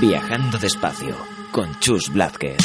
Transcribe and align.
Viajando 0.00 0.56
despacio 0.56 1.14
con 1.52 1.78
Chus 1.78 2.08
Blázquez. 2.10 2.56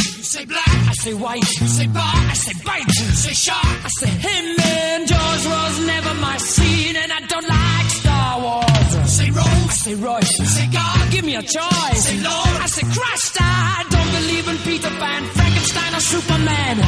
Superman. 15.99 16.79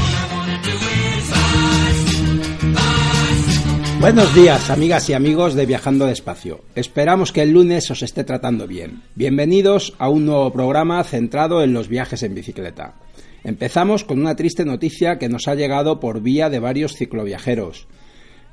Buenos 4.00 4.36
días, 4.36 4.70
amigas 4.70 5.10
y 5.10 5.14
amigos 5.14 5.56
de 5.56 5.66
Viajando 5.66 6.06
Despacio. 6.06 6.62
Esperamos 6.76 7.32
que 7.32 7.42
el 7.42 7.52
lunes 7.52 7.90
os 7.90 8.04
esté 8.04 8.24
tratando 8.24 8.68
bien. 8.68 9.02
Bienvenidos 9.16 9.96
a 9.98 10.08
un 10.08 10.28
nuevo 10.28 10.54
programa 10.54 11.04
centrado 11.04 11.64
en 11.64 11.74
los 11.74 11.88
viajes 11.88 12.22
en 12.22 12.36
bicicleta. 12.36 12.94
Empezamos 13.44 14.04
con 14.04 14.20
una 14.20 14.36
triste 14.36 14.66
noticia 14.66 15.18
que 15.18 15.30
nos 15.30 15.48
ha 15.48 15.56
llegado 15.56 16.00
por 16.00 16.22
vía 16.22 16.52
de 16.52 16.60
varios 16.60 16.96
cicloviajeros. 16.96 17.88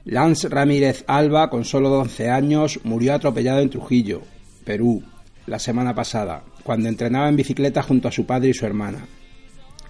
Lance 0.06 0.48
Ramírez 0.48 1.04
Alba, 1.06 1.50
con 1.50 1.66
solo 1.66 1.92
11 2.00 2.30
años, 2.30 2.80
murió 2.82 3.14
atropellado 3.14 3.60
en 3.60 3.68
Trujillo, 3.68 4.22
Perú, 4.64 5.02
la 5.46 5.58
semana 5.58 5.94
pasada, 5.94 6.42
cuando 6.62 6.88
entrenaba 6.88 7.28
en 7.28 7.36
bicicleta 7.36 7.82
junto 7.82 8.08
a 8.08 8.12
su 8.12 8.24
padre 8.24 8.48
y 8.48 8.54
su 8.54 8.64
hermana. 8.64 9.06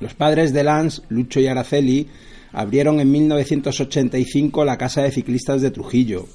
Los 0.01 0.15
padres 0.15 0.53
de 0.53 0.65
Lance, 0.65 1.03
Lucho 1.09 1.39
y 1.39 1.47
Araceli, 1.47 2.09
abrieron 2.55 3.01
en 3.01 3.11
1985 3.11 4.65
la 4.65 4.79
Casa 4.79 5.03
de 5.03 5.11
Ciclistas 5.11 5.61
de 5.61 5.71
Trujillo. 5.71 6.27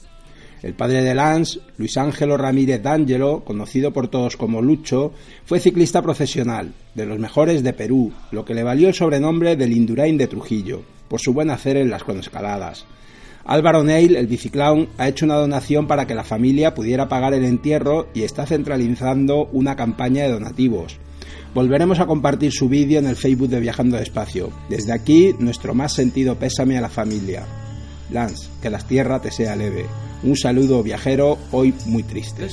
El 0.61 0.73
padre 0.73 1.01
de 1.01 1.15
Lance, 1.15 1.61
Luis 1.77 1.97
Ángelo 1.97 2.35
Ramírez 2.35 2.83
D'Angelo, 2.83 3.45
conocido 3.45 3.93
por 3.93 4.09
todos 4.09 4.35
como 4.35 4.61
Lucho, 4.61 5.13
fue 5.45 5.61
ciclista 5.61 6.01
profesional, 6.01 6.73
de 6.95 7.05
los 7.05 7.17
mejores 7.17 7.63
de 7.63 7.71
Perú, 7.71 8.11
lo 8.31 8.43
que 8.43 8.53
le 8.53 8.63
valió 8.63 8.89
el 8.89 8.93
sobrenombre 8.93 9.55
del 9.55 9.71
Indurain 9.71 10.17
de 10.17 10.27
Trujillo, 10.27 10.81
por 11.07 11.21
su 11.21 11.33
buen 11.33 11.49
hacer 11.49 11.77
en 11.77 11.89
las 11.89 12.03
cronoescaladas. 12.03 12.85
Álvaro 13.45 13.83
Neil, 13.85 14.17
el 14.17 14.27
biciclown, 14.27 14.89
ha 14.97 15.07
hecho 15.07 15.25
una 15.25 15.35
donación 15.35 15.87
para 15.87 16.05
que 16.05 16.13
la 16.13 16.25
familia 16.25 16.75
pudiera 16.75 17.07
pagar 17.07 17.33
el 17.33 17.45
entierro 17.45 18.09
y 18.13 18.23
está 18.23 18.45
centralizando 18.45 19.45
una 19.53 19.77
campaña 19.77 20.23
de 20.23 20.33
donativos. 20.33 20.99
Volveremos 21.53 21.99
a 21.99 22.05
compartir 22.05 22.51
su 22.51 22.69
vídeo 22.69 22.99
en 22.99 23.07
el 23.07 23.15
Facebook 23.15 23.49
de 23.49 23.59
Viajando 23.59 23.97
Despacio. 23.97 24.51
Desde 24.69 24.93
aquí, 24.93 25.35
nuestro 25.39 25.73
más 25.73 25.93
sentido 25.93 26.35
pésame 26.35 26.77
a 26.77 26.81
la 26.81 26.89
familia. 26.89 27.45
Lance, 28.11 28.49
que 28.61 28.69
la 28.69 28.79
tierra 28.79 29.19
te 29.19 29.31
sea 29.31 29.55
leve. 29.55 29.85
Un 30.23 30.35
saludo 30.35 30.83
viajero, 30.83 31.37
hoy 31.51 31.73
muy 31.85 32.03
triste. 32.03 32.47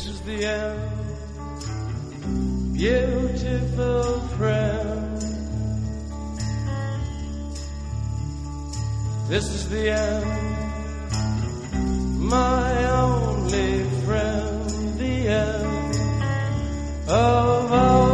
This 9.29 9.49
is 9.49 9.69
the 9.69 9.91
end, 9.91 10.25
my 12.21 12.85
only 12.93 13.83
friend. 14.05 14.99
The 14.99 15.29
end 15.29 15.97
of 17.09 17.73
our 17.73 18.06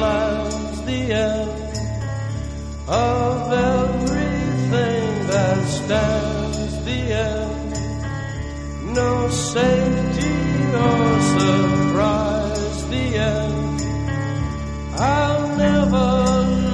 The 0.00 1.12
end 1.12 1.76
of 2.88 3.52
everything 3.52 5.26
that 5.26 5.66
stands. 5.68 6.84
The 6.86 7.00
end 7.12 7.60
no 8.94 9.28
safety 9.28 10.34
or 10.74 11.20
surprise. 11.36 12.88
The 12.88 13.04
end. 13.16 13.80
I'll 14.96 15.48
never 15.56 16.08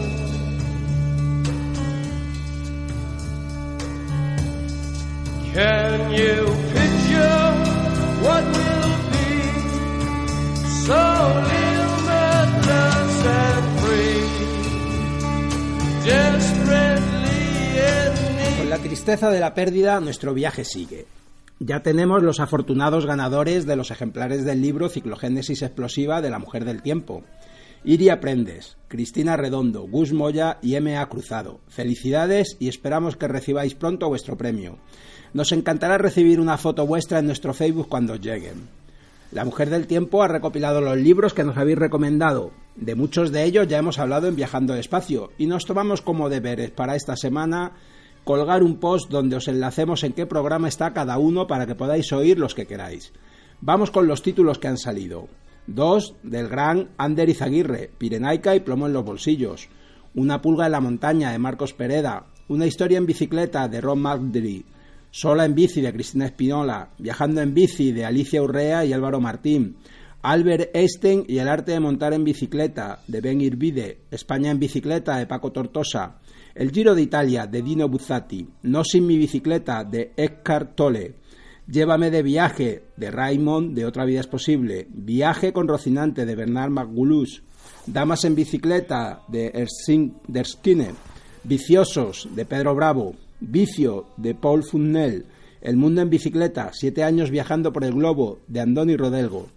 Can 5.52 6.12
you 6.12 6.83
Con 18.58 18.70
la 18.70 18.78
tristeza 18.78 19.30
de 19.30 19.40
la 19.40 19.54
pérdida, 19.54 20.00
nuestro 20.00 20.34
viaje 20.34 20.64
sigue. 20.64 21.06
Ya 21.60 21.80
tenemos 21.80 22.22
los 22.22 22.40
afortunados 22.40 23.06
ganadores 23.06 23.64
de 23.64 23.76
los 23.76 23.90
ejemplares 23.90 24.44
del 24.44 24.60
libro 24.60 24.88
Ciclogénesis 24.88 25.62
Explosiva 25.62 26.20
de 26.20 26.30
la 26.30 26.38
Mujer 26.38 26.64
del 26.64 26.82
Tiempo. 26.82 27.22
Iria 27.86 28.18
Prendes, 28.18 28.78
Cristina 28.88 29.36
Redondo, 29.36 29.82
Gus 29.82 30.14
Moya 30.14 30.56
y 30.62 30.76
M.A. 30.76 31.06
Cruzado. 31.06 31.60
Felicidades 31.68 32.56
y 32.58 32.68
esperamos 32.68 33.18
que 33.18 33.28
recibáis 33.28 33.74
pronto 33.74 34.08
vuestro 34.08 34.38
premio. 34.38 34.78
Nos 35.34 35.52
encantará 35.52 35.98
recibir 35.98 36.40
una 36.40 36.56
foto 36.56 36.86
vuestra 36.86 37.18
en 37.18 37.26
nuestro 37.26 37.52
Facebook 37.52 37.90
cuando 37.90 38.16
lleguen. 38.16 38.68
La 39.32 39.44
Mujer 39.44 39.68
del 39.68 39.86
Tiempo 39.86 40.22
ha 40.22 40.28
recopilado 40.28 40.80
los 40.80 40.96
libros 40.96 41.34
que 41.34 41.44
nos 41.44 41.58
habéis 41.58 41.76
recomendado. 41.76 42.52
De 42.74 42.94
muchos 42.94 43.32
de 43.32 43.44
ellos 43.44 43.68
ya 43.68 43.76
hemos 43.76 43.98
hablado 43.98 44.28
en 44.28 44.36
Viajando 44.36 44.72
Despacio 44.72 45.32
y 45.36 45.46
nos 45.46 45.66
tomamos 45.66 46.00
como 46.00 46.30
deberes 46.30 46.70
para 46.70 46.96
esta 46.96 47.16
semana 47.16 47.72
colgar 48.24 48.62
un 48.62 48.80
post 48.80 49.10
donde 49.10 49.36
os 49.36 49.46
enlacemos 49.46 50.04
en 50.04 50.14
qué 50.14 50.24
programa 50.24 50.68
está 50.68 50.94
cada 50.94 51.18
uno 51.18 51.46
para 51.46 51.66
que 51.66 51.74
podáis 51.74 52.10
oír 52.14 52.38
los 52.38 52.54
que 52.54 52.66
queráis. 52.66 53.12
Vamos 53.60 53.90
con 53.90 54.06
los 54.06 54.22
títulos 54.22 54.58
que 54.58 54.68
han 54.68 54.78
salido. 54.78 55.28
Dos 55.66 56.14
del 56.22 56.48
gran 56.48 56.90
Ander 56.98 57.28
Izaguirre, 57.28 57.90
Pirenaica 57.96 58.54
y 58.54 58.60
Plomo 58.60 58.86
en 58.86 58.92
los 58.92 59.04
bolsillos. 59.04 59.68
Una 60.14 60.42
pulga 60.42 60.66
en 60.66 60.72
la 60.72 60.80
montaña 60.80 61.32
de 61.32 61.38
Marcos 61.38 61.72
Pereda. 61.72 62.26
Una 62.48 62.66
historia 62.66 62.98
en 62.98 63.06
bicicleta 63.06 63.66
de 63.66 63.80
Ron 63.80 64.02
Magdri. 64.02 64.64
Sola 65.10 65.46
en 65.46 65.54
bici 65.54 65.80
de 65.80 65.92
Cristina 65.92 66.26
Espinola. 66.26 66.90
Viajando 66.98 67.40
en 67.40 67.54
bici 67.54 67.92
de 67.92 68.04
Alicia 68.04 68.42
Urrea 68.42 68.84
y 68.84 68.92
Álvaro 68.92 69.20
Martín. 69.20 69.76
Albert 70.20 70.76
Einstein 70.76 71.24
y 71.26 71.38
el 71.38 71.48
arte 71.48 71.72
de 71.72 71.80
montar 71.80 72.12
en 72.12 72.24
bicicleta 72.24 73.00
de 73.08 73.22
Ben 73.22 73.40
Irvide. 73.40 74.00
España 74.10 74.50
en 74.50 74.58
bicicleta 74.58 75.16
de 75.16 75.26
Paco 75.26 75.50
Tortosa. 75.50 76.18
El 76.54 76.72
Giro 76.72 76.94
de 76.94 77.02
Italia 77.02 77.46
de 77.46 77.62
Dino 77.62 77.88
Buzzati. 77.88 78.46
No 78.64 78.84
sin 78.84 79.06
mi 79.06 79.16
bicicleta 79.16 79.82
de 79.82 80.12
Eckhart 80.14 80.74
Tolle. 80.74 81.14
Llévame 81.66 82.10
de 82.10 82.22
viaje 82.22 82.82
de 82.98 83.10
Raymond 83.10 83.74
de 83.74 83.86
Otra 83.86 84.04
vida 84.04 84.20
es 84.20 84.26
posible. 84.26 84.86
Viaje 84.90 85.54
con 85.54 85.66
Rocinante 85.66 86.26
de 86.26 86.34
Bernard 86.34 86.70
Magulus. 86.70 87.42
Damas 87.86 88.26
en 88.26 88.34
bicicleta 88.34 89.22
de 89.28 89.66
Skinner. 90.44 90.94
Viciosos 91.42 92.28
de 92.34 92.44
Pedro 92.44 92.74
Bravo. 92.74 93.14
Vicio 93.40 94.08
de 94.18 94.34
Paul 94.34 94.62
Funnel. 94.62 95.24
El 95.62 95.76
mundo 95.76 96.02
en 96.02 96.10
bicicleta. 96.10 96.70
Siete 96.74 97.02
años 97.02 97.30
viajando 97.30 97.72
por 97.72 97.84
el 97.84 97.94
globo 97.94 98.40
de 98.46 98.60
Andoni 98.60 98.96
Rodelgo. 98.96 99.48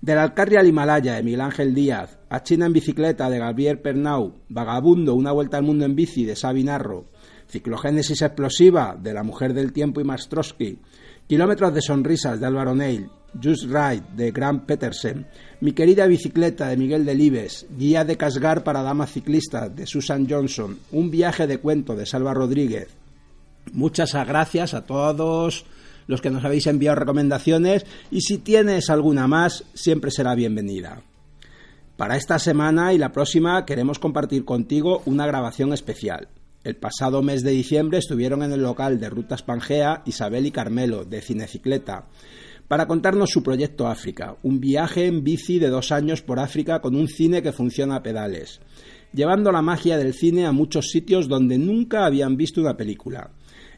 Del 0.00 0.16
Alcarria 0.16 0.60
al 0.60 0.66
Himalaya 0.66 1.16
de 1.16 1.22
Miguel 1.22 1.42
Ángel 1.42 1.74
Díaz. 1.74 2.18
A 2.30 2.42
China 2.42 2.64
en 2.64 2.72
bicicleta 2.72 3.28
de 3.28 3.38
Gabriel 3.38 3.80
Pernau. 3.80 4.32
Vagabundo, 4.48 5.14
una 5.14 5.32
vuelta 5.32 5.58
al 5.58 5.64
mundo 5.64 5.84
en 5.84 5.94
bici 5.94 6.24
de 6.24 6.36
Sabinarro. 6.36 7.04
Ciclogénesis 7.48 8.22
explosiva 8.22 8.96
de 8.98 9.12
La 9.12 9.24
mujer 9.24 9.52
del 9.52 9.74
tiempo 9.74 10.00
y 10.00 10.04
Mastrosky. 10.04 10.78
Kilómetros 11.30 11.72
de 11.72 11.80
sonrisas 11.80 12.40
de 12.40 12.46
Álvaro 12.46 12.74
Neil 12.74 13.08
Just 13.40 13.66
Ride 13.66 14.02
de 14.16 14.32
Grant 14.32 14.64
Petersen, 14.64 15.28
Mi 15.60 15.70
querida 15.70 16.08
bicicleta 16.08 16.66
de 16.66 16.76
Miguel 16.76 17.04
Delibes, 17.04 17.68
Guía 17.78 18.04
de 18.04 18.16
Casgar 18.16 18.64
para 18.64 18.82
damas 18.82 19.12
ciclistas 19.12 19.72
de 19.76 19.86
Susan 19.86 20.26
Johnson, 20.28 20.80
Un 20.90 21.08
viaje 21.08 21.46
de 21.46 21.58
cuento 21.58 21.94
de 21.94 22.04
Salva 22.04 22.34
Rodríguez. 22.34 22.88
Muchas 23.72 24.12
gracias 24.26 24.74
a 24.74 24.84
todos 24.84 25.66
los 26.08 26.20
que 26.20 26.30
nos 26.30 26.44
habéis 26.44 26.66
enviado 26.66 26.96
recomendaciones 26.96 27.86
y 28.10 28.22
si 28.22 28.38
tienes 28.38 28.90
alguna 28.90 29.28
más, 29.28 29.62
siempre 29.72 30.10
será 30.10 30.34
bienvenida. 30.34 31.00
Para 31.96 32.16
esta 32.16 32.40
semana 32.40 32.92
y 32.92 32.98
la 32.98 33.12
próxima 33.12 33.64
queremos 33.64 34.00
compartir 34.00 34.44
contigo 34.44 35.02
una 35.06 35.28
grabación 35.28 35.72
especial. 35.72 36.26
El 36.62 36.76
pasado 36.76 37.22
mes 37.22 37.42
de 37.42 37.52
diciembre 37.52 37.96
estuvieron 37.96 38.42
en 38.42 38.52
el 38.52 38.60
local 38.60 39.00
de 39.00 39.08
Rutas 39.08 39.42
Pangea 39.42 40.02
Isabel 40.04 40.44
y 40.44 40.50
Carmelo, 40.50 41.06
de 41.06 41.22
Cinecicleta, 41.22 42.04
para 42.68 42.86
contarnos 42.86 43.30
su 43.30 43.42
proyecto 43.42 43.88
África, 43.88 44.36
un 44.42 44.60
viaje 44.60 45.06
en 45.06 45.24
bici 45.24 45.58
de 45.58 45.70
dos 45.70 45.90
años 45.90 46.20
por 46.20 46.38
África 46.38 46.82
con 46.82 46.96
un 46.96 47.08
cine 47.08 47.42
que 47.42 47.52
funciona 47.52 47.96
a 47.96 48.02
pedales, 48.02 48.60
llevando 49.14 49.50
la 49.52 49.62
magia 49.62 49.96
del 49.96 50.12
cine 50.12 50.44
a 50.44 50.52
muchos 50.52 50.90
sitios 50.90 51.28
donde 51.28 51.56
nunca 51.56 52.04
habían 52.04 52.36
visto 52.36 52.60
una 52.60 52.76
película. 52.76 53.30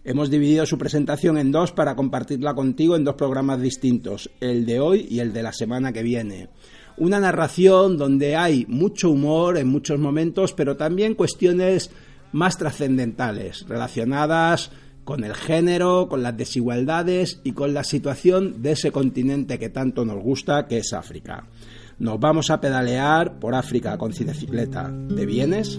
Hemos 0.02 0.28
dividido 0.28 0.66
su 0.66 0.76
presentación 0.76 1.38
en 1.38 1.52
dos 1.52 1.70
para 1.70 1.94
compartirla 1.94 2.54
contigo 2.54 2.96
en 2.96 3.04
dos 3.04 3.14
programas 3.14 3.62
distintos, 3.62 4.28
el 4.40 4.66
de 4.66 4.80
hoy 4.80 5.06
y 5.08 5.20
el 5.20 5.32
de 5.32 5.44
la 5.44 5.52
semana 5.52 5.92
que 5.92 6.02
viene. 6.02 6.48
Una 6.96 7.20
narración 7.20 7.96
donde 7.96 8.34
hay 8.34 8.66
mucho 8.66 9.10
humor 9.10 9.56
en 9.56 9.68
muchos 9.68 10.00
momentos, 10.00 10.52
pero 10.52 10.76
también 10.76 11.14
cuestiones 11.14 11.90
más 12.32 12.58
trascendentales, 12.58 13.66
relacionadas 13.68 14.70
con 15.04 15.24
el 15.24 15.34
género, 15.34 16.08
con 16.08 16.22
las 16.22 16.36
desigualdades 16.36 17.40
y 17.44 17.52
con 17.52 17.74
la 17.74 17.84
situación 17.84 18.62
de 18.62 18.72
ese 18.72 18.92
continente 18.92 19.58
que 19.58 19.68
tanto 19.68 20.04
nos 20.04 20.22
gusta, 20.22 20.66
que 20.66 20.78
es 20.78 20.92
África. 20.92 21.44
Nos 21.98 22.18
vamos 22.18 22.50
a 22.50 22.60
pedalear 22.60 23.38
por 23.38 23.54
África 23.54 23.96
con 23.98 24.12
cinecicleta. 24.12 24.90
¿De 24.90 25.26
vienes? 25.26 25.78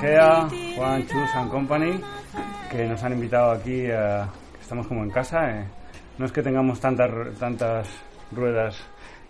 Fangea, 0.00 0.48
Juan 0.76 1.06
Chus 1.06 1.34
and 1.34 1.50
Company, 1.50 2.00
que 2.70 2.86
nos 2.86 3.02
han 3.02 3.12
invitado 3.12 3.50
aquí. 3.50 3.84
eh, 3.86 4.24
estamos 4.58 4.86
como 4.86 5.02
en 5.02 5.10
casa. 5.10 5.50
eh. 5.50 5.64
No 6.16 6.24
es 6.24 6.32
que 6.32 6.42
tengamos 6.42 6.80
tantas, 6.80 7.10
tantas 7.38 7.86
ruedas 8.32 8.76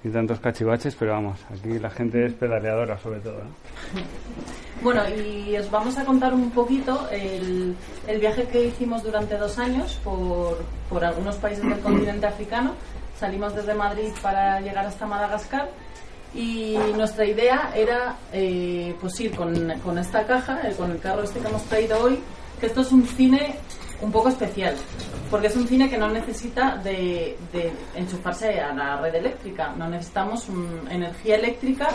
y 0.05 0.11
tantos 0.11 0.39
cachivaches, 0.39 0.95
pero 0.95 1.13
vamos, 1.13 1.41
aquí 1.53 1.77
la 1.79 1.91
gente 1.91 2.25
es 2.25 2.35
pedaleadora 2.35 2.97
sobre 2.99 3.21
todo. 3.21 3.39
¿no? 3.39 4.01
Bueno, 4.83 5.03
y 5.11 5.55
os 5.59 5.71
vamos 5.71 5.99
a 5.99 6.07
contar 6.07 6.33
un 6.33 6.51
poquito 6.53 7.07
el, 7.11 7.77
el 8.07 8.19
viaje 8.19 8.45
que 8.49 8.65
hicimos 8.65 9.03
durante 9.03 9.37
dos 9.37 9.59
años 9.59 10.01
por, 10.03 10.57
por 10.89 11.05
algunos 11.05 11.37
países 11.37 11.63
del 11.69 11.81
continente 11.81 12.27
africano. 12.27 12.73
Salimos 13.19 13.55
desde 13.55 13.75
Madrid 13.75 14.09
para 14.23 14.59
llegar 14.63 14.87
hasta 14.87 15.05
Madagascar 15.05 15.69
y 16.35 16.77
nuestra 16.97 17.25
idea 17.25 17.73
era 17.75 18.17
eh, 18.33 18.95
pues 19.01 19.19
ir 19.21 19.35
con, 19.35 19.71
con 19.85 19.99
esta 19.99 20.25
caja, 20.27 20.61
eh, 20.69 20.75
con 20.77 20.91
el 20.93 20.99
carro 21.01 21.23
este 21.23 21.41
que 21.41 21.49
hemos 21.49 21.65
traído 21.65 22.03
hoy, 22.05 22.21
que 22.61 22.67
esto 22.67 22.83
es 22.83 22.93
un 22.93 23.07
cine 23.07 23.57
un 24.01 24.11
poco 24.13 24.29
especial, 24.31 24.75
porque 25.31 25.49
es 25.49 25.57
un 25.57 25.67
cine 25.69 25.91
que 25.91 25.99
no 25.99 26.09
necesita 26.09 26.77
de, 26.77 27.37
de 27.53 27.73
enchufarse 27.97 28.59
a 28.61 28.73
la 28.73 28.97
red 29.01 29.15
eléctrica, 29.15 29.75
no 29.77 29.89
necesitamos 29.89 30.49
un- 30.49 30.89
energía 30.91 31.35
eléctrica 31.37 31.89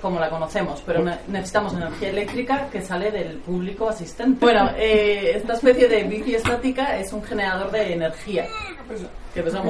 como 0.00 0.18
la 0.18 0.28
conocemos, 0.30 0.82
pero 0.84 1.00
ne- 1.02 1.18
necesitamos 1.28 1.74
energía 1.74 2.10
eléctrica 2.10 2.68
que 2.70 2.82
sale 2.82 3.10
del 3.12 3.36
público 3.38 3.88
asistente. 3.88 4.44
Bueno, 4.44 4.70
eh, 4.76 5.32
esta 5.36 5.52
especie 5.54 5.86
de 5.88 6.02
bici 6.04 6.34
estática 6.34 6.98
es 6.98 7.12
un 7.12 7.22
generador 7.22 7.70
de 7.70 7.92
energía 7.92 8.46
que 8.82 9.42
pesa. 9.42 9.62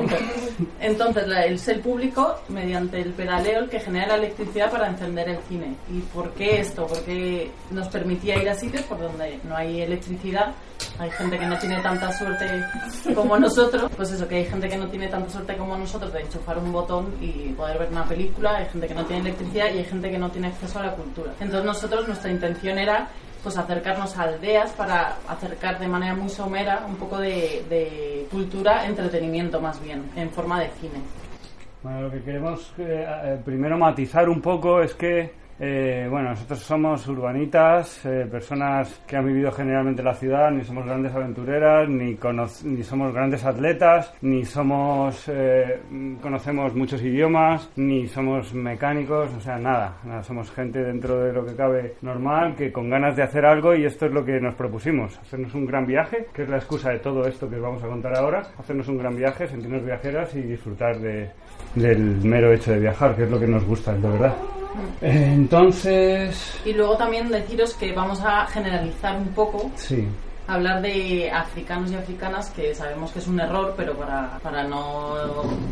Entonces, 0.81 1.27
la- 1.29 1.45
es 1.47 1.69
el 1.69 1.81
público, 1.81 2.37
mediante 2.49 3.01
el 3.01 3.11
pedaleo, 3.13 3.61
el 3.61 3.69
que 3.69 3.81
genera 3.81 4.09
la 4.09 4.15
electricidad 4.17 4.71
para 4.71 4.89
encender 4.89 5.29
el 5.29 5.39
cine. 5.49 5.75
¿Y 5.91 6.01
por 6.01 6.31
qué 6.35 6.61
esto? 6.61 6.87
Porque 6.87 7.51
nos 7.71 7.89
permitía 7.89 8.41
ir 8.43 8.49
a 8.49 8.55
sitios 8.55 8.83
por 8.83 8.99
donde 9.01 9.39
no 9.45 9.57
hay 9.57 9.83
electricidad. 9.83 10.53
Hay 10.99 11.11
gente 11.11 11.39
que 11.39 11.47
no 11.47 11.59
tiene 11.59 11.81
tanta 11.81 12.13
suerte 12.13 12.47
como 13.15 13.39
nosotros. 13.39 13.91
Pues 13.97 14.11
eso, 14.11 14.27
que 14.27 14.37
hay 14.37 14.45
gente 14.47 14.69
que 14.69 14.77
no 14.77 14.89
tiene 14.89 15.09
tanta 15.09 15.31
suerte 15.31 15.57
como 15.57 15.77
nosotros 15.77 16.13
de 16.13 16.21
enchufar 16.23 16.59
un 16.59 16.73
botón 16.73 17.15
y 17.21 17.53
poder 17.53 17.79
ver 17.79 17.89
una 17.91 18.05
película. 18.05 18.57
Hay 18.57 18.67
gente 18.67 18.89
que 18.89 18.95
no 18.95 19.05
tiene 19.07 19.23
electricidad 19.23 19.67
y 19.75 19.79
hay 19.79 19.85
gente 19.85 20.11
que 20.11 20.19
no 20.19 20.31
tiene 20.31 20.49
acceso 20.49 20.79
a 20.81 20.87
la 20.87 20.93
cultura. 20.93 21.33
Entonces, 21.41 21.65
nosotros, 21.65 22.09
nuestra 22.09 22.31
intención 22.31 22.79
era 22.79 23.09
pues 23.43 23.57
acercarnos 23.57 24.17
a 24.17 24.23
aldeas 24.23 24.71
para 24.73 25.17
acercar 25.29 25.79
de 25.79 25.89
manera 25.89 26.15
muy 26.15 26.29
somera 26.29 26.85
un 26.87 26.97
poco 26.97 27.19
de, 27.19 28.27
cultura, 28.31 28.87
entretenimiento 28.87 29.61
más 29.61 29.83
bien, 29.83 30.05
en 30.17 30.31
forma 30.31 30.61
de 30.61 30.69
cine. 30.81 31.01
Bueno, 31.83 32.03
lo 32.03 32.11
que 32.11 32.23
queremos 32.23 32.73
eh, 32.79 33.05
eh, 33.25 33.39
primero 33.45 33.77
matizar 33.77 34.29
un 34.29 34.41
poco 34.41 34.81
es 34.81 34.95
que, 34.95 35.33
eh, 35.65 36.09
bueno, 36.11 36.31
nosotros 36.31 36.59
somos 36.59 37.07
urbanitas, 37.07 38.05
eh, 38.05 38.27
personas 38.29 39.01
que 39.07 39.17
han 39.17 39.25
vivido 39.25 39.53
generalmente 39.53 40.03
la 40.03 40.13
ciudad, 40.13 40.51
ni 40.51 40.65
somos 40.65 40.85
grandes 40.85 41.15
aventureras, 41.15 41.89
ni, 41.89 42.19
ni 42.65 42.83
somos 42.83 43.15
grandes 43.15 43.45
atletas, 43.45 44.13
ni 44.23 44.45
somos, 44.45 45.29
eh, 45.29 45.81
conocemos 46.21 46.75
muchos 46.75 47.01
idiomas, 47.01 47.71
ni 47.77 48.09
somos 48.09 48.53
mecánicos, 48.55 49.33
o 49.35 49.41
sea, 49.41 49.57
nada, 49.57 49.99
somos 50.25 50.51
gente 50.51 50.83
dentro 50.83 51.23
de 51.23 51.33
lo 51.33 51.47
que 51.47 51.55
cabe 51.55 51.95
normal, 52.03 52.57
que 52.57 52.73
con 52.73 52.91
ganas 52.91 53.15
de 53.15 53.23
hacer 53.23 53.47
algo 53.47 53.73
y 53.73 53.85
esto 53.85 54.07
es 54.07 54.13
lo 54.13 54.25
que 54.25 54.41
nos 54.41 54.57
propusimos, 54.57 55.17
hacernos 55.21 55.55
un 55.55 55.67
gran 55.67 55.87
viaje, 55.87 56.27
que 56.35 56.43
es 56.43 56.49
la 56.49 56.57
excusa 56.57 56.91
de 56.91 56.99
todo 56.99 57.25
esto 57.29 57.49
que 57.49 57.55
os 57.55 57.63
vamos 57.63 57.85
a 57.85 57.87
contar 57.87 58.17
ahora, 58.17 58.43
hacernos 58.59 58.89
un 58.89 58.99
gran 58.99 59.15
viaje, 59.15 59.47
sentirnos 59.47 59.85
viajeras 59.85 60.35
y 60.35 60.43
disfrutar 60.43 60.99
de, 60.99 61.31
del 61.77 62.01
mero 62.25 62.53
hecho 62.53 62.73
de 62.73 62.81
viajar, 62.81 63.15
que 63.15 63.23
es 63.23 63.31
lo 63.31 63.39
que 63.39 63.47
nos 63.47 63.65
gusta, 63.65 63.95
de 63.95 64.09
verdad. 64.09 64.35
Entonces, 65.01 66.61
Y 66.65 66.73
luego 66.73 66.97
también 66.97 67.31
deciros 67.31 67.75
que 67.75 67.93
vamos 67.93 68.21
a 68.23 68.47
generalizar 68.47 69.17
un 69.17 69.29
poco, 69.29 69.71
sí, 69.77 70.07
hablar 70.47 70.83
de 70.83 71.31
africanos 71.31 71.91
y 71.91 71.97
africanas, 71.97 72.51
que 72.51 72.75
sabemos 72.75 73.13
que 73.13 73.21
es 73.21 73.27
un 73.27 73.41
error, 73.41 73.75
pero 73.77 73.95
para, 73.95 74.39
para 74.43 74.65
no 74.65 75.15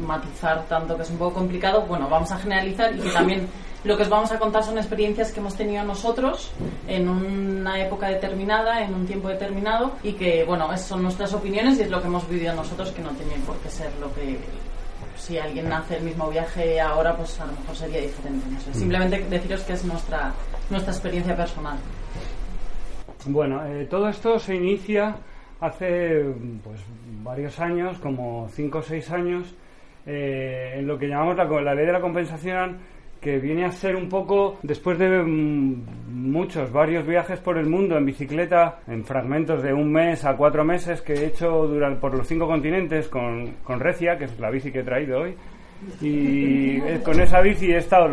matizar 0.07 0.64
tanto 0.66 0.97
que 0.97 1.02
es 1.02 1.11
un 1.11 1.19
poco 1.19 1.35
complicado, 1.35 1.83
bueno, 1.87 2.09
vamos 2.09 2.30
a 2.33 2.38
generalizar 2.38 2.95
y 2.95 3.00
que 3.00 3.11
también 3.11 3.49
lo 3.83 3.97
que 3.97 4.02
os 4.02 4.09
vamos 4.09 4.30
a 4.30 4.38
contar 4.38 4.62
son 4.62 4.76
experiencias 4.76 5.33
que 5.33 5.40
hemos 5.40 5.54
tenido 5.54 5.83
nosotros 5.85 6.50
en 6.87 7.09
una 7.09 7.80
época 7.80 8.09
determinada, 8.09 8.83
en 8.83 8.95
un 8.95 9.07
tiempo 9.07 9.28
determinado 9.28 9.92
y 10.02 10.12
que, 10.12 10.45
bueno, 10.45 10.76
son 10.76 11.02
nuestras 11.02 11.33
opiniones 11.33 11.78
y 11.78 11.83
es 11.83 11.90
lo 11.90 12.00
que 12.00 12.09
hemos 12.09 12.28
vivido 12.28 12.54
nosotros 12.54 12.90
que 12.90 13.02
no 13.02 13.11
tiene 13.11 13.35
por 13.47 13.57
qué 13.59 13.71
ser 13.71 13.90
lo 13.99 14.12
que 14.14 14.38
si 15.31 15.39
alguien 15.39 15.73
hace 15.73 15.99
el 15.99 16.03
mismo 16.03 16.29
viaje 16.29 16.81
ahora, 16.81 17.17
pues 17.17 17.41
a 17.41 17.47
lo 17.47 17.53
mejor 17.53 17.77
sería 17.77 18.01
diferente. 18.01 18.45
No 18.51 18.61
sé. 18.61 18.75
Simplemente 18.75 19.25
deciros 19.31 19.63
que 19.63 19.75
es 19.75 19.85
nuestra, 19.85 20.33
nuestra 20.69 20.93
experiencia 20.93 21.37
personal. 21.37 21.79
Bueno, 23.27 23.65
eh, 23.65 23.87
todo 23.89 24.09
esto 24.09 24.41
se 24.41 24.57
inicia 24.57 25.15
hace 25.61 26.25
pues 26.65 26.81
varios 27.23 27.61
años, 27.61 27.99
como 28.01 28.49
5 28.49 28.79
o 28.79 28.83
6 28.83 29.11
años, 29.13 29.55
eh, 30.05 30.75
en 30.79 30.89
lo 30.89 30.99
que 30.99 31.07
llamamos 31.07 31.37
la, 31.37 31.45
la 31.45 31.75
ley 31.75 31.87
de 31.87 31.93
la 31.93 32.01
compensación, 32.01 32.79
que 33.21 33.39
viene 33.39 33.65
a 33.65 33.71
ser 33.71 33.97
un 33.97 34.09
poco, 34.09 34.59
después 34.62 34.99
de 34.99 35.23
mm, 35.23 35.85
muchos, 36.09 36.73
varios 36.73 37.07
viajes 37.07 37.39
por 37.41 37.59
el 37.59 37.67
mundo 37.67 37.97
en 37.97 38.07
bicicleta, 38.07 38.81
en 38.87 39.05
fragmentos 39.05 39.62
de 39.62 39.73
un 39.73 39.93
mes 39.93 40.25
a 40.25 40.37
cuatro 40.37 40.65
meses 40.65 41.03
que 41.03 41.12
he 41.12 41.27
hecho 41.27 41.67
durante, 41.67 42.00
por 42.00 42.17
los 42.17 42.27
cinco 42.27 42.47
continentes 42.47 43.09
con, 43.09 43.57
con 43.62 43.81
Recia, 43.81 44.17
que 44.17 44.25
es 44.25 44.39
la 44.39 44.50
bici 44.50 44.73
que 44.73 44.81
he 44.81 44.85
traído 44.85 45.21
hoy, 45.21 45.35
y 46.00 46.77
eh, 46.77 47.00
con 47.03 47.21
esa 47.21 47.41
bici 47.41 47.73
he 47.73 47.79
estado 47.79 48.05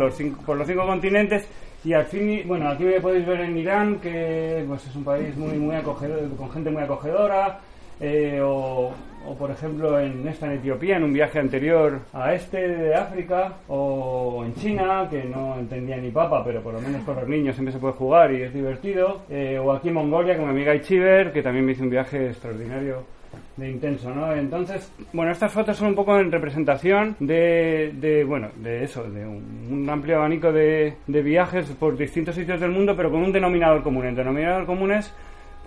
por 0.44 0.56
los 0.56 0.66
cinco 0.66 0.86
continentes 0.86 1.48
y 1.84 1.92
al 1.92 2.06
fin, 2.06 2.42
bueno, 2.46 2.68
aquí 2.68 2.84
me 2.84 3.00
podéis 3.00 3.24
ver 3.26 3.40
en 3.40 3.56
Irán, 3.56 4.00
que 4.00 4.64
pues 4.66 4.86
es 4.86 4.96
un 4.96 5.04
país 5.04 5.36
muy, 5.36 5.56
muy 5.58 5.76
acogedor, 5.76 6.28
con 6.36 6.50
gente 6.50 6.70
muy 6.70 6.82
acogedora, 6.82 7.60
eh, 8.00 8.40
o, 8.42 8.92
o, 9.28 9.34
por 9.36 9.50
ejemplo 9.50 9.98
en 10.00 10.26
esta 10.26 10.46
en 10.46 10.58
Etiopía, 10.58 10.96
en 10.96 11.04
un 11.04 11.12
viaje 11.12 11.38
anterior 11.38 12.00
a 12.12 12.34
este 12.34 12.68
de 12.68 12.94
África, 12.94 13.54
o 13.68 14.42
en 14.44 14.54
China, 14.54 15.06
que 15.10 15.24
no 15.24 15.58
entendía 15.58 15.96
ni 15.96 16.10
papa, 16.10 16.42
pero 16.44 16.62
por 16.62 16.74
lo 16.74 16.80
menos 16.80 17.02
con 17.02 17.16
los 17.16 17.28
niños 17.28 17.54
siempre 17.54 17.72
se 17.72 17.78
puede 17.78 17.94
jugar 17.94 18.32
y 18.32 18.42
es 18.42 18.54
divertido, 18.54 19.22
eh, 19.30 19.58
o 19.58 19.72
aquí 19.72 19.88
en 19.88 19.94
Mongolia 19.94 20.36
con 20.36 20.46
mi 20.46 20.52
amiga 20.52 20.74
Ichiber, 20.74 21.32
que 21.32 21.42
también 21.42 21.66
me 21.66 21.72
hizo 21.72 21.82
un 21.84 21.90
viaje 21.90 22.28
extraordinario 22.28 23.18
de 23.56 23.70
intenso, 23.70 24.14
¿no? 24.14 24.32
Entonces, 24.32 24.90
bueno, 25.12 25.32
estas 25.32 25.52
fotos 25.52 25.76
son 25.76 25.88
un 25.88 25.94
poco 25.94 26.18
en 26.18 26.30
representación 26.30 27.16
de, 27.18 27.92
de 27.94 28.24
bueno, 28.24 28.48
de 28.56 28.84
eso, 28.84 29.02
de 29.02 29.26
un, 29.26 29.68
un 29.70 29.90
amplio 29.90 30.16
abanico 30.16 30.52
de, 30.52 30.94
de 31.06 31.22
viajes 31.22 31.66
por 31.72 31.96
distintos 31.96 32.36
sitios 32.36 32.60
del 32.60 32.70
mundo, 32.70 32.94
pero 32.96 33.10
con 33.10 33.22
un 33.22 33.32
denominador 33.32 33.82
común. 33.82 34.06
El 34.06 34.14
denominador 34.14 34.64
común 34.64 34.92
es, 34.92 35.12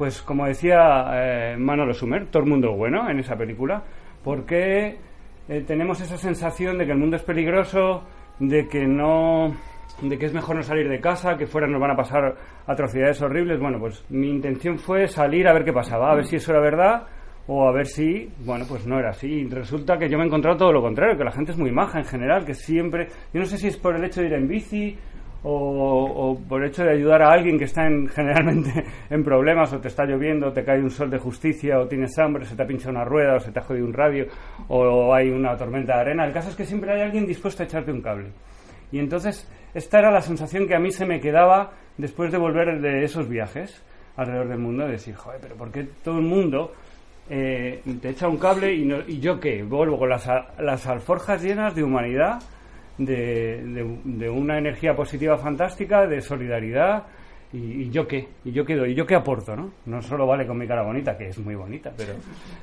pues, 0.02 0.24
como 0.24 0.48
decía 0.48 1.06
eh, 1.14 1.56
Manolo 1.60 1.94
Sumer, 1.94 2.26
todo 2.26 2.42
el 2.42 2.50
mundo 2.50 2.72
bueno 2.76 3.08
en 3.08 3.20
esa 3.20 3.36
película, 3.36 3.84
porque 4.24 4.98
eh, 5.48 5.64
tenemos 5.68 6.02
esa 6.02 6.18
sensación 6.18 6.80
de 6.80 6.88
que 6.88 6.94
el 6.94 6.98
mundo 6.98 7.18
es 7.18 7.22
peligroso, 7.22 8.02
de 8.40 8.68
que 8.68 8.88
no 8.88 9.54
de 10.02 10.18
que 10.18 10.26
es 10.26 10.34
mejor 10.34 10.56
no 10.56 10.64
salir 10.64 10.90
de 10.90 11.00
casa, 11.00 11.38
que 11.38 11.46
fuera 11.46 11.68
nos 11.68 11.80
van 11.80 11.92
a 11.92 11.96
pasar 11.96 12.36
atrocidades 12.66 13.22
horribles. 13.22 13.60
Bueno, 13.60 13.78
pues 13.78 14.04
mi 14.10 14.32
intención 14.32 14.80
fue 14.80 15.08
salir 15.08 15.48
a 15.48 15.54
ver 15.54 15.64
qué 15.64 15.72
pasaba, 15.72 16.12
a 16.12 16.16
ver 16.16 16.26
si 16.26 16.38
eso 16.38 16.50
era 16.50 16.62
verdad 16.62 17.04
o 17.46 17.68
a 17.68 17.72
ver 17.72 17.86
si, 17.86 18.28
bueno, 18.44 18.66
pues 18.68 18.88
no 18.88 18.98
era 18.98 19.12
así. 19.12 19.28
Y 19.28 19.50
resulta 19.50 20.00
que 20.00 20.10
yo 20.10 20.18
me 20.18 20.24
he 20.24 20.28
encontrado 20.28 20.58
todo 20.58 20.74
lo 20.74 20.82
contrario, 20.82 21.16
que 21.16 21.26
la 21.26 21.32
gente 21.32 21.52
es 21.52 21.60
muy 21.60 21.72
maja 21.72 22.00
en 22.00 22.06
general, 22.06 22.44
que 22.44 22.56
siempre, 22.56 23.08
yo 23.32 23.40
no 23.40 23.46
sé 23.46 23.60
si 23.60 23.68
es 23.68 23.78
por 23.78 23.96
el 23.96 24.04
hecho 24.04 24.22
de 24.22 24.30
ir 24.30 24.34
en 24.34 24.48
bici 24.48 24.98
o, 25.44 26.40
por 26.48 26.62
el 26.64 26.70
hecho 26.70 26.84
de 26.84 26.92
ayudar 26.92 27.22
a 27.24 27.32
alguien 27.32 27.58
que 27.58 27.66
está 27.66 27.86
en, 27.88 28.08
generalmente 28.16 28.86
en 29.10 29.24
problemas 29.24 29.74
o 29.74 29.80
te 29.80 29.88
está 29.88 30.06
lloviendo, 30.06 30.52
te 30.54 30.64
cae 30.64 30.80
un 30.82 30.90
sol 30.92 31.10
de 31.10 31.18
justicia 31.18 31.80
o 31.80 31.88
tienes 31.88 32.18
hambre, 32.20 32.46
se 32.46 32.56
te 32.56 32.64
ha 32.64 32.68
pinchado 32.68 32.92
una 32.92 33.04
rueda 33.06 33.36
o 33.36 33.40
se 33.40 33.52
te 33.52 33.60
ha 33.60 33.64
jodido 33.64 33.86
un 33.86 33.94
radio 33.94 34.26
o 34.68 35.14
hay 35.14 35.30
una 35.30 35.56
tormenta 35.58 35.96
de 35.96 36.02
arena. 36.02 36.26
El 36.26 36.34
caso 36.34 36.50
es 36.50 36.56
que 36.56 36.66
siempre 36.66 36.92
hay 36.94 37.02
alguien 37.02 37.26
dispuesto 37.26 37.64
a 37.64 37.66
echarte 37.66 37.92
un 37.92 38.02
cable. 38.02 38.30
Y 38.92 39.00
entonces, 39.00 39.50
esta 39.74 40.00
era 40.00 40.12
la 40.12 40.22
sensación 40.22 40.68
que 40.68 40.76
a 40.76 40.80
mí 40.80 40.92
se 40.92 41.06
me 41.06 41.20
quedaba 41.20 41.72
después 41.98 42.32
de 42.32 42.38
volver 42.38 42.80
de 42.82 43.04
esos 43.04 43.28
viajes 43.28 43.84
alrededor 44.18 44.50
del 44.50 44.60
mundo, 44.60 44.86
de 44.86 44.92
decir, 44.94 45.16
joder, 45.16 45.40
pero 45.42 45.56
¿por 45.56 45.72
qué 45.72 45.88
todo 46.04 46.18
el 46.20 46.26
mundo 46.26 46.74
eh, 47.30 47.82
te 48.02 48.10
echa 48.10 48.28
un 48.28 48.38
cable 48.38 48.74
y, 48.74 48.84
no- 48.86 49.00
y 49.08 49.20
yo 49.20 49.40
qué? 49.40 49.64
Vuelvo 49.64 49.98
con 49.98 50.10
las 50.10 50.86
alforjas 50.88 51.42
llenas 51.42 51.74
de 51.74 51.84
humanidad, 51.84 52.40
de, 53.06 54.30
una 54.30 54.58
energía 54.58 54.96
positiva 54.96 55.38
fantástica, 55.38 56.06
de 56.08 56.22
solidaridad. 56.22 57.04
Y, 57.54 57.84
y 57.84 57.90
yo 57.90 58.08
qué? 58.08 58.28
¿Y 58.46 58.52
yo 58.52 58.64
qué 58.64 58.76
doy? 58.76 58.92
¿Y 58.92 58.96
yo 58.96 59.06
qué 59.06 59.16
aporto? 59.16 59.56
¿no? 59.56 59.72
no 59.86 60.02
solo 60.02 60.26
vale 60.26 60.48
con 60.48 60.58
mi 60.58 60.68
cara 60.68 60.84
bonita, 60.84 61.18
que 61.18 61.28
es 61.28 61.38
muy 61.40 61.56
bonita, 61.56 61.92
pero, 61.98 62.14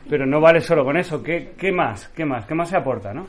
pero 0.08 0.24
no 0.24 0.40
vale 0.40 0.60
solo 0.60 0.84
con 0.84 0.96
eso. 0.96 1.22
¿Qué, 1.22 1.50
qué 1.58 1.70
más? 1.72 2.08
¿Qué 2.08 2.24
más? 2.24 2.46
¿Qué 2.46 2.54
más 2.54 2.70
se 2.70 2.76
aporta? 2.76 3.12
¿no? 3.12 3.26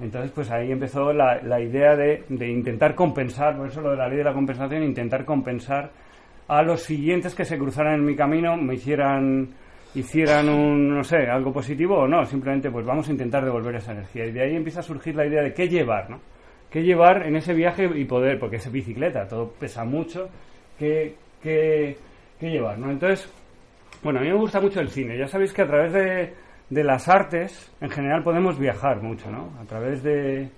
Entonces, 0.00 0.30
pues 0.34 0.50
ahí 0.50 0.70
empezó 0.70 1.12
la, 1.12 1.40
la 1.42 1.60
idea 1.60 1.96
de, 1.96 2.24
de 2.28 2.48
intentar 2.48 2.94
compensar, 2.94 3.56
por 3.56 3.68
eso 3.68 3.80
lo 3.80 3.90
de 3.90 3.96
la 3.96 4.08
ley 4.08 4.18
de 4.18 4.24
la 4.24 4.34
compensación, 4.34 4.82
intentar 4.82 5.24
compensar 5.24 5.90
a 6.48 6.62
los 6.62 6.82
siguientes 6.82 7.34
que 7.34 7.44
se 7.44 7.58
cruzaran 7.58 7.94
en 7.94 8.04
mi 8.04 8.14
camino, 8.14 8.56
me 8.56 8.74
hicieran, 8.74 9.48
hicieran 9.94 10.48
un, 10.48 10.96
no 10.96 11.02
sé, 11.02 11.28
algo 11.28 11.52
positivo 11.52 12.00
o 12.00 12.08
no, 12.08 12.24
simplemente 12.24 12.70
pues 12.70 12.84
vamos 12.84 13.08
a 13.08 13.12
intentar 13.12 13.44
devolver 13.44 13.76
esa 13.76 13.92
energía. 13.92 14.26
Y 14.26 14.32
de 14.32 14.42
ahí 14.42 14.56
empieza 14.56 14.80
a 14.80 14.84
surgir 14.84 15.16
la 15.16 15.26
idea 15.26 15.42
de 15.42 15.54
qué 15.54 15.68
llevar, 15.68 16.10
¿no? 16.10 16.20
¿Qué 16.70 16.82
llevar 16.82 17.26
en 17.26 17.36
ese 17.36 17.54
viaje 17.54 17.88
y 17.94 18.04
poder, 18.04 18.38
porque 18.38 18.56
es 18.56 18.70
bicicleta, 18.70 19.26
todo 19.28 19.50
pesa 19.52 19.84
mucho, 19.84 20.28
qué, 20.78 21.14
qué, 21.42 21.96
qué 22.38 22.50
llevar, 22.50 22.78
¿no? 22.78 22.90
Entonces, 22.90 23.30
bueno, 24.02 24.18
a 24.18 24.22
mí 24.22 24.28
me 24.28 24.34
gusta 24.36 24.60
mucho 24.60 24.80
el 24.80 24.90
cine. 24.90 25.16
Ya 25.16 25.26
sabéis 25.28 25.52
que 25.52 25.62
a 25.62 25.66
través 25.66 25.92
de, 25.92 26.34
de 26.68 26.84
las 26.84 27.08
artes, 27.08 27.72
en 27.80 27.90
general, 27.90 28.22
podemos 28.22 28.58
viajar 28.58 29.00
mucho, 29.00 29.30
¿no? 29.30 29.52
A 29.60 29.64
través 29.64 30.02
de, 30.02 30.48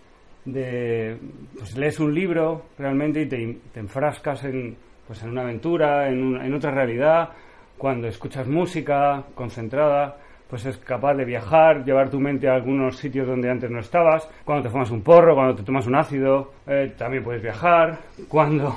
de 0.44 1.16
pues 1.56 1.76
lees 1.76 2.00
un 2.00 2.14
libro 2.14 2.64
realmente 2.78 3.22
y 3.22 3.26
te, 3.28 3.58
te 3.72 3.80
enfrascas 3.80 4.44
en, 4.44 4.76
pues 5.06 5.22
en 5.22 5.30
una 5.30 5.42
aventura, 5.42 6.08
en, 6.08 6.22
un- 6.22 6.40
en 6.40 6.54
otra 6.54 6.70
realidad. 6.72 7.30
Cuando 7.76 8.08
escuchas 8.08 8.48
música 8.48 9.22
concentrada, 9.36 10.16
pues 10.49 10.64
es 10.67 10.78
capaz 10.78 11.14
de 11.14 11.25
viajar, 11.25 11.85
llevar 11.85 12.11
tu 12.11 12.19
mente 12.19 12.49
a 12.49 12.55
algunos 12.55 12.97
sitios 12.97 13.26
donde 13.26 13.50
antes 13.50 13.71
no 13.71 13.81
estabas. 13.81 14.28
Cuando 14.45 14.64
te 14.64 14.71
fumas 14.71 14.90
un 14.90 15.02
porro, 15.02 15.35
cuando 15.35 15.55
te 15.55 15.62
tomas 15.62 15.87
un 15.87 15.97
ácido, 15.97 16.52
eh, 16.67 16.95
también 16.97 17.23
puedes 17.23 17.43
viajar. 17.43 17.99
Cuando 18.28 18.75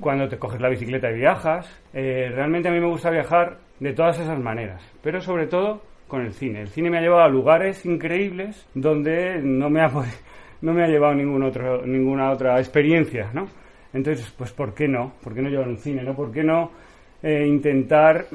cuando 0.00 0.28
te 0.28 0.38
coges 0.38 0.60
la 0.60 0.68
bicicleta 0.68 1.10
y 1.10 1.14
viajas. 1.14 1.66
Eh, 1.92 2.30
realmente 2.34 2.68
a 2.68 2.72
mí 2.72 2.80
me 2.80 2.88
gusta 2.88 3.10
viajar 3.10 3.58
de 3.80 3.92
todas 3.92 4.18
esas 4.18 4.38
maneras, 4.38 4.82
pero 5.02 5.20
sobre 5.20 5.46
todo 5.46 5.82
con 6.08 6.22
el 6.22 6.32
cine. 6.32 6.62
El 6.62 6.68
cine 6.68 6.90
me 6.90 6.98
ha 6.98 7.00
llevado 7.00 7.22
a 7.22 7.28
lugares 7.28 7.84
increíbles 7.86 8.68
donde 8.74 9.40
no 9.42 9.70
me 9.70 9.80
ha, 9.80 9.90
no 10.60 10.72
me 10.72 10.84
ha 10.84 10.88
llevado 10.88 11.14
ningún 11.14 11.42
otro, 11.42 11.86
ninguna 11.86 12.30
otra 12.30 12.58
experiencia, 12.58 13.30
¿no? 13.32 13.46
Entonces, 13.92 14.30
pues 14.36 14.52
¿por 14.52 14.74
qué 14.74 14.88
no? 14.88 15.14
¿Por 15.22 15.34
qué 15.34 15.42
no 15.42 15.48
llevar 15.48 15.68
un 15.68 15.78
cine, 15.78 16.02
no? 16.02 16.14
¿Por 16.14 16.32
qué 16.32 16.42
no 16.42 16.70
eh, 17.22 17.46
intentar 17.46 18.26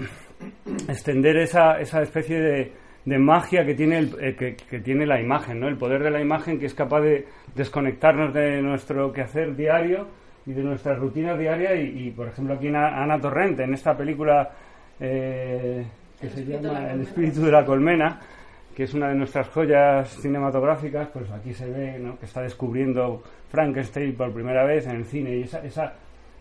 extender 0.88 1.38
esa, 1.38 1.79
esa 1.79 2.01
especie 2.01 2.39
de, 2.39 2.72
de 3.05 3.17
magia 3.19 3.65
que 3.65 3.74
tiene, 3.75 4.00
el- 4.00 4.15
eh, 4.22 4.36
que, 4.36 4.55
que 4.55 4.79
tiene 4.79 5.05
la 5.05 5.19
imagen, 5.22 5.60
¿no? 5.60 5.67
El 5.67 5.77
poder 5.77 6.03
de 6.03 6.12
la 6.12 6.22
imagen 6.22 6.60
que 6.60 6.65
es 6.67 6.74
capaz 6.74 7.01
de 7.01 7.25
desconectarnos 7.55 8.34
de 8.34 8.62
nuestro 8.62 9.12
quehacer 9.12 9.55
diario 9.55 10.08
y 10.46 10.53
de 10.53 10.63
nuestra 10.63 10.96
rutina 10.96 11.36
diaria 11.38 11.75
y, 11.75 12.08
y, 12.08 12.12
por 12.12 12.27
ejemplo, 12.27 12.55
aquí 12.55 12.67
en 12.67 12.75
Ana 12.75 13.19
Torrente, 13.19 13.63
en 13.63 13.74
esta 13.74 13.96
película 13.96 14.50
eh, 15.00 15.86
que 16.19 16.27
El 16.27 16.34
se 16.34 16.46
llama 16.46 16.91
El 16.91 17.01
espíritu 17.01 17.41
de 17.46 17.51
la 17.51 17.65
colmena, 17.65 18.19
que 18.75 18.84
es 18.84 18.93
una 18.93 19.10
de 19.10 19.15
nuestras 19.15 19.48
joyas 19.50 20.10
cinematográficas, 20.22 21.10
pues 21.10 21.29
aquí 21.31 21.53
se 21.53 21.69
ve 21.69 22.00
¿no? 22.00 22.17
que 22.17 22.25
está 22.25 22.41
descubriendo 22.41 23.22
Frankenstein 23.50 24.15
por 24.15 24.31
primera 24.34 24.63
vez 24.63 24.88
en 24.88 24.96
el 24.98 25.05
cine 25.05 25.36
y 25.38 25.43
esa, 25.43 25.60
esa, 25.65 25.93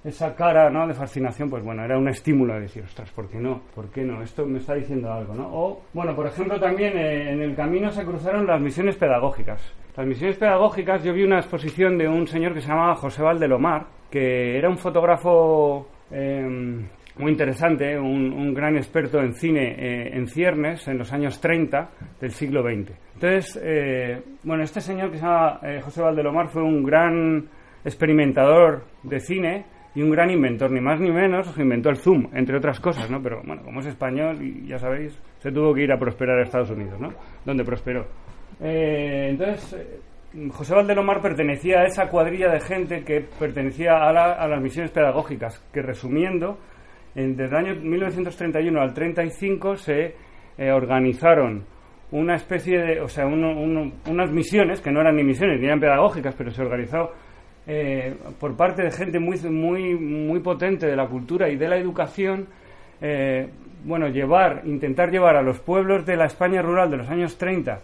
esa 0.08 0.34
cara 0.34 0.70
¿no? 0.70 0.86
de 0.86 0.94
fascinación, 0.94 1.50
pues 1.50 1.62
bueno, 1.62 1.84
era 1.84 1.98
un 1.98 2.08
estímulo 2.08 2.54
de 2.54 2.60
decir, 2.60 2.82
ostras, 2.84 3.10
¿por 3.10 3.28
qué 3.28 3.38
no? 3.38 3.62
¿Por 3.74 3.90
qué 3.90 4.02
no? 4.02 4.22
Esto 4.22 4.46
me 4.46 4.58
está 4.58 4.74
diciendo 4.74 5.12
algo, 5.12 5.34
¿no? 5.34 5.48
O, 5.52 5.82
bueno, 5.92 6.14
por 6.14 6.26
ejemplo, 6.26 6.58
también 6.58 6.96
eh, 6.96 7.32
en 7.32 7.42
el 7.42 7.54
camino 7.54 7.90
se 7.90 8.04
cruzaron 8.04 8.46
las 8.46 8.60
misiones 8.60 8.96
pedagógicas. 8.96 9.60
Las 9.96 10.06
misiones 10.06 10.36
pedagógicas, 10.36 11.02
yo 11.02 11.12
vi 11.12 11.24
una 11.24 11.38
exposición 11.38 11.98
de 11.98 12.08
un 12.08 12.26
señor 12.26 12.54
que 12.54 12.60
se 12.60 12.68
llamaba 12.68 12.94
José 12.94 13.22
Valdelomar, 13.22 13.86
que 14.10 14.56
era 14.56 14.68
un 14.68 14.78
fotógrafo 14.78 15.88
eh, 16.10 16.46
muy 17.18 17.32
interesante, 17.32 17.98
un, 17.98 18.54
gran 18.54 18.76
experto 18.76 19.20
en 19.20 19.34
cine 19.34 19.74
eh, 19.76 20.10
en 20.16 20.26
ciernes 20.28 20.86
en 20.88 20.98
los 20.98 21.12
años 21.12 21.40
30 21.40 21.90
del 22.20 22.30
siglo 22.30 22.62
XX. 22.62 22.92
Entonces, 23.14 23.60
eh, 23.62 24.22
bueno, 24.44 24.62
este 24.62 24.80
señor 24.80 25.10
que 25.10 25.18
se 25.18 25.24
llama 25.24 25.60
José 25.82 26.00
Valdelomar 26.00 26.48
fue 26.48 26.62
un 26.62 26.84
gran 26.84 27.48
experimentador 27.84 28.84
de 29.02 29.20
cine 29.20 29.64
y 29.94 30.02
un 30.02 30.10
gran 30.10 30.30
inventor, 30.30 30.70
ni 30.70 30.80
más 30.80 31.00
ni 31.00 31.10
menos, 31.10 31.56
inventó 31.58 31.88
el 31.90 31.96
zoom, 31.96 32.28
entre 32.34 32.56
otras 32.56 32.78
cosas, 32.80 33.10
¿no? 33.10 33.20
Pero 33.22 33.42
bueno, 33.44 33.62
como 33.62 33.80
es 33.80 33.86
español 33.86 34.36
y 34.42 34.66
ya 34.66 34.78
sabéis, 34.78 35.18
se 35.38 35.50
tuvo 35.50 35.74
que 35.74 35.82
ir 35.82 35.92
a 35.92 35.98
prosperar 35.98 36.38
a 36.38 36.42
Estados 36.42 36.70
Unidos, 36.70 37.00
¿no? 37.00 37.08
Donde 37.44 37.64
prosperó. 37.64 38.06
Eh, 38.60 39.28
entonces, 39.30 39.72
eh, 39.74 40.48
José 40.50 40.74
Valdelomar 40.74 41.20
pertenecía 41.20 41.80
a 41.80 41.86
esa 41.86 42.08
cuadrilla 42.08 42.50
de 42.52 42.60
gente 42.60 43.02
que 43.02 43.24
pertenecía 43.38 43.96
a, 44.08 44.12
la- 44.12 44.32
a 44.34 44.46
las 44.48 44.60
misiones 44.60 44.90
pedagógicas, 44.90 45.58
que 45.72 45.80
resumiendo, 45.82 46.58
en- 47.14 47.36
desde 47.36 47.56
el 47.58 47.66
año 47.66 47.80
1931 47.80 48.80
al 48.80 48.92
35 48.94 49.76
se 49.76 50.14
eh, 50.58 50.70
organizaron 50.72 51.64
una 52.10 52.34
especie 52.34 52.78
de, 52.78 53.00
o 53.00 53.08
sea, 53.08 53.26
uno- 53.26 53.52
uno- 53.58 53.92
unas 54.08 54.30
misiones, 54.30 54.80
que 54.80 54.90
no 54.90 55.00
eran 55.00 55.16
ni 55.16 55.22
misiones 55.24 55.60
ni 55.60 55.66
eran 55.66 55.78
pedagógicas, 55.80 56.34
pero 56.36 56.50
se 56.50 56.62
organizó 56.62 57.12
eh, 57.70 58.16
por 58.40 58.56
parte 58.56 58.82
de 58.82 58.90
gente 58.90 59.18
muy, 59.18 59.38
muy, 59.42 59.94
muy 59.94 60.40
potente 60.40 60.86
de 60.86 60.96
la 60.96 61.06
cultura 61.06 61.50
y 61.50 61.56
de 61.56 61.68
la 61.68 61.76
educación, 61.76 62.48
eh, 62.98 63.46
bueno, 63.84 64.08
llevar, 64.08 64.62
intentar 64.64 65.10
llevar 65.10 65.36
a 65.36 65.42
los 65.42 65.60
pueblos 65.60 66.06
de 66.06 66.16
la 66.16 66.24
España 66.24 66.62
rural 66.62 66.90
de 66.90 66.96
los 66.96 67.10
años 67.10 67.36
30, 67.36 67.80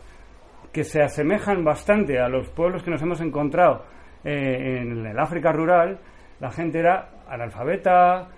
que 0.73 0.85
se 0.85 1.03
asemejan 1.03 1.63
bastante 1.65 2.19
a 2.19 2.31
los 2.31 2.49
pueblos 2.49 2.83
que 2.83 2.91
nos 2.91 3.03
hemos 3.03 3.21
encontrado 3.21 3.85
eh, 4.25 4.79
en 4.81 5.05
el 5.05 5.19
África 5.19 5.53
rural, 5.53 5.99
la 6.41 6.51
gente 6.51 6.79
era 6.79 7.11
analfabeta, 7.29 8.29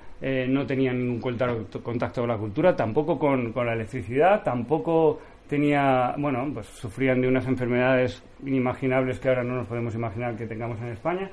no 0.49 0.67
tenía 0.67 0.93
ningún 0.93 1.21
contacto 1.21 1.83
con 1.83 2.29
la 2.29 2.39
cultura, 2.39 2.75
tampoco 2.75 3.19
con, 3.19 3.53
con 3.53 3.67
la 3.67 3.75
electricidad, 3.75 4.43
tampoco 4.43 5.21
tenía, 5.49 6.15
bueno, 6.19 6.49
pues 6.53 6.67
sufrían 6.67 7.21
de 7.21 7.29
unas 7.29 7.47
enfermedades 7.47 8.23
inimaginables 8.45 9.19
que 9.21 9.29
ahora 9.29 9.45
no 9.45 9.57
nos 9.57 9.67
podemos 9.67 9.95
imaginar 9.95 10.37
que 10.37 10.47
tengamos 10.47 10.81
en 10.81 10.89
España. 10.89 11.31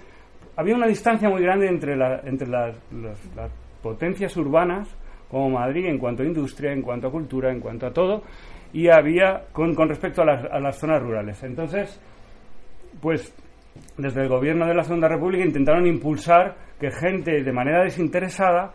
Había 0.55 0.75
una 0.75 0.87
distancia 0.87 1.29
muy 1.29 1.41
grande 1.41 1.67
entre, 1.67 1.95
la- 1.95 2.21
entre 2.23 2.47
las, 2.47 2.75
las 3.35 3.51
potencias 3.81 4.35
urbanas, 4.37 4.87
como 5.29 5.49
Madrid, 5.49 5.85
en 5.87 5.97
cuanto 5.97 6.21
a 6.23 6.25
industria, 6.25 6.71
en 6.71 6.81
cuanto 6.83 7.07
a 7.07 7.11
cultura, 7.11 7.51
en 7.51 7.59
cuanto 7.59 7.87
a 7.87 7.91
todo, 7.91 8.21
y 8.71 8.87
había 8.89 9.45
con, 9.51 9.73
con 9.73 9.89
respecto 9.89 10.21
a 10.21 10.25
las, 10.25 10.45
a 10.45 10.59
las 10.59 10.77
zonas 10.77 11.01
rurales. 11.01 11.41
Entonces, 11.43 11.99
pues 13.01 13.33
desde 13.97 14.21
el 14.21 14.29
gobierno 14.29 14.67
de 14.67 14.75
la 14.75 14.83
Segunda 14.83 15.07
República 15.07 15.43
intentaron 15.43 15.87
impulsar 15.87 16.55
que 16.79 16.91
gente 16.91 17.41
de 17.43 17.51
manera 17.51 17.83
desinteresada 17.83 18.73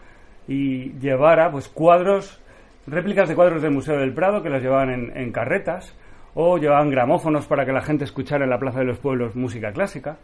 y 0.49 0.93
llevara 0.99 1.51
pues 1.51 1.69
cuadros, 1.69 2.43
réplicas 2.91 3.29
de 3.29 3.35
cuadros 3.35 3.63
del 3.63 3.71
Museo 3.73 3.99
del 3.99 4.13
Prado 4.15 4.43
que 4.43 4.51
las 4.51 4.63
llevaban 4.63 5.13
en, 5.15 5.33
carretas, 5.33 5.97
o 6.35 6.59
llevaban 6.59 6.91
gramófonos 6.91 7.47
para 7.47 7.65
que 7.65 7.73
la 7.73 7.81
gente 7.81 8.05
escuchara 8.05 8.45
en 8.45 8.51
la 8.51 8.59
Plaza 8.59 8.81
de 8.81 8.85
los 8.87 8.99
Pueblos 8.99 9.35
música 9.37 9.73
clásica, 9.73 10.19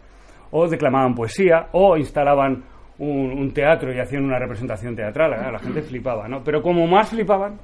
o 0.50 0.68
declamaban 0.68 1.14
poesía, 1.14 1.68
o 1.72 1.96
instalaban 1.96 2.62
un, 2.98 3.32
un 3.32 3.52
teatro 3.52 3.92
y 3.92 3.98
hacían 3.98 4.24
una 4.24 4.38
representación 4.38 4.94
teatral. 4.94 5.32
Ah, 5.34 5.50
La 5.50 5.58
gente 5.58 5.82
flipaba, 5.82 6.28
¿no? 6.28 6.44
Pero 6.44 6.62
como 6.62 6.86
más 6.86 7.10
flipaban 7.10 7.58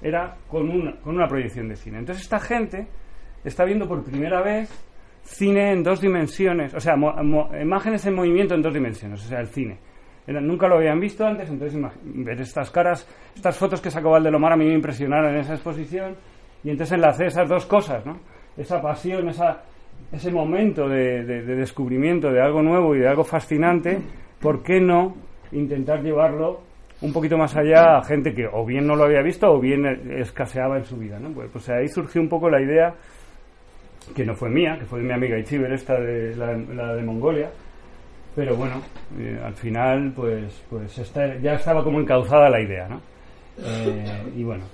era 0.00 0.36
con 0.48 0.68
una, 0.70 0.92
con 1.00 1.14
una 1.16 1.28
proyección 1.28 1.68
de 1.68 1.76
cine. 1.76 1.98
Entonces 1.98 2.24
esta 2.24 2.40
gente 2.40 2.86
está 3.44 3.64
viendo 3.64 3.86
por 3.86 4.02
primera 4.02 4.40
vez 4.42 4.70
cine 5.24 5.72
en 5.72 5.82
dos 5.82 6.00
dimensiones, 6.00 6.74
o 6.74 6.80
sea, 6.80 6.96
mo- 6.96 7.14
imágenes 7.60 8.04
en 8.06 8.14
movimiento 8.14 8.54
en 8.54 8.62
dos 8.62 8.72
dimensiones, 8.74 9.24
o 9.24 9.28
sea, 9.28 9.40
el 9.40 9.46
cine. 9.48 9.78
Nunca 10.26 10.68
lo 10.68 10.76
habían 10.76 11.00
visto 11.00 11.26
antes, 11.26 11.48
entonces 11.50 11.80
ver 12.04 12.40
estas 12.40 12.70
caras, 12.70 13.06
estas 13.34 13.56
fotos 13.56 13.80
que 13.80 13.90
sacó 13.90 14.10
Valdelomar 14.10 14.52
a 14.52 14.56
mí 14.56 14.64
me 14.66 14.74
impresionaron 14.74 15.34
en 15.34 15.40
esa 15.40 15.54
exposición 15.54 16.14
y 16.62 16.70
entonces 16.70 16.94
enlacé 16.94 17.26
esas 17.26 17.48
dos 17.48 17.66
cosas, 17.66 18.06
¿no? 18.06 18.18
Esa 18.56 18.80
pasión, 18.80 19.28
esa, 19.28 19.62
ese 20.12 20.30
momento 20.30 20.88
de, 20.88 21.24
de- 21.24 21.42
de 21.42 21.54
descubrimiento 21.56 22.30
de 22.30 22.40
algo 22.40 22.62
nuevo 22.62 22.94
y 22.94 23.00
de 23.00 23.08
algo 23.08 23.24
fascinante, 23.24 23.98
¿por 24.40 24.62
qué 24.62 24.80
no 24.80 25.14
intentar 25.50 26.02
llevarlo 26.02 26.60
un 27.00 27.12
poquito 27.12 27.36
más 27.36 27.56
allá 27.56 27.96
a 27.98 28.04
gente 28.04 28.32
que 28.32 28.46
o 28.46 28.64
bien 28.64 28.86
no 28.86 28.94
lo 28.94 29.02
había 29.04 29.22
visto 29.22 29.50
o 29.52 29.58
bien 29.58 29.84
escaseaba 30.18 30.76
en 30.78 30.84
su 30.84 30.96
vida, 30.98 31.18
¿no? 31.18 31.30
Pues, 31.30 31.50
pues 31.52 31.68
ahí 31.68 31.88
surgió 31.88 32.20
un 32.20 32.28
poco 32.28 32.48
la 32.48 32.62
idea 32.62 32.94
que 34.14 34.24
no 34.24 34.34
fue 34.34 34.50
mía, 34.50 34.76
que 34.78 34.84
fue 34.84 35.00
de 35.00 35.06
mi 35.06 35.12
amiga 35.12 35.36
Ichiber, 35.38 35.72
esta 35.72 35.94
de 35.98 36.36
la, 36.36 36.52
la 36.56 36.94
de 36.94 37.02
Mongolia. 37.02 37.50
Pero 38.34 38.56
bueno, 38.56 38.80
eh, 39.18 39.40
al 39.44 39.54
final, 39.54 40.12
pues, 40.16 40.52
pues 40.70 40.96
esta- 40.98 41.36
ya 41.38 41.54
estaba 41.54 41.84
como 41.84 42.00
encauzada 42.00 42.48
la 42.48 42.60
idea, 42.60 42.88
¿no? 42.88 43.00
Eh, 43.58 44.32
y 44.36 44.42
bueno, 44.42 44.64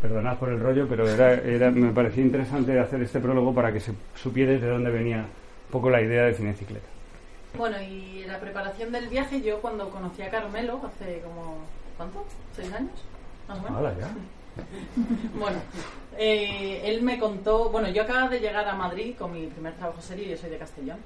perdonad 0.00 0.36
por 0.38 0.50
el 0.50 0.60
rollo, 0.60 0.86
pero 0.88 1.08
era, 1.08 1.34
era, 1.34 1.70
me 1.72 1.92
parecía 1.92 2.22
interesante 2.22 2.78
hacer 2.78 3.02
este 3.02 3.18
prólogo 3.18 3.52
para 3.52 3.72
que 3.72 3.80
se 3.80 3.92
supiera 4.14 4.52
de 4.52 4.66
dónde 4.68 4.90
venía 4.90 5.18
un 5.18 5.72
poco 5.72 5.90
la 5.90 6.00
idea 6.00 6.24
de 6.24 6.34
Cinecicleta. 6.34 6.86
Bueno, 7.58 7.80
y 7.82 8.24
la 8.26 8.38
preparación 8.38 8.92
del 8.92 9.08
viaje, 9.08 9.40
yo 9.42 9.60
cuando 9.60 9.88
conocí 9.90 10.22
a 10.22 10.30
Carmelo, 10.30 10.80
hace 10.86 11.20
como, 11.20 11.58
¿cuánto? 11.96 12.24
¿Seis 12.54 12.72
años? 12.72 12.92
Más 13.48 13.58
o 13.58 13.62
menos. 13.62 13.78
Hala, 13.78 13.94
ya. 13.98 14.08
Bueno, 15.38 15.58
eh, 16.16 16.80
él 16.84 17.02
me 17.02 17.18
contó, 17.18 17.68
bueno, 17.70 17.88
yo 17.90 18.02
acababa 18.02 18.28
de 18.30 18.40
llegar 18.40 18.66
a 18.66 18.74
Madrid 18.74 19.14
con 19.18 19.32
mi 19.34 19.46
primer 19.48 19.74
trabajo 19.74 20.00
serio, 20.00 20.26
yo 20.28 20.36
soy 20.36 20.48
de 20.50 20.56
Castellón, 20.56 20.96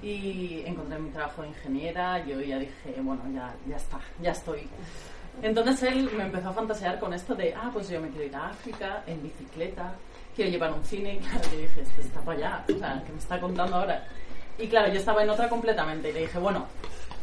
y 0.00 0.62
encontré 0.64 0.98
mi 0.98 1.10
trabajo 1.10 1.42
de 1.42 1.48
ingeniera, 1.48 2.24
yo 2.24 2.40
ya 2.40 2.58
dije, 2.58 2.94
bueno, 3.02 3.22
ya, 3.34 3.54
ya 3.68 3.76
está, 3.76 4.00
ya 4.20 4.32
estoy. 4.32 4.68
Entonces 5.42 5.82
él 5.84 6.10
me 6.16 6.24
empezó 6.24 6.50
a 6.50 6.52
fantasear 6.52 6.98
con 6.98 7.12
esto 7.14 7.34
de, 7.34 7.54
ah, 7.54 7.70
pues 7.72 7.88
yo 7.88 8.00
me 8.00 8.08
quiero 8.08 8.26
ir 8.26 8.36
a 8.36 8.48
África 8.48 9.02
en 9.06 9.22
bicicleta, 9.22 9.94
quiero 10.34 10.50
llevar 10.50 10.72
un 10.72 10.84
cine, 10.84 11.14
y 11.14 11.18
claro, 11.18 11.44
yo 11.52 11.58
dije, 11.58 11.80
este 11.80 12.00
está 12.02 12.20
para 12.20 12.38
allá, 12.38 12.64
o 12.68 12.78
sea, 12.78 13.02
que 13.04 13.12
me 13.12 13.18
está 13.18 13.40
contando 13.40 13.76
ahora. 13.76 14.06
Y 14.58 14.66
claro, 14.68 14.92
yo 14.92 14.98
estaba 14.98 15.22
en 15.22 15.30
otra 15.30 15.48
completamente, 15.48 16.10
y 16.10 16.12
le 16.12 16.20
dije, 16.20 16.38
bueno, 16.38 16.66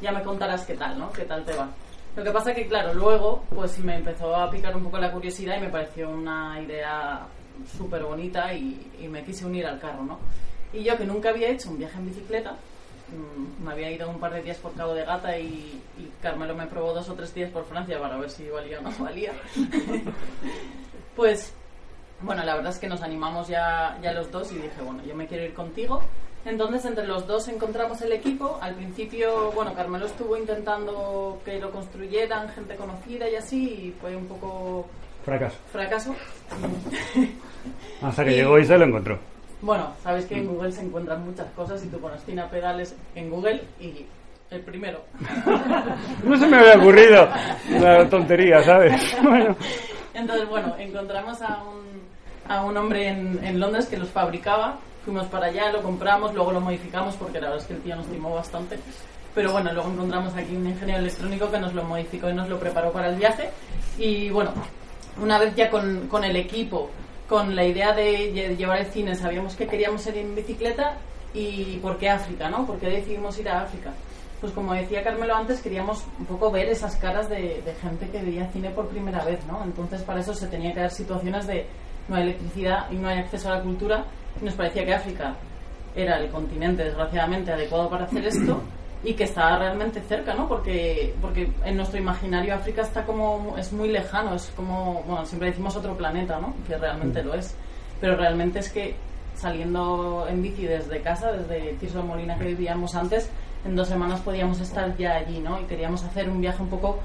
ya 0.01 0.12
me 0.12 0.23
contarás 0.23 0.65
qué 0.65 0.75
tal, 0.75 0.97
¿no? 0.97 1.12
¿Qué 1.12 1.25
tal 1.25 1.43
te 1.45 1.55
va? 1.55 1.69
Lo 2.15 2.23
que 2.23 2.32
pasa 2.32 2.53
que, 2.53 2.67
claro, 2.67 2.93
luego 2.93 3.43
pues 3.53 3.77
me 3.79 3.95
empezó 3.95 4.36
a 4.36 4.49
picar 4.49 4.75
un 4.75 4.84
poco 4.84 4.97
la 4.97 5.12
curiosidad 5.12 5.58
y 5.58 5.62
me 5.62 5.69
pareció 5.69 6.10
una 6.10 6.60
idea 6.60 7.27
súper 7.77 8.03
bonita 8.03 8.53
y, 8.53 8.91
y 8.99 9.08
me 9.08 9.23
quise 9.23 9.45
unir 9.45 9.65
al 9.67 9.79
carro, 9.79 10.03
¿no? 10.03 10.19
Y 10.73 10.84
yo 10.84 10.97
que 10.97 11.05
nunca 11.05 11.29
había 11.29 11.49
hecho 11.49 11.69
un 11.69 11.77
viaje 11.79 11.97
en 11.97 12.05
bicicleta, 12.08 12.51
mm, 12.51 13.65
me 13.65 13.71
había 13.71 13.91
ido 13.91 14.10
un 14.10 14.19
par 14.19 14.34
de 14.34 14.41
días 14.43 14.58
por 14.58 14.73
Cabo 14.73 14.93
de 14.93 15.03
Gata 15.05 15.38
y, 15.38 15.82
y 15.97 16.12
Carmelo 16.21 16.53
me 16.55 16.67
probó 16.67 16.93
dos 16.93 17.10
o 17.10 17.13
tres 17.15 17.34
días 17.34 17.49
por 17.51 17.65
Francia 17.65 17.99
para 17.99 18.17
ver 18.17 18.29
si 18.29 18.47
valía 18.49 18.79
o 18.79 18.82
no 18.84 18.91
valía. 18.99 19.34
pues, 21.15 21.53
bueno, 22.21 22.43
la 22.43 22.55
verdad 22.55 22.71
es 22.71 22.79
que 22.79 22.88
nos 22.88 23.01
animamos 23.01 23.47
ya, 23.47 23.97
ya 24.01 24.13
los 24.13 24.32
dos 24.32 24.51
y 24.51 24.55
dije, 24.55 24.82
bueno, 24.84 25.01
yo 25.05 25.15
me 25.15 25.27
quiero 25.27 25.43
ir 25.45 25.53
contigo. 25.53 26.01
Entonces, 26.45 26.86
entre 26.86 27.05
los 27.05 27.27
dos 27.27 27.47
encontramos 27.49 28.01
el 28.01 28.13
equipo. 28.13 28.58
Al 28.62 28.73
principio, 28.75 29.51
bueno, 29.51 29.73
Carmelo 29.73 30.05
estuvo 30.05 30.38
intentando 30.38 31.41
que 31.43 31.60
lo 31.60 31.69
construyeran 31.71 32.47
gente 32.49 32.75
conocida 32.75 33.29
y 33.29 33.36
así, 33.36 33.63
y 33.67 33.95
fue 33.99 34.15
un 34.15 34.25
poco 34.27 34.86
Fracaso. 35.25 35.58
fracaso. 35.71 36.15
Hasta 38.01 38.23
que 38.23 38.32
Y- 38.34 38.36
llegó 38.36 38.58
y 38.58 38.65
se 38.65 38.77
lo 38.77 38.86
encontró. 38.86 39.19
Bueno, 39.62 39.93
sabes 40.04 40.26
que 40.26 40.36
en 40.38 40.48
Google 40.48 40.72
se 40.72 40.82
encuentran 40.82 41.26
muchas 41.26 41.48
cosas 41.52 41.84
y 41.84 41.88
tú 41.88 42.00
pones 42.00 42.22
Tina 42.24 42.50
Pedales 42.50 42.95
en 43.15 43.30
Google 43.30 43.62
y 43.80 44.06
el 44.52 44.62
primero. 44.62 45.04
No 46.24 46.38
se 46.38 46.48
me 46.48 46.58
había 46.58 46.78
ocurrido 46.78 47.28
la 47.80 48.10
tontería, 48.10 48.63
¿sabes? 48.63 49.17
Bueno. 49.24 49.56
Entonces, 50.13 50.50
bueno, 50.50 50.76
encontramos 50.78 51.41
a 51.41 51.63
un, 51.63 52.02
a 52.48 52.63
un 52.63 52.76
hombre 52.78 53.08
en, 53.08 53.39
en 53.43 53.60
Londres 53.60 53.88
que 53.88 53.98
los 53.98 54.10
fabricaba. 54.10 54.78
Fuimos 55.06 55.28
para 55.28 55.48
allá, 55.48 55.72
lo 55.72 55.82
compramos, 55.82 56.34
luego 56.34 56.52
lo 56.52 56.62
modificamos 56.62 57.15
porque 57.15 57.39
la 57.39 57.50
verdad 57.50 57.62
es 57.62 57.67
que 57.67 57.74
el 57.74 57.82
tío 57.82 57.95
nos 57.95 58.08
timó 58.08 58.36
bastante. 58.36 58.78
Pero 59.36 59.52
bueno, 59.52 59.72
luego 59.72 59.89
encontramos 59.89 60.34
aquí 60.36 60.56
un 60.56 60.67
ingeniero 60.67 61.00
electrónico 61.00 61.50
que 61.52 61.60
nos 61.60 61.74
lo 61.74 61.84
modificó 61.84 62.30
y 62.30 62.34
nos 62.34 62.50
lo 62.50 62.60
preparó 62.60 62.91
para 62.91 63.10
el 63.10 63.15
viaje. 63.15 63.50
Y 63.98 64.30
bueno, 64.30 64.52
una 65.22 65.38
vez 65.38 65.56
ya 65.56 65.69
con, 65.69 66.08
con 66.08 66.24
el 66.24 66.36
equipo, 66.36 66.89
con 67.29 67.55
la 67.55 67.63
idea 67.63 67.93
de 67.93 68.33
lle- 68.33 68.57
llevar 68.57 68.79
el 68.79 68.87
cine, 68.87 69.15
sabíamos 69.15 69.55
que 69.55 69.67
queríamos 69.67 70.05
ir 70.07 70.17
en 70.17 70.35
bicicleta 70.35 70.97
y 71.33 71.77
por 71.77 71.97
qué 71.97 72.09
África, 72.09 72.49
¿no? 72.49 72.65
¿Por 72.65 72.79
qué 72.79 72.87
decidimos 72.89 73.37
ir 73.39 73.47
a 73.49 73.61
África? 73.61 73.91
Pues 74.41 74.51
como 74.53 74.73
decía 74.73 75.03
Carmelo 75.03 75.35
antes, 75.35 75.61
queríamos 75.61 76.03
un 76.17 76.25
poco 76.25 76.49
ver 76.49 76.67
esas 76.69 76.95
caras 76.95 77.29
de, 77.29 77.61
de 77.63 77.73
gente 77.81 78.09
que 78.09 78.21
veía 78.23 78.47
cine 78.51 78.69
por 78.71 78.87
primera 78.87 79.23
vez, 79.23 79.39
¿no? 79.45 79.61
Entonces 79.63 80.01
para 80.01 80.21
eso 80.21 80.33
se 80.33 80.47
tenía 80.47 80.73
que 80.73 80.79
dar 80.79 80.91
situaciones 80.91 81.45
de 81.45 81.65
no 82.07 82.15
hay 82.15 82.23
electricidad 82.23 82.89
y 82.91 82.95
no 82.95 83.09
hay 83.09 83.19
acceso 83.19 83.49
a 83.51 83.57
la 83.57 83.61
cultura 83.61 84.05
y 84.41 84.45
nos 84.45 84.55
parecía 84.55 84.85
que 84.85 84.93
África 84.93 85.35
era 85.95 86.17
el 86.17 86.29
continente 86.29 86.83
desgraciadamente 86.83 87.51
adecuado 87.51 87.89
para 87.89 88.05
hacer 88.05 88.25
esto 88.25 88.61
y 89.03 89.13
que 89.13 89.23
estaba 89.23 89.57
realmente 89.57 90.01
cerca, 90.01 90.33
¿no? 90.33 90.47
Porque, 90.47 91.13
porque 91.21 91.51
en 91.63 91.77
nuestro 91.77 91.99
imaginario 91.99 92.53
África 92.55 92.81
está 92.81 93.05
como, 93.05 93.55
es 93.57 93.71
muy 93.71 93.89
lejano, 93.89 94.35
es 94.35 94.51
como, 94.55 95.03
bueno, 95.07 95.25
siempre 95.25 95.49
decimos 95.49 95.75
otro 95.75 95.95
planeta, 95.95 96.39
¿no? 96.39 96.53
Que 96.67 96.77
realmente 96.77 97.23
lo 97.23 97.33
es. 97.33 97.55
Pero 98.01 98.15
realmente 98.17 98.59
es 98.59 98.69
que 98.69 98.95
saliendo 99.35 100.27
en 100.29 100.41
bici 100.41 100.65
desde 100.65 101.01
casa, 101.01 101.31
desde 101.31 101.73
Tirso 101.73 101.99
de 101.99 102.03
Molina 102.03 102.38
que 102.38 102.45
vivíamos 102.45 102.93
antes, 102.95 103.29
en 103.65 103.75
dos 103.75 103.88
semanas 103.88 104.19
podíamos 104.21 104.59
estar 104.59 104.95
ya 104.97 105.15
allí, 105.15 105.39
¿no? 105.39 105.62
Y 105.62 105.63
queríamos 105.63 106.03
hacer 106.03 106.29
un 106.29 106.41
viaje 106.41 106.62
un 106.62 106.69
poco 106.69 106.99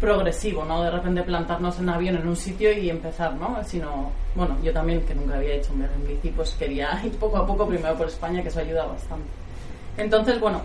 progresivo, 0.00 0.64
¿no? 0.64 0.82
De 0.82 0.90
repente 0.90 1.22
plantarnos 1.22 1.78
en 1.78 1.88
avión 1.88 2.16
en 2.16 2.26
un 2.26 2.36
sitio 2.36 2.72
y 2.72 2.88
empezar, 2.88 3.34
¿no? 3.34 3.62
Sino, 3.64 4.10
bueno, 4.34 4.56
yo 4.62 4.72
también, 4.72 5.02
que 5.02 5.14
nunca 5.14 5.36
había 5.36 5.54
hecho 5.54 5.72
un 5.72 5.80
viaje 5.80 5.94
en 5.94 6.06
bici, 6.06 6.28
pues 6.30 6.54
quería 6.54 7.00
ir 7.04 7.12
poco 7.18 7.36
a 7.38 7.46
poco 7.46 7.66
primero 7.66 7.96
por 7.96 8.06
España, 8.06 8.42
que 8.42 8.48
eso 8.48 8.60
ayuda 8.60 8.86
bastante. 8.86 9.26
Entonces, 9.96 10.40
bueno, 10.40 10.62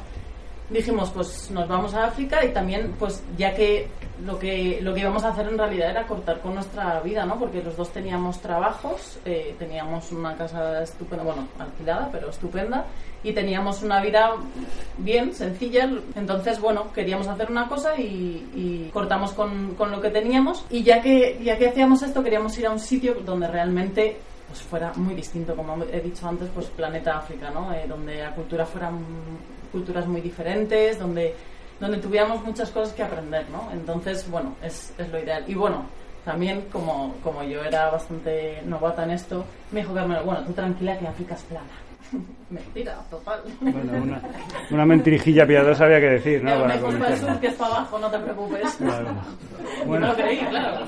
dijimos, 0.69 1.11
pues 1.11 1.49
nos 1.51 1.67
vamos 1.67 1.93
a 1.93 2.05
África 2.05 2.43
y 2.43 2.49
también, 2.49 2.93
pues 2.99 3.23
ya 3.37 3.53
que 3.53 3.87
lo 4.25 4.37
que 4.39 4.79
lo 4.81 4.93
que 4.93 5.01
íbamos 5.01 5.23
a 5.23 5.29
hacer 5.29 5.47
en 5.47 5.57
realidad 5.57 5.91
era 5.91 6.07
cortar 6.07 6.41
con 6.41 6.55
nuestra 6.55 6.99
vida, 7.01 7.25
¿no? 7.25 7.37
Porque 7.37 7.61
los 7.61 7.77
dos 7.77 7.89
teníamos 7.89 8.39
trabajos, 8.39 9.19
eh, 9.25 9.55
teníamos 9.57 10.11
una 10.11 10.35
casa 10.35 10.81
estupenda, 10.81 11.23
bueno, 11.23 11.47
alquilada, 11.59 12.09
pero 12.11 12.29
estupenda, 12.29 12.85
y 13.23 13.31
teníamos 13.33 13.83
una 13.83 14.01
vida 14.01 14.31
bien, 14.97 15.33
sencilla. 15.33 15.89
Entonces, 16.15 16.59
bueno, 16.59 16.91
queríamos 16.93 17.27
hacer 17.27 17.49
una 17.49 17.67
cosa 17.67 17.97
y, 17.97 18.49
y 18.55 18.89
cortamos 18.91 19.33
con, 19.33 19.75
con 19.75 19.91
lo 19.91 20.01
que 20.01 20.09
teníamos. 20.09 20.65
Y 20.69 20.83
ya 20.83 21.01
que, 21.01 21.39
ya 21.43 21.57
que 21.57 21.69
hacíamos 21.69 22.01
esto, 22.01 22.23
queríamos 22.23 22.57
ir 22.57 22.67
a 22.67 22.71
un 22.71 22.79
sitio 22.79 23.15
donde 23.25 23.47
realmente 23.47 24.17
pues 24.47 24.61
fuera 24.61 24.93
muy 24.95 25.13
distinto, 25.13 25.55
como 25.55 25.83
he 25.91 25.99
dicho 25.99 26.27
antes, 26.27 26.49
pues 26.53 26.67
planeta 26.67 27.17
África, 27.17 27.49
¿no? 27.49 27.73
Eh, 27.73 27.85
donde 27.87 28.23
la 28.23 28.33
cultura 28.33 28.65
fuera 28.65 28.89
culturas 29.71 30.07
muy 30.07 30.21
diferentes, 30.21 30.99
donde, 30.99 31.33
donde 31.79 31.97
tuviéramos 31.97 32.43
muchas 32.43 32.69
cosas 32.71 32.93
que 32.93 33.03
aprender, 33.03 33.45
¿no? 33.49 33.69
Entonces, 33.71 34.29
bueno, 34.29 34.55
es, 34.63 34.93
es 34.97 35.09
lo 35.09 35.19
ideal. 35.19 35.43
Y 35.47 35.53
bueno, 35.55 35.85
también 36.27 36.63
como, 36.71 37.15
como 37.23 37.41
yo 37.43 37.63
era 37.63 37.89
bastante 37.89 38.61
novata 38.65 39.05
en 39.05 39.11
esto, 39.11 39.45
me 39.71 39.79
dijo 39.79 39.93
Carmen, 39.93 40.19
bueno, 40.25 40.43
tú 40.43 40.51
tranquila 40.51 40.97
que 40.97 41.07
África 41.07 41.35
es 41.35 41.43
plana. 41.43 41.67
Mentira, 42.49 42.95
total. 43.09 43.41
Bueno, 43.61 43.93
una, 44.03 44.21
una 44.71 44.85
mentirijilla 44.85 45.45
piadosa 45.45 45.85
había 45.85 45.99
que 45.99 46.09
decir, 46.11 46.43
¿no? 46.43 46.61
Para 46.61 46.75
el 46.75 47.17
sur 47.17 47.39
que 47.39 47.47
es 47.47 47.53
para 47.53 47.75
abajo, 47.75 47.99
no 47.99 48.09
te 48.11 48.19
preocupes. 48.19 48.75
Claro. 48.75 49.07
Bueno. 49.85 50.07
me 50.07 50.13
lo 50.13 50.17
creí, 50.17 50.37
claro. 50.39 50.85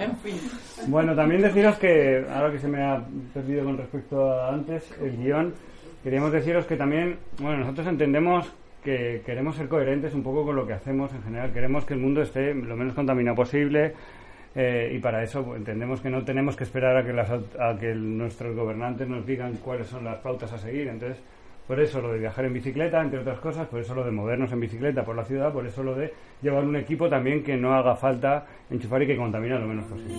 En 0.00 0.16
fin. 0.18 0.40
Bueno, 0.86 1.14
también 1.14 1.42
deciros 1.42 1.76
que, 1.78 2.24
ahora 2.32 2.52
que 2.52 2.58
se 2.58 2.68
me 2.68 2.82
ha 2.82 3.02
perdido 3.34 3.64
con 3.64 3.76
respecto 3.76 4.30
a 4.30 4.50
antes, 4.50 4.84
el 5.00 5.16
guion, 5.16 5.54
queríamos 6.02 6.32
deciros 6.32 6.66
que 6.66 6.76
también, 6.76 7.18
bueno, 7.38 7.58
nosotros 7.58 7.86
entendemos 7.86 8.52
que 8.82 9.22
queremos 9.26 9.56
ser 9.56 9.68
coherentes 9.68 10.14
un 10.14 10.22
poco 10.22 10.44
con 10.44 10.56
lo 10.56 10.66
que 10.66 10.72
hacemos 10.72 11.12
en 11.12 11.22
general. 11.22 11.52
Queremos 11.52 11.84
que 11.84 11.94
el 11.94 12.00
mundo 12.00 12.22
esté 12.22 12.54
lo 12.54 12.76
menos 12.76 12.94
contaminado 12.94 13.36
posible 13.36 13.92
eh, 14.54 14.92
y 14.94 14.98
para 14.98 15.22
eso 15.22 15.44
pues, 15.44 15.58
entendemos 15.58 16.00
que 16.00 16.10
no 16.10 16.24
tenemos 16.24 16.56
que 16.56 16.64
esperar 16.64 16.96
a 16.96 17.04
que, 17.04 17.12
las, 17.12 17.30
a 17.30 17.76
que 17.78 17.94
nuestros 17.94 18.56
gobernantes 18.56 19.08
nos 19.08 19.26
digan 19.26 19.54
cuáles 19.62 19.86
son 19.86 20.04
las 20.04 20.16
pautas 20.18 20.52
a 20.52 20.58
seguir. 20.58 20.88
Entonces, 20.88 21.22
por 21.66 21.78
eso 21.78 22.00
lo 22.00 22.12
de 22.12 22.18
viajar 22.18 22.46
en 22.46 22.54
bicicleta, 22.54 23.00
entre 23.00 23.20
otras 23.20 23.38
cosas, 23.38 23.68
por 23.68 23.80
eso 23.80 23.94
lo 23.94 24.02
de 24.02 24.10
movernos 24.10 24.50
en 24.50 24.60
bicicleta 24.60 25.04
por 25.04 25.14
la 25.14 25.24
ciudad, 25.24 25.52
por 25.52 25.66
eso 25.66 25.82
lo 25.82 25.94
de 25.94 26.12
llevar 26.42 26.64
un 26.64 26.76
equipo 26.76 27.08
también 27.08 27.44
que 27.44 27.56
no 27.56 27.74
haga 27.74 27.94
falta 27.94 28.46
enchufar 28.70 29.02
y 29.02 29.06
que 29.06 29.16
contamine 29.16 29.58
lo 29.58 29.66
menos 29.68 29.84
posible. 29.84 30.16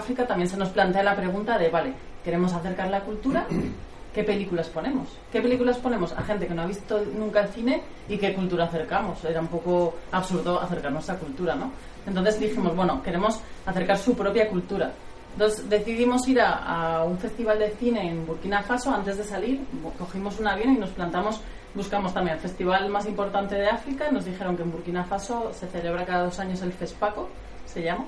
África, 0.00 0.26
también 0.26 0.48
se 0.48 0.56
nos 0.56 0.70
plantea 0.70 1.02
la 1.02 1.14
pregunta 1.14 1.56
de, 1.56 1.68
vale, 1.68 1.94
queremos 2.24 2.52
acercar 2.52 2.90
la 2.90 3.00
cultura, 3.00 3.46
¿qué 4.14 4.24
películas 4.24 4.68
ponemos? 4.68 5.08
¿Qué 5.30 5.40
películas 5.40 5.78
ponemos 5.78 6.12
a 6.12 6.22
gente 6.22 6.46
que 6.46 6.54
no 6.54 6.62
ha 6.62 6.66
visto 6.66 7.00
nunca 7.16 7.42
el 7.42 7.48
cine 7.48 7.82
y 8.08 8.18
qué 8.18 8.34
cultura 8.34 8.64
acercamos? 8.64 9.24
Era 9.24 9.40
un 9.40 9.46
poco 9.46 9.94
absurdo 10.10 10.60
acercar 10.60 10.92
nuestra 10.92 11.16
cultura, 11.16 11.54
¿no? 11.54 11.70
Entonces 12.06 12.40
dijimos, 12.40 12.74
bueno, 12.74 13.02
queremos 13.02 13.40
acercar 13.66 13.98
su 13.98 14.14
propia 14.14 14.48
cultura. 14.48 14.90
Entonces 15.34 15.68
decidimos 15.68 16.26
ir 16.26 16.40
a, 16.40 16.98
a 16.98 17.04
un 17.04 17.16
festival 17.18 17.58
de 17.58 17.70
cine 17.70 18.10
en 18.10 18.26
Burkina 18.26 18.62
Faso 18.62 18.92
antes 18.92 19.16
de 19.16 19.22
salir, 19.22 19.60
cogimos 19.96 20.40
un 20.40 20.48
avión 20.48 20.74
y 20.74 20.78
nos 20.78 20.90
plantamos, 20.90 21.40
buscamos 21.72 22.12
también 22.12 22.36
el 22.36 22.42
festival 22.42 22.88
más 22.88 23.06
importante 23.06 23.54
de 23.54 23.68
África, 23.68 24.10
nos 24.10 24.24
dijeron 24.24 24.56
que 24.56 24.64
en 24.64 24.72
Burkina 24.72 25.04
Faso 25.04 25.52
se 25.52 25.68
celebra 25.68 26.04
cada 26.04 26.24
dos 26.24 26.40
años 26.40 26.60
el 26.62 26.72
FESPACO, 26.72 27.28
se 27.64 27.82
llama, 27.82 28.06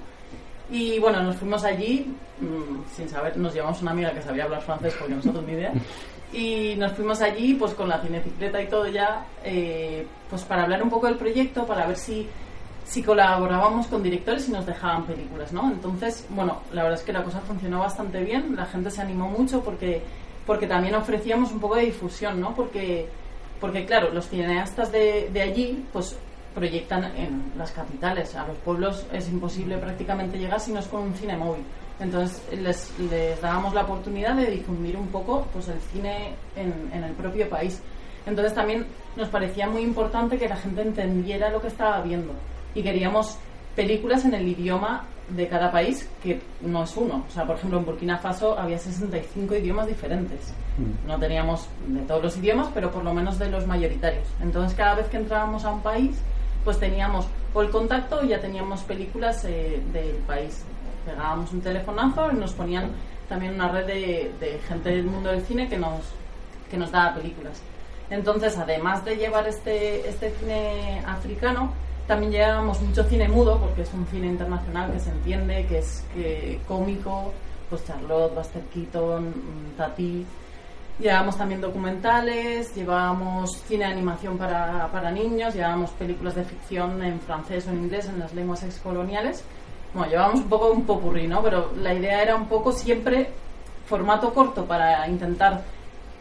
y 0.71 0.99
bueno, 0.99 1.23
nos 1.23 1.37
fuimos 1.37 1.65
allí 1.65 2.15
mm, 2.41 2.95
sin 2.97 3.09
saber, 3.09 3.37
nos 3.37 3.53
llevamos 3.53 3.83
una 3.83 3.91
amiga 3.91 4.13
que 4.13 4.23
sabía 4.23 4.45
hablar 4.45 4.63
francés 4.63 4.95
porque 4.99 5.15
nosotros 5.15 5.45
ni 5.45 5.53
idea. 5.53 5.73
Y 6.35 6.77
nos 6.77 6.93
fuimos 6.93 7.21
allí 7.21 7.53
pues 7.55 7.75
con 7.75 7.91
la 7.91 8.01
cinecicleta 8.01 8.63
y 8.63 8.67
todo 8.67 8.87
ya, 8.87 9.27
eh, 9.45 10.07
pues 10.31 10.43
para 10.45 10.63
hablar 10.63 10.83
un 10.83 10.89
poco 10.89 11.07
del 11.07 11.17
proyecto, 11.17 11.67
para 11.67 11.87
ver 11.87 11.99
si, 11.99 12.27
si 12.87 13.03
colaborábamos 13.03 13.87
con 13.87 14.03
directores 14.03 14.49
y 14.49 14.53
nos 14.53 14.65
dejaban 14.65 15.05
películas, 15.05 15.53
¿no? 15.53 15.71
Entonces, 15.71 16.27
bueno, 16.31 16.63
la 16.73 16.85
verdad 16.85 16.99
es 16.99 17.05
que 17.05 17.13
la 17.13 17.23
cosa 17.23 17.41
funcionó 17.41 17.81
bastante 17.81 18.25
bien, 18.25 18.57
la 18.57 18.65
gente 18.65 18.91
se 18.91 19.03
animó 19.03 19.29
mucho 19.29 19.63
porque, 19.63 20.01
porque 20.47 20.67
también 20.67 20.95
ofrecíamos 20.95 21.53
un 21.53 21.61
poco 21.61 21.77
de 21.77 21.83
difusión, 21.83 22.41
¿no? 22.41 22.55
Porque, 22.55 23.09
porque 23.61 23.85
claro, 23.85 24.11
los 24.11 24.27
cineastas 24.27 24.91
de, 24.91 25.29
de 25.31 25.43
allí, 25.43 25.85
pues 25.93 26.17
proyectan 26.55 27.05
en 27.17 27.53
las 27.57 27.73
capitales. 27.73 28.35
A 28.35 28.47
los 28.47 28.57
pueblos 28.59 29.07
es 29.13 29.29
imposible 29.29 29.79
prácticamente 29.79 30.39
llegar 30.39 30.61
si 30.61 30.73
no 30.73 30.81
es 30.81 30.87
con 30.87 31.03
un 31.03 31.15
cine 31.15 31.37
móvil. 31.37 31.65
Entonces 32.01 32.43
les, 32.59 32.93
les 33.11 33.41
dábamos 33.41 33.75
la 33.75 33.83
oportunidad 33.83 34.35
de 34.35 34.51
difundir 34.51 34.97
un 34.97 35.09
poco 35.09 35.47
pues, 35.53 35.69
el 35.69 35.81
cine 35.93 36.35
en, 36.57 36.91
en 36.93 37.05
el 37.05 37.13
propio 37.13 37.49
país. 37.49 37.81
Entonces 38.27 38.55
también 38.55 38.87
nos 39.17 39.29
parecía 39.29 39.69
muy 39.69 39.83
importante 39.83 40.39
que 40.39 40.49
la 40.49 40.57
gente 40.57 40.83
entendiera 40.83 41.51
lo 41.51 41.61
que 41.61 41.69
estaba 41.69 42.01
viendo 42.01 42.33
y 42.75 42.83
queríamos 42.83 43.37
películas 43.75 44.25
en 44.25 44.35
el 44.35 44.49
idioma 44.49 45.07
de 45.29 45.49
cada 45.49 45.71
país 45.71 46.09
que 46.23 46.41
no 46.61 46.85
es 46.85 46.97
uno. 46.97 47.25
O 47.29 47.33
sea, 47.33 47.47
por 47.47 47.57
ejemplo, 47.57 47.79
en 47.79 47.85
Burkina 47.87 48.19
Faso 48.19 48.59
había 48.59 48.79
65 48.79 49.55
idiomas 49.57 49.87
diferentes. 49.87 50.53
No 51.07 51.19
teníamos 51.19 51.69
de 51.87 52.01
todos 52.01 52.23
los 52.23 52.37
idiomas, 52.37 52.69
pero 52.75 52.91
por 52.91 53.05
lo 53.05 53.15
menos 53.15 53.39
de 53.39 53.49
los 53.49 53.67
mayoritarios. 53.67 54.27
Entonces, 54.41 54.77
cada 54.77 54.95
vez 54.95 55.07
que 55.07 55.17
entrábamos 55.17 55.65
a 55.65 55.73
un 55.73 55.81
país, 55.81 56.17
pues 56.65 56.79
teníamos 56.79 57.27
o 57.55 57.63
el 57.63 57.71
contacto 57.71 58.21
o 58.21 58.25
ya 58.25 58.41
teníamos 58.41 58.83
películas 58.83 59.45
eh, 59.45 59.83
del 59.93 60.17
país. 60.27 60.65
Pegábamos 61.05 61.53
un 61.53 61.61
telefonazo 61.61 62.31
y 62.33 62.37
nos 62.37 62.53
ponían 62.53 62.91
también 63.29 63.55
una 63.55 63.69
red 63.69 63.87
de, 63.87 64.61
gente 64.69 64.91
del 64.91 65.05
mundo 65.05 65.31
del 65.31 65.43
cine 65.43 65.69
que 65.69 65.79
nos, 65.79 66.01
que 66.71 66.77
nos 66.77 66.91
daba 66.91 67.15
películas. 67.15 67.61
Entonces, 68.11 68.57
además 68.59 69.05
de 69.05 69.17
llevar 69.17 69.49
este, 69.49 70.09
este 70.09 70.31
cine 70.39 71.03
africano, 71.07 71.73
también 72.07 72.33
llevábamos 72.33 72.81
mucho 72.83 73.05
cine 73.05 73.29
mudo, 73.29 73.59
porque 73.59 73.83
es 73.83 73.95
un 73.95 74.07
cine 74.07 74.27
internacional 74.27 74.93
que 74.93 75.01
se 75.01 75.11
entiende, 75.11 75.67
que 75.67 75.79
es 75.79 76.05
que, 76.15 76.61
cómico, 76.69 77.33
pues 77.71 77.87
Charlotte, 77.87 78.35
Buster 78.35 78.63
Keaton, 78.75 79.29
mm, 79.31 79.77
Tati. 79.77 80.27
Llevábamos 81.03 81.37
también 81.37 81.61
documentales, 81.61 82.73
llevábamos 82.77 83.61
cine 83.67 83.87
de 83.87 83.91
animación 83.91 84.39
para, 84.39 84.87
para 84.93 85.11
niños, 85.11 85.53
llevábamos 85.53 85.91
películas 85.91 86.37
de 86.37 86.45
ficción 86.45 87.03
en 87.03 87.19
francés 87.19 87.67
o 87.67 87.71
en 87.71 87.79
inglés, 87.79 88.07
en 88.07 88.21
las 88.21 88.33
lenguas 88.33 88.63
excoloniales. 88.63 89.43
Bueno, 89.93 90.09
llevábamos 90.09 90.43
un 90.43 90.49
poco 90.49 90.71
un 90.71 90.85
popurrí, 90.85 91.27
¿no? 91.27 91.43
Pero 91.43 91.73
la 91.77 91.93
idea 91.93 92.23
era 92.23 92.37
un 92.37 92.47
poco 92.47 92.71
siempre 92.71 93.31
formato 93.85 94.33
corto 94.33 94.65
para 94.65 95.09
intentar 95.09 95.65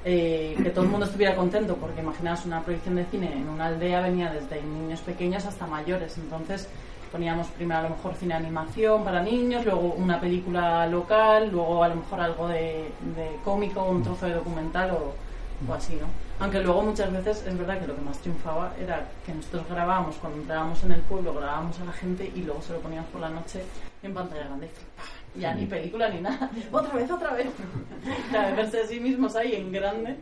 eh, 0.04 0.56
que 0.64 0.72
todo 0.72 0.86
el 0.86 0.90
mundo 0.90 1.06
estuviera 1.06 1.36
contento, 1.36 1.76
porque 1.76 2.02
imaginaos 2.02 2.44
una 2.48 2.64
proyección 2.64 2.96
de 2.96 3.06
cine 3.06 3.34
en 3.34 3.50
una 3.50 3.68
aldea 3.68 4.02
venía 4.02 4.32
desde 4.32 4.64
niños 4.64 5.02
pequeños 5.02 5.46
hasta 5.46 5.68
mayores, 5.68 6.18
entonces 6.18 6.68
poníamos 7.12 7.48
primero 7.48 7.80
a 7.80 7.84
lo 7.84 7.90
mejor 7.90 8.16
cine 8.16 8.34
animación 8.34 9.04
para 9.04 9.22
niños, 9.22 9.66
luego 9.66 9.94
una 9.98 10.20
película 10.20 10.88
local, 10.88 11.50
luego 11.52 11.84
a 11.84 11.90
lo 11.90 11.96
mejor 11.96 12.22
algo 12.22 12.48
de, 12.48 12.92
de 13.16 13.38
cómico, 13.44 13.84
un 13.84 14.02
trozo 14.04 14.26
de 14.28 14.34
documental 14.36 14.92
o, 14.92 15.14
o 15.70 15.74
así, 15.74 15.96
¿no? 15.96 16.08
Aunque 16.40 16.60
luego 16.60 16.82
muchas 16.82 17.12
veces 17.14 17.46
es 17.46 17.56
verdad 17.56 17.80
que 17.80 17.86
lo 17.88 17.96
que 17.96 18.02
más 18.02 18.18
triunfaba 18.18 18.74
era 18.82 19.06
que 19.26 19.34
nosotros 19.34 19.64
grabábamos 19.70 20.16
cuando 20.16 20.40
entrábamos 20.40 20.84
en 20.84 20.94
el 20.94 21.02
pueblo, 21.02 21.36
grabábamos 21.36 21.80
a 21.80 21.86
la 21.86 21.92
gente 21.92 22.32
y 22.36 22.42
luego 22.42 22.62
se 22.64 22.74
lo 22.74 22.80
poníamos 22.80 23.10
por 23.12 23.22
la 23.22 23.30
noche 23.30 23.62
en 24.02 24.12
pantalla 24.12 24.46
grande. 24.46 24.68
y 25.36 25.40
Ya 25.42 25.54
ni 25.54 25.68
película 25.68 26.10
ni 26.10 26.20
nada. 26.22 26.50
Otra 26.72 26.94
vez, 26.96 27.12
otra 27.12 27.34
vez. 27.34 27.48
Claro, 28.32 28.56
verse 28.56 28.82
a 28.82 28.88
sí 28.88 29.00
mismos 29.00 29.36
ahí 29.36 29.54
en 29.54 29.72
grande 29.72 30.16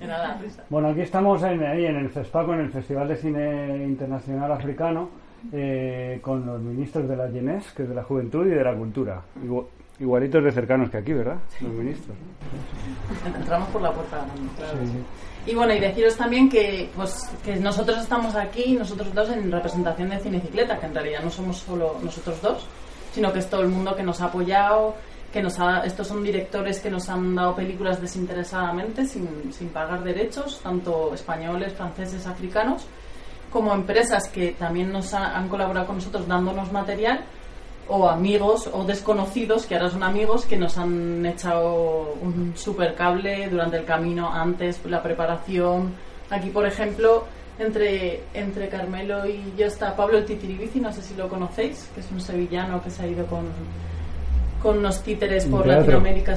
era 0.00 0.16
la 0.16 0.34
risa. 0.38 0.62
Bueno, 0.70 0.88
aquí 0.88 1.02
estamos 1.02 1.42
en, 1.42 1.62
ahí 1.62 1.84
en 1.84 1.96
el 1.96 2.10
CESPACO, 2.10 2.54
en 2.54 2.60
el 2.60 2.70
Festival 2.70 3.08
de 3.08 3.16
Cine 3.16 3.84
Internacional 3.84 4.52
Africano, 4.52 5.10
eh, 5.52 6.18
con 6.22 6.44
los 6.46 6.60
ministros 6.60 7.08
de 7.08 7.16
la 7.16 7.28
Jeunesse, 7.28 7.72
que 7.72 7.82
es 7.84 7.88
de 7.88 7.94
la 7.94 8.02
Juventud 8.04 8.46
y 8.46 8.50
de 8.50 8.64
la 8.64 8.74
Cultura. 8.74 9.22
Igu- 9.44 9.66
igualitos 9.98 10.44
de 10.44 10.52
cercanos 10.52 10.90
que 10.90 10.98
aquí, 10.98 11.12
¿verdad? 11.12 11.36
Los 11.60 11.72
ministros. 11.72 12.16
Entramos 13.24 13.68
por 13.70 13.82
la 13.82 13.92
puerta 13.92 14.16
grande, 14.16 14.52
claro. 14.56 14.78
Y 15.46 15.54
bueno, 15.54 15.74
y 15.74 15.78
deciros 15.80 16.16
también 16.16 16.48
que, 16.48 16.90
pues, 16.96 17.30
que 17.44 17.56
nosotros 17.56 17.98
estamos 17.98 18.34
aquí, 18.34 18.76
nosotros 18.76 19.14
dos, 19.14 19.30
en 19.30 19.50
representación 19.52 20.10
de 20.10 20.18
Cinecicleta, 20.18 20.78
que 20.78 20.86
en 20.86 20.94
realidad 20.94 21.20
no 21.22 21.30
somos 21.30 21.58
solo 21.58 21.96
nosotros 22.02 22.42
dos, 22.42 22.66
sino 23.12 23.32
que 23.32 23.38
es 23.38 23.48
todo 23.48 23.62
el 23.62 23.68
mundo 23.68 23.94
que 23.94 24.02
nos 24.02 24.20
ha 24.20 24.24
apoyado, 24.26 24.94
que 25.32 25.40
nos 25.42 25.58
ha- 25.60 25.84
estos 25.84 26.08
son 26.08 26.22
directores 26.24 26.80
que 26.80 26.90
nos 26.90 27.08
han 27.08 27.34
dado 27.36 27.54
películas 27.54 28.00
desinteresadamente, 28.00 29.04
sin, 29.06 29.52
sin 29.52 29.68
pagar 29.68 30.02
derechos, 30.02 30.60
tanto 30.62 31.14
españoles, 31.14 31.72
franceses, 31.74 32.26
africanos, 32.26 32.84
como 33.56 33.72
empresas 33.72 34.28
que 34.28 34.52
también 34.52 34.92
nos 34.92 35.14
ha- 35.14 35.34
han 35.36 35.48
colaborado 35.48 35.86
con 35.86 35.96
nosotros 35.96 36.28
dándonos 36.28 36.70
material, 36.72 37.20
o 37.88 38.06
amigos 38.08 38.68
o 38.72 38.84
desconocidos, 38.84 39.64
que 39.64 39.76
ahora 39.76 39.88
son 39.90 40.02
amigos, 40.02 40.44
que 40.44 40.56
nos 40.58 40.76
han 40.76 41.24
echado 41.24 42.14
un 42.20 42.52
super 42.54 42.94
cable 42.94 43.48
durante 43.48 43.78
el 43.78 43.84
camino, 43.84 44.30
antes, 44.30 44.80
la 44.84 45.02
preparación. 45.02 45.94
Aquí, 46.28 46.50
por 46.50 46.66
ejemplo, 46.66 47.24
entre, 47.58 48.24
entre 48.34 48.68
Carmelo 48.68 49.24
y 49.26 49.54
yo 49.56 49.66
está 49.66 49.96
Pablo 49.96 50.18
el 50.18 50.26
Titiribici, 50.26 50.80
no 50.80 50.92
sé 50.92 51.00
si 51.00 51.14
lo 51.14 51.28
conocéis, 51.28 51.88
que 51.94 52.00
es 52.00 52.10
un 52.12 52.20
sevillano 52.20 52.82
que 52.82 52.90
se 52.90 53.04
ha 53.04 53.06
ido 53.06 53.24
con, 53.26 53.44
con 54.62 54.78
unos 54.78 55.00
títeres 55.02 55.46
por. 55.46 55.64
Latinoamérica 55.78 56.34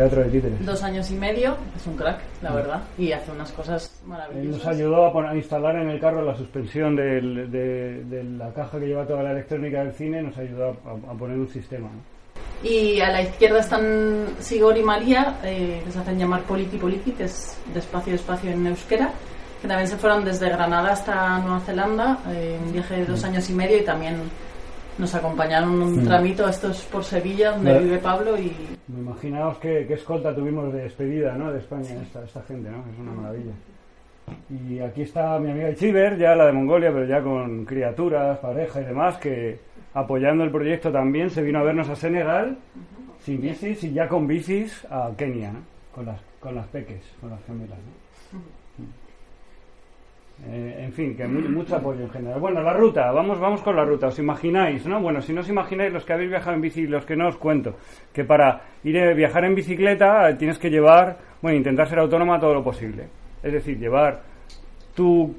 Teatro 0.00 0.22
de 0.22 0.30
títeres. 0.30 0.64
dos 0.66 0.82
años 0.82 1.10
y 1.10 1.14
medio. 1.14 1.56
Es 1.76 1.86
un 1.86 1.94
crack, 1.96 2.20
la 2.42 2.52
verdad, 2.54 2.80
y 2.96 3.12
hace 3.12 3.30
unas 3.32 3.52
cosas 3.52 4.00
maravillosas. 4.06 4.64
nos 4.64 4.66
ayudó 4.66 5.04
a, 5.06 5.12
poner- 5.12 5.30
a 5.30 5.36
instalar 5.36 5.76
en 5.76 5.90
el 5.90 6.00
carro 6.00 6.22
la 6.22 6.34
suspensión 6.36 6.96
del- 6.96 7.50
de, 7.50 8.04
de 8.04 8.24
la 8.24 8.50
caja 8.54 8.78
que 8.78 8.86
lleva 8.86 9.06
toda 9.06 9.22
la 9.22 9.32
electrónica 9.32 9.80
del 9.84 9.92
cine, 9.92 10.22
nos 10.22 10.38
ayudó 10.38 10.68
a, 10.86 11.12
a 11.12 11.14
poner 11.18 11.38
un 11.38 11.48
sistema. 11.48 11.88
¿no? 11.88 12.68
Y 12.68 13.00
a 13.00 13.10
la 13.10 13.22
izquierda 13.22 13.60
están 13.60 14.26
Sigor 14.38 14.76
y 14.78 14.82
María, 14.82 15.36
eh, 15.44 15.82
que 15.84 15.90
se 15.92 15.98
hacen 15.98 16.18
llamar 16.18 16.42
Politi 16.44 16.78
Politi, 16.78 17.12
que 17.12 17.24
es 17.24 17.58
despacio 17.74 18.12
despacio 18.12 18.50
en 18.50 18.66
euskera, 18.66 19.10
que 19.60 19.68
también 19.68 19.86
se 19.88 19.96
fueron 19.98 20.24
desde 20.24 20.48
Granada 20.48 20.92
hasta 20.92 21.38
Nueva 21.40 21.60
Zelanda, 21.60 22.18
eh, 22.30 22.58
un 22.64 22.72
viaje 22.72 22.96
de 22.96 23.04
dos 23.06 23.22
años 23.24 23.48
y 23.50 23.52
medio, 23.52 23.76
y 23.76 23.82
también 23.84 24.16
nos 24.98 25.14
acompañaron 25.14 25.80
un 25.80 26.04
tramito, 26.04 26.48
esto 26.48 26.70
es 26.70 26.82
por 26.82 27.04
Sevilla, 27.04 27.52
donde 27.52 27.72
Vale. 27.72 27.84
vive 27.84 27.98
Pablo, 27.98 28.38
y 28.38 28.52
Me 28.88 29.00
Imaginaos 29.00 29.58
qué, 29.58 29.84
qué 29.86 29.94
escolta 29.94 30.34
tuvimos 30.34 30.72
de 30.72 30.82
despedida 30.82 31.34
¿no? 31.36 31.52
de 31.52 31.58
España, 31.58 31.90
esta, 32.02 32.24
esta 32.24 32.42
gente, 32.42 32.70
¿no? 32.70 32.78
es 32.78 32.98
una 32.98 33.12
maravilla. 33.12 33.52
Y 34.48 34.78
aquí 34.80 35.02
está 35.02 35.38
mi 35.38 35.50
amiga 35.50 35.70
Ichiber, 35.70 36.16
ya 36.16 36.34
la 36.36 36.46
de 36.46 36.52
Mongolia, 36.52 36.90
pero 36.92 37.06
ya 37.06 37.20
con 37.22 37.64
criaturas, 37.64 38.38
pareja 38.38 38.80
y 38.80 38.84
demás, 38.84 39.16
que 39.18 39.58
apoyando 39.94 40.44
el 40.44 40.50
proyecto 40.50 40.92
también 40.92 41.30
se 41.30 41.42
vino 41.42 41.58
a 41.58 41.64
vernos 41.64 41.88
a 41.88 41.96
Senegal 41.96 42.56
sin 43.20 43.40
bicis 43.40 43.82
y 43.84 43.92
ya 43.92 44.08
con 44.08 44.26
bicis 44.26 44.86
a 44.90 45.10
Kenia, 45.16 45.52
¿no? 45.52 45.60
con, 45.94 46.06
las, 46.06 46.20
con 46.40 46.54
las 46.54 46.66
peques, 46.68 47.02
con 47.20 47.30
las 47.30 47.42
gemelas. 47.44 47.78
¿no? 47.78 47.99
Eh, 50.48 50.84
en 50.84 50.92
fin, 50.92 51.14
que 51.16 51.26
mu- 51.28 51.48
mucho 51.50 51.76
apoyo 51.76 52.00
en 52.00 52.10
general. 52.10 52.40
Bueno, 52.40 52.62
la 52.62 52.72
ruta, 52.72 53.12
vamos, 53.12 53.38
vamos 53.38 53.60
con 53.60 53.76
la 53.76 53.84
ruta. 53.84 54.06
¿Os 54.06 54.18
imagináis, 54.18 54.86
no? 54.86 55.00
Bueno, 55.00 55.20
si 55.20 55.32
no 55.34 55.42
os 55.42 55.48
imagináis, 55.50 55.92
los 55.92 56.04
que 56.04 56.14
habéis 56.14 56.30
viajado 56.30 56.56
en 56.56 56.62
bici 56.62 56.86
los 56.86 57.04
que 57.04 57.14
no 57.14 57.28
os 57.28 57.36
cuento, 57.36 57.76
que 58.12 58.24
para 58.24 58.62
ir 58.84 58.98
a 58.98 59.12
viajar 59.12 59.44
en 59.44 59.54
bicicleta 59.54 60.30
eh, 60.30 60.34
tienes 60.36 60.58
que 60.58 60.70
llevar, 60.70 61.18
bueno, 61.42 61.58
intentar 61.58 61.88
ser 61.88 61.98
autónoma 61.98 62.40
todo 62.40 62.54
lo 62.54 62.64
posible. 62.64 63.04
Es 63.42 63.52
decir, 63.52 63.78
llevar 63.78 64.22
tu, 64.94 65.34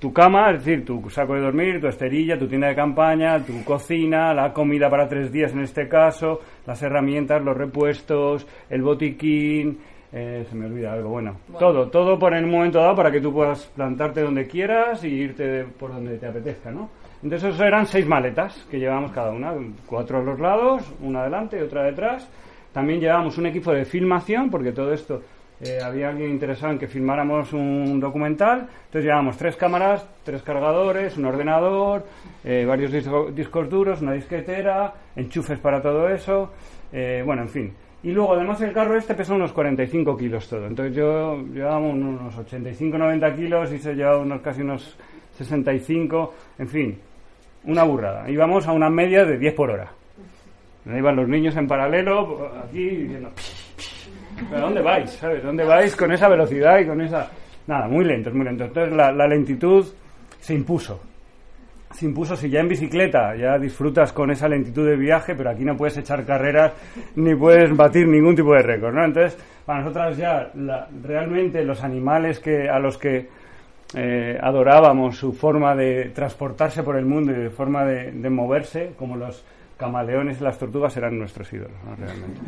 tu 0.00 0.10
cama, 0.12 0.50
es 0.52 0.64
decir, 0.64 0.84
tu 0.86 1.08
saco 1.10 1.34
de 1.34 1.40
dormir, 1.42 1.78
tu 1.80 1.88
esterilla, 1.88 2.38
tu 2.38 2.48
tienda 2.48 2.68
de 2.68 2.74
campaña, 2.74 3.38
tu 3.44 3.62
cocina, 3.62 4.32
la 4.32 4.52
comida 4.54 4.88
para 4.88 5.06
tres 5.06 5.30
días 5.30 5.52
en 5.52 5.60
este 5.60 5.86
caso, 5.86 6.40
las 6.66 6.82
herramientas, 6.82 7.42
los 7.42 7.56
repuestos, 7.56 8.46
el 8.70 8.80
botiquín, 8.82 9.78
eh, 10.18 10.46
se 10.48 10.54
me 10.56 10.64
olvida 10.64 10.94
algo, 10.94 11.10
bueno, 11.10 11.36
Bueno. 11.46 11.58
todo, 11.58 11.88
todo 11.90 12.18
por 12.18 12.32
en 12.34 12.44
un 12.46 12.50
momento 12.50 12.78
dado 12.78 12.94
para 12.96 13.10
que 13.10 13.20
tú 13.20 13.32
puedas 13.34 13.66
plantarte 13.76 14.22
donde 14.22 14.46
quieras 14.46 15.04
y 15.04 15.08
irte 15.08 15.64
por 15.78 15.92
donde 15.92 16.16
te 16.16 16.26
apetezca, 16.26 16.70
¿no? 16.70 16.88
Entonces 17.22 17.54
eso 17.54 17.64
eran 17.64 17.84
seis 17.86 18.06
maletas 18.06 18.66
que 18.70 18.78
llevábamos 18.78 19.12
cada 19.12 19.30
una, 19.30 19.52
cuatro 19.86 20.18
a 20.18 20.22
los 20.22 20.38
lados, 20.40 20.90
una 21.02 21.20
adelante 21.20 21.58
y 21.58 21.62
otra 21.62 21.82
detrás. 21.82 22.28
También 22.72 23.00
llevábamos 23.00 23.36
un 23.36 23.46
equipo 23.46 23.72
de 23.72 23.84
filmación, 23.84 24.50
porque 24.50 24.72
todo 24.72 24.92
esto 24.92 25.22
eh, 25.60 25.78
había 25.82 26.10
alguien 26.10 26.30
interesado 26.30 26.72
en 26.72 26.78
que 26.78 26.86
filmáramos 26.86 27.52
un 27.54 27.98
documental. 27.98 28.60
Entonces 28.86 29.04
llevábamos 29.04 29.36
tres 29.38 29.56
cámaras, 29.56 30.06
tres 30.24 30.42
cargadores, 30.42 31.16
un 31.16 31.24
ordenador, 31.24 32.04
eh, 32.44 32.64
varios 32.66 32.92
disco- 32.92 33.30
discos 33.34 33.68
duros, 33.68 34.02
una 34.02 34.12
disquetera, 34.12 34.92
enchufes 35.16 35.58
para 35.58 35.80
todo 35.82 36.08
eso. 36.08 36.52
eh, 36.92 37.22
bueno, 37.26 37.42
en 37.42 37.48
fin. 37.48 37.72
Y 38.06 38.12
luego, 38.12 38.34
además, 38.34 38.60
el 38.60 38.72
carro 38.72 38.96
este 38.96 39.16
pesa 39.16 39.34
unos 39.34 39.52
45 39.52 40.16
kilos 40.16 40.48
todo. 40.48 40.64
Entonces 40.64 40.94
yo 40.94 41.42
llevaba 41.52 41.78
unos 41.78 42.36
85-90 42.36 43.34
kilos 43.34 43.72
y 43.72 43.78
se 43.78 43.94
llevaba 43.94 44.18
unos 44.18 44.40
casi 44.42 44.62
unos 44.62 44.96
65. 45.36 46.34
En 46.56 46.68
fin, 46.68 46.98
una 47.64 47.82
burrada. 47.82 48.30
Íbamos 48.30 48.64
a 48.68 48.72
una 48.72 48.88
media 48.88 49.24
de 49.24 49.36
10 49.36 49.54
por 49.54 49.70
hora. 49.70 49.90
Iban 50.86 51.16
los 51.16 51.28
niños 51.28 51.56
en 51.56 51.66
paralelo, 51.66 52.48
aquí 52.64 52.88
diciendo... 52.88 53.30
¿Pero 54.50 54.60
dónde 54.60 54.82
vais? 54.82 55.10
¿Sabes? 55.10 55.42
¿Dónde 55.42 55.64
vais 55.64 55.96
con 55.96 56.12
esa 56.12 56.28
velocidad 56.28 56.78
y 56.78 56.86
con 56.86 57.00
esa...? 57.00 57.28
Nada, 57.66 57.88
muy 57.88 58.04
lento, 58.04 58.30
muy 58.30 58.44
lento. 58.44 58.66
Entonces 58.66 58.94
la 58.94 59.26
lentitud 59.26 59.84
se 60.38 60.54
impuso. 60.54 61.00
Se 61.96 62.04
impuso 62.04 62.36
si 62.36 62.50
ya 62.50 62.60
en 62.60 62.68
bicicleta 62.68 63.34
ya 63.36 63.58
disfrutas 63.58 64.12
con 64.12 64.30
esa 64.30 64.46
lentitud 64.48 64.86
de 64.86 64.96
viaje, 64.96 65.34
pero 65.34 65.48
aquí 65.48 65.64
no 65.64 65.78
puedes 65.78 65.96
echar 65.96 66.26
carreras 66.26 66.74
ni 67.14 67.34
puedes 67.34 67.74
batir 67.74 68.06
ningún 68.06 68.36
tipo 68.36 68.52
de 68.52 68.60
récord, 68.60 68.94
¿no? 68.94 69.02
Entonces, 69.02 69.38
para 69.64 69.80
nosotras 69.80 70.14
ya 70.18 70.50
realmente 71.02 71.64
los 71.64 71.82
animales 71.82 72.38
que 72.38 72.68
a 72.68 72.78
los 72.78 72.98
que 72.98 73.28
eh, 73.94 74.38
adorábamos 74.42 75.16
su 75.16 75.32
forma 75.32 75.74
de 75.74 76.10
transportarse 76.14 76.82
por 76.82 76.98
el 76.98 77.06
mundo 77.06 77.32
y 77.32 77.36
de 77.36 77.48
forma 77.50 77.86
de, 77.86 78.12
de 78.12 78.28
moverse, 78.28 78.92
como 78.98 79.16
los 79.16 79.42
camaleones 79.78 80.38
y 80.38 80.44
las 80.44 80.58
tortugas, 80.58 80.94
eran 80.98 81.18
nuestros 81.18 81.50
ídolos, 81.50 81.82
¿no? 81.82 81.96
Realmente. 81.96 82.40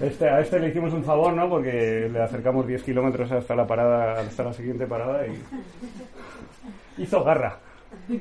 Este, 0.00 0.28
a 0.28 0.40
este 0.40 0.58
le 0.58 0.70
hicimos 0.70 0.92
un 0.92 1.04
favor, 1.04 1.32
¿no? 1.32 1.48
Porque 1.48 2.08
le 2.12 2.20
acercamos 2.20 2.66
10 2.66 2.82
kilómetros 2.82 3.30
hasta 3.30 3.54
la 3.54 3.68
parada, 3.68 4.20
hasta 4.20 4.42
la 4.42 4.52
siguiente 4.52 4.84
parada 4.88 5.24
y 5.28 5.40
hizo 7.00 7.22
garra. 7.22 7.69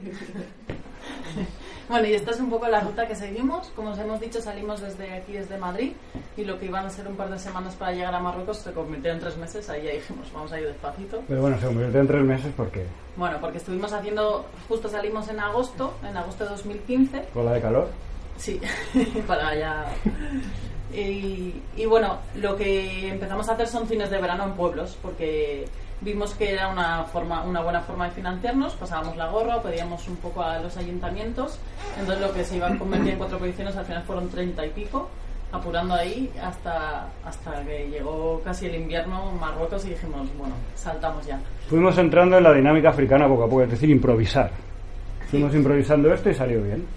Bueno, 1.89 2.07
y 2.07 2.13
esta 2.13 2.31
es 2.31 2.39
un 2.39 2.51
poco 2.51 2.67
la 2.67 2.81
ruta 2.81 3.07
que 3.07 3.15
seguimos. 3.15 3.69
Como 3.69 3.89
os 3.89 3.97
hemos 3.97 4.19
dicho, 4.19 4.39
salimos 4.39 4.79
desde 4.79 5.11
aquí, 5.11 5.33
desde 5.33 5.57
Madrid, 5.57 5.93
y 6.37 6.45
lo 6.45 6.59
que 6.59 6.67
iban 6.67 6.85
a 6.85 6.89
ser 6.91 7.07
un 7.07 7.15
par 7.15 7.31
de 7.31 7.39
semanas 7.39 7.75
para 7.75 7.93
llegar 7.93 8.13
a 8.13 8.19
Marruecos 8.19 8.59
se 8.59 8.71
convirtió 8.73 9.11
en 9.11 9.19
tres 9.19 9.35
meses. 9.37 9.67
Ahí 9.71 9.85
ya 9.85 9.93
dijimos, 9.93 10.31
vamos 10.31 10.51
a 10.51 10.59
ir 10.59 10.67
despacito. 10.67 11.23
Pero 11.27 11.41
bueno, 11.41 11.59
se 11.59 11.65
convirtió 11.65 11.99
en 11.99 12.07
tres 12.07 12.23
meses 12.23 12.53
porque 12.55 12.85
Bueno, 13.15 13.37
porque 13.41 13.57
estuvimos 13.57 13.91
haciendo, 13.91 14.45
justo 14.67 14.87
salimos 14.87 15.29
en 15.29 15.39
agosto, 15.39 15.95
en 16.07 16.15
agosto 16.15 16.43
de 16.43 16.51
2015. 16.51 17.23
con 17.33 17.45
la 17.45 17.53
de 17.53 17.61
calor. 17.61 17.87
Sí, 18.37 18.61
para 19.27 19.55
ya. 19.55 19.85
Y, 20.93 21.55
y 21.75 21.85
bueno, 21.87 22.19
lo 22.35 22.55
que 22.55 23.09
empezamos 23.09 23.49
a 23.49 23.53
hacer 23.53 23.67
son 23.67 23.87
cines 23.87 24.11
de 24.11 24.21
verano 24.21 24.43
en 24.43 24.53
pueblos, 24.53 24.95
porque 25.01 25.65
vimos 26.01 26.33
que 26.33 26.53
era 26.53 26.69
una 26.69 27.03
forma, 27.05 27.43
una 27.43 27.61
buena 27.61 27.81
forma 27.81 28.05
de 28.05 28.11
financiarnos, 28.11 28.73
pasábamos 28.75 29.17
la 29.17 29.27
gorra, 29.27 29.61
pedíamos 29.61 30.07
un 30.07 30.15
poco 30.17 30.41
a 30.41 30.59
los 30.59 30.77
ayuntamientos, 30.77 31.59
entonces 31.99 32.25
lo 32.25 32.33
que 32.33 32.43
se 32.43 32.57
iba 32.57 32.67
a 32.67 32.77
convertir 32.77 33.11
en 33.11 33.17
cuatro 33.17 33.37
proyecciones 33.37 33.75
al 33.75 33.85
final 33.85 34.03
fueron 34.03 34.29
treinta 34.29 34.65
y 34.65 34.69
pico, 34.69 35.09
apurando 35.51 35.95
ahí 35.95 36.31
hasta, 36.41 37.07
hasta 37.25 37.63
que 37.63 37.89
llegó 37.89 38.41
casi 38.43 38.67
el 38.67 38.75
invierno 38.75 39.31
Marruecos 39.39 39.85
y 39.85 39.89
dijimos, 39.89 40.27
bueno, 40.37 40.55
saltamos 40.75 41.25
ya. 41.25 41.39
Fuimos 41.69 41.97
entrando 41.97 42.37
en 42.37 42.43
la 42.43 42.53
dinámica 42.53 42.89
africana 42.89 43.27
poco 43.27 43.43
a 43.43 43.47
poco, 43.47 43.63
es 43.63 43.71
decir, 43.71 43.89
improvisar. 43.89 44.51
Fuimos 45.29 45.53
improvisando 45.53 46.13
esto 46.13 46.29
y 46.29 46.35
salió 46.35 46.61
bien. 46.61 46.87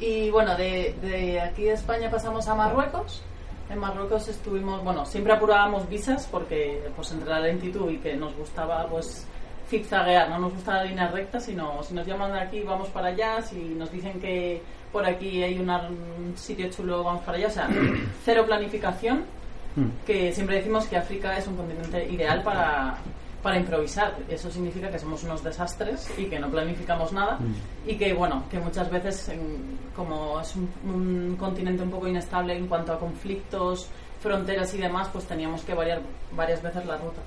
Y 0.00 0.30
bueno, 0.30 0.56
de, 0.56 0.94
de 1.02 1.40
aquí 1.40 1.64
de 1.64 1.72
España 1.72 2.10
pasamos 2.10 2.46
a 2.48 2.54
Marruecos. 2.54 3.22
En 3.70 3.78
Marruecos 3.78 4.28
estuvimos, 4.28 4.84
bueno, 4.84 5.06
siempre 5.06 5.32
apurábamos 5.32 5.88
visas 5.88 6.28
porque 6.30 6.82
pues 6.94 7.10
entre 7.12 7.30
la 7.30 7.40
lentitud 7.40 7.90
y 7.90 7.96
que 7.98 8.14
nos 8.14 8.34
gustaba 8.36 8.86
pues 8.86 9.26
zigzaguear, 9.68 10.28
no 10.28 10.38
nos 10.38 10.52
gusta 10.52 10.74
la 10.74 10.84
línea 10.84 11.08
recta, 11.08 11.40
sino 11.40 11.82
si 11.82 11.94
nos 11.94 12.06
llaman 12.06 12.32
de 12.32 12.40
aquí 12.40 12.60
vamos 12.62 12.88
para 12.90 13.08
allá, 13.08 13.40
si 13.42 13.56
nos 13.56 13.90
dicen 13.90 14.20
que 14.20 14.62
por 14.92 15.04
aquí 15.06 15.42
hay 15.42 15.58
una- 15.58 15.88
un 15.88 16.34
sitio 16.36 16.68
chulo 16.70 17.02
vamos 17.02 17.22
para 17.24 17.38
allá, 17.38 17.46
o 17.48 17.50
sea, 17.50 17.68
cero 18.24 18.44
planificación, 18.46 19.24
que 20.06 20.32
siempre 20.32 20.56
decimos 20.56 20.86
que 20.86 20.96
África 20.96 21.36
es 21.36 21.46
un 21.48 21.56
continente 21.56 22.06
ideal 22.08 22.42
para, 22.42 22.98
para 23.44 23.58
improvisar. 23.58 24.16
Eso 24.26 24.50
significa 24.50 24.90
que 24.90 24.98
somos 24.98 25.22
unos 25.22 25.44
desastres 25.44 26.10
y 26.16 26.24
que 26.24 26.38
no 26.38 26.48
planificamos 26.48 27.12
nada 27.12 27.38
y 27.86 27.94
que, 27.96 28.14
bueno, 28.14 28.44
que 28.50 28.58
muchas 28.58 28.90
veces, 28.90 29.30
como 29.94 30.40
es 30.40 30.56
un, 30.56 30.66
un 30.86 31.36
continente 31.36 31.82
un 31.82 31.90
poco 31.90 32.08
inestable 32.08 32.56
en 32.56 32.66
cuanto 32.66 32.94
a 32.94 32.98
conflictos, 32.98 33.90
fronteras 34.20 34.72
y 34.72 34.78
demás, 34.78 35.10
pues 35.12 35.26
teníamos 35.26 35.62
que 35.62 35.74
variar 35.74 36.00
varias 36.34 36.62
veces 36.62 36.86
la 36.86 36.96
ruta. 36.96 37.20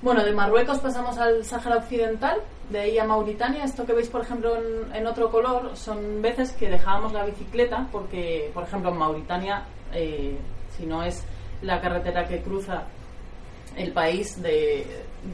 Bueno, 0.00 0.24
de 0.24 0.32
Marruecos 0.32 0.78
pasamos 0.78 1.18
al 1.18 1.44
Sáhara 1.44 1.76
Occidental, 1.76 2.40
de 2.70 2.80
ahí 2.80 2.98
a 2.98 3.04
Mauritania. 3.04 3.64
Esto 3.64 3.84
que 3.84 3.92
veis, 3.92 4.08
por 4.08 4.22
ejemplo, 4.22 4.56
en, 4.56 4.96
en 4.96 5.06
otro 5.06 5.30
color, 5.30 5.76
son 5.76 6.22
veces 6.22 6.52
que 6.52 6.70
dejábamos 6.70 7.12
la 7.12 7.26
bicicleta, 7.26 7.86
porque, 7.92 8.50
por 8.54 8.64
ejemplo, 8.64 8.90
en 8.90 8.96
Mauritania, 8.96 9.64
eh, 9.92 10.38
si 10.74 10.86
no 10.86 11.02
es 11.02 11.22
la 11.60 11.82
carretera 11.82 12.26
que 12.26 12.40
cruza 12.40 12.84
el 13.76 13.92
país 13.92 14.40
de, 14.42 14.86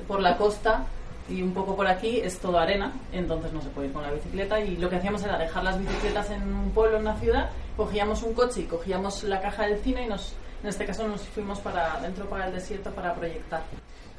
por 0.07 0.21
la 0.21 0.37
costa, 0.37 0.87
y 1.29 1.43
un 1.43 1.53
poco 1.53 1.77
por 1.77 1.87
aquí 1.87 2.21
es 2.21 2.39
todo 2.39 2.59
arena, 2.59 2.93
entonces 3.13 3.53
no 3.53 3.61
se 3.61 3.69
puede 3.69 3.89
ir 3.89 3.93
con 3.93 4.03
la 4.03 4.11
bicicleta 4.11 4.61
y 4.61 4.77
lo 4.77 4.89
que 4.89 4.97
hacíamos 4.97 5.23
era 5.23 5.37
dejar 5.37 5.63
las 5.63 5.79
bicicletas 5.79 6.31
en 6.31 6.43
un 6.43 6.71
pueblo, 6.71 6.97
en 6.97 7.03
una 7.03 7.17
ciudad, 7.17 7.51
cogíamos 7.77 8.23
un 8.23 8.33
coche 8.33 8.63
y 8.63 8.65
cogíamos 8.65 9.25
la 9.25 9.41
caja 9.41 9.67
del 9.67 9.79
cine 9.79 10.07
y 10.07 10.09
nos, 10.09 10.35
en 10.63 10.69
este 10.71 10.87
caso 10.87 11.07
nos 11.07 11.23
fuimos 11.29 11.61
para 11.61 12.01
dentro 12.01 12.27
para 12.27 12.47
el 12.47 12.55
desierto 12.55 12.91
para 12.93 13.15
proyectar. 13.15 13.61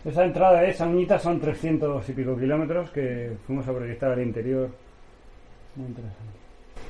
Esa 0.06 0.24
entrada 0.24 0.62
de 0.62 0.70
esa 0.70 0.86
uñita 0.86 1.20
son 1.20 1.42
300 1.42 2.08
y 2.08 2.14
pico 2.14 2.38
kilómetros 2.38 2.90
que 2.92 3.36
fuimos 3.46 3.68
a 3.68 3.74
proyectar 3.74 4.12
al 4.12 4.22
interior. 4.22 4.70
Muy 5.76 5.88
interesante. 5.88 6.40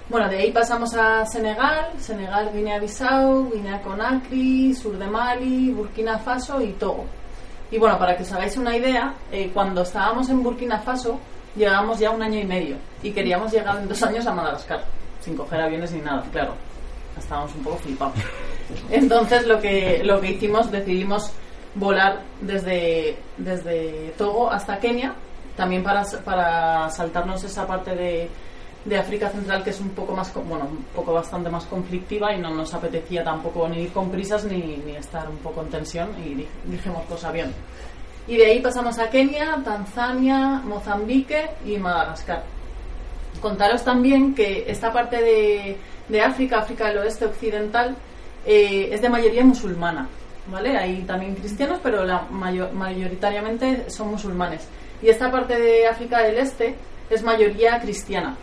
Bueno, 0.10 0.28
de 0.28 0.38
ahí 0.38 0.52
pasamos 0.52 0.96
a 0.96 1.26
Senegal, 1.26 1.92
Senegal, 2.00 2.52
Guinea-Bissau, 2.54 3.52
Guinea-Conakry, 3.52 4.74
sur 4.74 4.98
de 4.98 5.08
Mali, 5.08 5.72
Burkina 5.72 6.18
Faso 6.18 6.62
y 6.62 6.74
Togo. 6.74 7.06
Y 7.72 7.78
bueno, 7.78 8.00
para 8.00 8.18
que 8.18 8.24
os 8.24 8.32
hagáis 8.32 8.58
una 8.58 8.76
idea, 8.76 9.14
eh, 9.32 9.52
cuando 9.54 9.84
estábamos 9.84 10.30
en 10.30 10.42
Burkina 10.42 10.80
Faso, 10.80 11.20
llegábamos 11.56 12.00
ya 12.00 12.10
un 12.12 12.22
año 12.22 12.40
y 12.40 12.46
medio 12.46 12.78
y 13.04 13.12
queríamos 13.12 13.52
llegar 13.52 13.78
en 13.78 13.88
dos 13.88 14.02
años 14.04 14.26
a 14.26 14.34
Madagascar, 14.34 14.84
sin 15.22 15.36
coger 15.36 15.62
aviones 15.62 15.92
ni 15.92 16.02
nada, 16.02 16.24
claro. 16.32 16.54
Estábamos 17.18 17.54
un 17.56 17.64
poco 17.64 17.78
flipados. 17.78 18.16
Entonces 18.90 19.46
lo 19.46 19.60
que, 19.60 20.02
lo 20.04 20.20
que 20.22 20.32
hicimos, 20.32 20.72
decidimos 20.72 21.32
volar 21.76 22.22
desde, 22.42 23.18
desde 23.38 24.14
Togo 24.18 24.50
hasta 24.52 24.80
Kenia, 24.80 25.14
también 25.56 25.84
para, 25.84 26.04
para 26.24 26.90
saltarnos 26.90 27.44
esa 27.44 27.68
parte 27.68 27.96
de, 27.96 28.30
de 28.86 28.98
África 28.98 29.30
Central 29.30 29.64
que 29.64 29.72
es 29.72 29.80
un 29.82 29.90
poco 29.90 30.14
más, 30.16 30.34
bueno, 30.34 30.66
un 30.66 30.84
poco 30.96 31.14
bastante 31.14 31.50
más 31.50 31.66
conflictiva 31.66 32.34
y 32.34 32.40
no 32.40 32.50
nos 32.50 32.74
apetecía 32.74 33.24
tampoco 33.24 33.68
ni 33.68 33.82
ir 33.84 33.92
con 33.92 34.10
prisas 34.10 34.46
ni, 34.46 34.78
ni 34.86 34.96
estar 34.96 35.30
un 35.30 35.38
poco 35.38 35.62
en 35.62 35.70
tensión 35.70 36.10
y 36.26 36.34
di- 36.36 36.48
dijimos 36.66 37.04
pues. 37.10 37.24
Y 38.28 38.38
de 38.38 38.46
ahí 38.46 38.60
pasamos 38.62 38.98
a 39.00 39.10
Kenia, 39.10 39.60
Tanzania, 39.66 40.62
Mozambique 40.64 41.50
y 41.66 41.78
Madagascar. 41.78 42.44
Contaros 43.42 43.84
también 43.84 44.34
que 44.36 44.66
esta 44.68 44.92
parte 44.92 45.22
de, 45.22 45.78
de 46.08 46.22
África, 46.22 46.60
África 46.60 46.88
del 46.90 47.00
Oeste 47.00 47.26
Occidental, 47.26 47.96
eh, 48.46 48.90
es 48.92 49.02
de 49.02 49.10
mayoría 49.10 49.44
musulmana, 49.46 50.08
¿vale? 50.52 50.78
Hay 50.78 51.02
también 51.04 51.36
cristianos, 51.36 51.80
pero 51.82 52.06
la 52.06 52.24
mayo- 52.32 52.70
mayoritariamente 52.74 53.90
son 53.90 54.10
musulmanes. 54.12 54.68
Y 55.02 55.10
esta 55.10 55.32
parte 55.32 55.58
de 55.58 55.88
África 55.88 56.20
del 56.22 56.38
Este 56.38 56.76
es 57.10 57.24
mayoría 57.24 57.80
cristiana, 57.80 58.36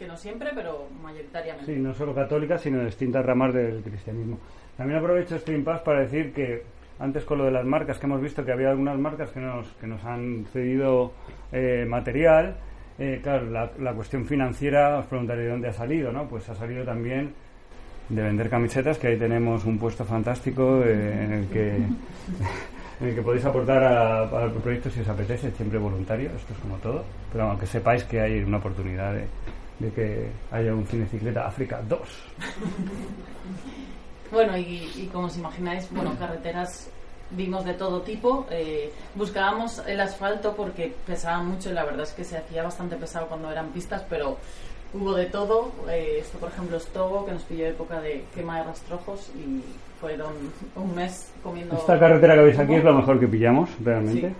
que 0.00 0.06
no 0.06 0.16
siempre, 0.16 0.50
pero 0.54 0.88
mayoritariamente. 1.02 1.72
Sí, 1.72 1.78
no 1.78 1.92
solo 1.94 2.14
católica, 2.14 2.56
sino 2.56 2.82
distintas 2.82 3.24
ramas 3.24 3.52
del 3.52 3.82
cristianismo. 3.82 4.38
También 4.74 4.98
aprovecho 4.98 5.36
este 5.36 5.52
impasse 5.52 5.84
para 5.84 6.00
decir 6.00 6.32
que 6.32 6.62
antes 6.98 7.22
con 7.24 7.36
lo 7.36 7.44
de 7.44 7.50
las 7.50 7.66
marcas, 7.66 7.98
que 7.98 8.06
hemos 8.06 8.22
visto 8.22 8.42
que 8.42 8.50
había 8.50 8.70
algunas 8.70 8.98
marcas 8.98 9.30
que 9.30 9.40
nos, 9.40 9.68
que 9.74 9.86
nos 9.86 10.02
han 10.04 10.46
cedido 10.52 11.12
eh, 11.52 11.84
material, 11.86 12.56
eh, 12.98 13.20
claro, 13.22 13.50
la, 13.50 13.70
la 13.78 13.92
cuestión 13.92 14.24
financiera, 14.24 14.98
os 14.98 15.04
preguntaré 15.04 15.42
de 15.42 15.50
dónde 15.50 15.68
ha 15.68 15.72
salido, 15.74 16.10
¿no? 16.10 16.26
Pues 16.26 16.48
ha 16.48 16.54
salido 16.54 16.82
también 16.82 17.34
de 18.08 18.22
vender 18.22 18.48
camisetas, 18.48 18.98
que 18.98 19.08
ahí 19.08 19.18
tenemos 19.18 19.66
un 19.66 19.78
puesto 19.78 20.06
fantástico 20.06 20.82
eh, 20.82 21.24
en 21.24 21.32
el 21.32 21.46
que 21.48 21.76
en 23.00 23.08
el 23.08 23.14
que 23.14 23.22
podéis 23.22 23.44
aportar 23.44 23.82
al 23.82 24.52
proyecto 24.52 24.88
si 24.88 25.00
os 25.00 25.08
apetece, 25.08 25.50
siempre 25.50 25.78
voluntario, 25.78 26.30
esto 26.34 26.54
es 26.54 26.58
como 26.58 26.76
todo, 26.76 27.04
pero 27.30 27.44
aunque 27.50 27.66
sepáis 27.66 28.04
que 28.04 28.20
hay 28.20 28.42
una 28.42 28.58
oportunidad 28.58 29.14
de, 29.14 29.24
de 29.80 29.90
que 29.90 30.30
haya 30.52 30.72
un 30.72 30.86
cinecicleta 30.86 31.46
África 31.46 31.80
2. 31.88 32.00
Bueno, 34.30 34.56
y, 34.56 34.88
y 34.94 35.08
como 35.12 35.26
os 35.26 35.36
imagináis, 35.36 35.88
bueno, 35.90 36.14
carreteras 36.16 36.88
vimos 37.32 37.64
de 37.64 37.74
todo 37.74 38.00
tipo. 38.02 38.46
eh, 38.50 38.92
buscábamos 39.16 39.82
el 39.86 40.00
asfalto 40.00 40.54
porque 40.54 40.94
pesaba 41.06 41.42
mucho 41.42 41.70
y 41.70 41.72
la 41.72 41.84
verdad 41.84 42.02
es 42.02 42.12
que 42.12 42.22
se 42.24 42.36
hacía 42.38 42.62
bastante 42.62 42.94
pesado 42.96 43.26
cuando 43.26 43.50
eran 43.50 43.70
pistas, 43.70 44.04
pero 44.08 44.36
hubo 44.94 45.14
de 45.14 45.26
todo. 45.26 45.72
eh, 45.88 46.18
esto, 46.20 46.38
por 46.38 46.48
ejemplo, 46.50 46.76
es 46.76 46.86
Togo, 46.86 47.26
que 47.26 47.32
nos 47.32 47.42
pilló 47.42 47.66
época 47.66 48.00
de 48.00 48.24
quema 48.32 48.58
de 48.58 48.64
rastrojos 48.64 49.30
y 49.34 49.62
fueron 50.00 50.32
un 50.76 50.94
mes 50.94 51.32
comiendo... 51.42 51.74
Esta 51.76 51.98
carretera 51.98 52.34
que 52.36 52.42
veis 52.42 52.58
aquí 52.58 52.74
es 52.74 52.84
lo 52.84 52.94
mejor 52.94 53.18
que 53.18 53.26
pillamos, 53.26 53.68
realmente. 53.82 54.28
Sí. 54.28 54.34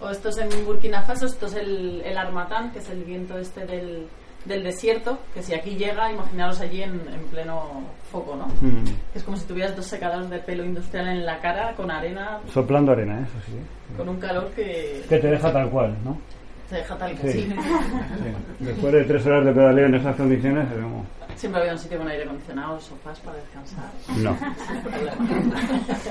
O 0.00 0.08
esto 0.10 0.30
es 0.30 0.38
en 0.38 0.64
Burkina 0.66 1.02
Faso, 1.02 1.26
esto 1.26 1.46
es 1.46 1.54
el, 1.54 2.00
el 2.04 2.16
armatán, 2.16 2.72
que 2.72 2.78
es 2.80 2.88
el 2.90 3.04
viento 3.04 3.38
este 3.38 3.64
del, 3.66 4.08
del 4.44 4.64
desierto, 4.64 5.18
que 5.34 5.42
si 5.42 5.54
aquí 5.54 5.76
llega, 5.76 6.10
imaginaros 6.10 6.60
allí 6.60 6.82
en, 6.82 7.00
en 7.12 7.20
pleno 7.30 7.82
foco, 8.10 8.34
¿no? 8.36 8.46
Mm. 8.60 8.84
Es 9.14 9.22
como 9.22 9.36
si 9.36 9.44
tuvieras 9.46 9.76
dos 9.76 9.86
secadores 9.86 10.28
de 10.30 10.38
pelo 10.40 10.64
industrial 10.64 11.08
en 11.08 11.24
la 11.24 11.38
cara, 11.40 11.72
con 11.74 11.90
arena, 11.90 12.40
Soplando 12.52 12.92
arena, 12.92 13.20
¿eh? 13.20 13.24
eso 13.24 13.38
sí. 13.46 13.52
con 13.96 14.08
un 14.08 14.16
calor 14.18 14.50
que 14.56 15.04
Que 15.08 15.18
te 15.18 15.28
deja 15.28 15.52
tal 15.52 15.70
cual, 15.70 15.96
¿no? 16.04 16.18
te 16.68 16.76
deja 16.78 16.96
tal 16.96 17.14
que 17.18 17.32
Sí. 17.32 17.42
sí. 17.42 17.48
Sí. 17.52 18.64
Después 18.64 18.92
de 18.94 19.04
tres 19.04 19.26
horas 19.26 19.44
de 19.44 19.52
pedaleo 19.52 19.86
en 19.86 19.94
esas 19.94 20.16
condiciones, 20.16 20.66
es 20.70 20.82
como... 20.82 21.04
Siempre 21.36 21.60
había 21.60 21.72
un 21.74 21.78
sitio 21.78 21.98
con 21.98 22.08
aire 22.08 22.24
acondicionado, 22.24 22.80
sofás 22.80 23.20
para 23.20 23.36
descansar. 23.36 23.84
No. 24.18 24.36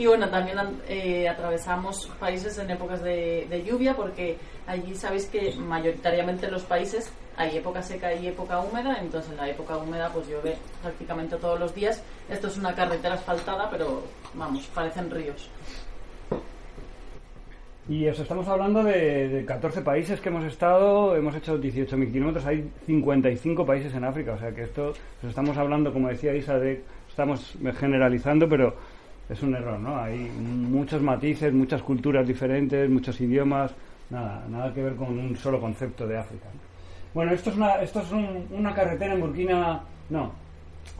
Y 0.00 0.06
bueno, 0.06 0.30
también 0.30 0.56
eh, 0.88 1.28
atravesamos 1.28 2.10
países 2.18 2.58
en 2.58 2.70
épocas 2.70 3.02
de, 3.02 3.62
lluvia 3.66 3.94
porque 3.94 4.38
allí 4.66 4.94
sabéis 4.94 5.26
que 5.26 5.54
mayoritariamente 5.56 6.50
los 6.50 6.62
países 6.62 7.12
hay 7.36 7.58
época 7.58 7.82
seca 7.82 8.14
y 8.14 8.28
época 8.28 8.60
húmeda, 8.60 8.96
entonces 8.98 9.30
en 9.30 9.36
la 9.36 9.50
época 9.50 9.76
húmeda 9.76 10.08
pues 10.10 10.26
llueve 10.26 10.56
prácticamente 10.80 11.36
todos 11.36 11.60
los 11.60 11.74
días. 11.74 12.02
Esto 12.30 12.46
es 12.46 12.56
una 12.56 12.74
carretera 12.74 13.16
asfaltada, 13.16 13.68
pero 13.68 14.02
vamos, 14.32 14.66
parecen 14.74 15.10
ríos. 15.10 15.50
Y 17.86 18.08
os 18.08 18.18
estamos 18.18 18.48
hablando 18.48 18.82
de, 18.82 19.28
de 19.28 19.44
14 19.44 19.82
países 19.82 20.18
que 20.18 20.30
hemos 20.30 20.44
estado, 20.46 21.14
hemos 21.14 21.36
hecho 21.36 21.58
18.000 21.58 22.10
kilómetros, 22.10 22.46
hay 22.46 22.70
55 22.86 23.66
países 23.66 23.92
en 23.92 24.04
África, 24.04 24.32
o 24.32 24.38
sea 24.38 24.54
que 24.54 24.62
esto, 24.62 24.94
os 25.22 25.28
estamos 25.28 25.58
hablando, 25.58 25.92
como 25.92 26.08
decía 26.08 26.34
Isa, 26.34 26.58
de, 26.58 26.82
estamos 27.06 27.58
generalizando, 27.78 28.48
pero 28.48 28.76
es 29.30 29.42
un 29.42 29.54
error, 29.54 29.78
¿no? 29.78 29.96
Hay 29.98 30.28
muchos 30.38 31.00
matices, 31.02 31.52
muchas 31.52 31.82
culturas 31.82 32.26
diferentes, 32.26 32.88
muchos 32.90 33.20
idiomas, 33.20 33.72
nada, 34.10 34.44
nada 34.50 34.74
que 34.74 34.82
ver 34.82 34.96
con 34.96 35.18
un 35.18 35.36
solo 35.36 35.60
concepto 35.60 36.06
de 36.06 36.18
África. 36.18 36.46
¿no? 36.52 36.60
Bueno, 37.14 37.32
esto 37.32 37.50
es 37.50 37.56
una, 37.56 37.74
esto 37.82 38.00
es 38.00 38.10
un- 38.12 38.46
una 38.50 38.74
carretera 38.74 39.14
en 39.14 39.20
Burkina, 39.20 39.80
no, 40.10 40.32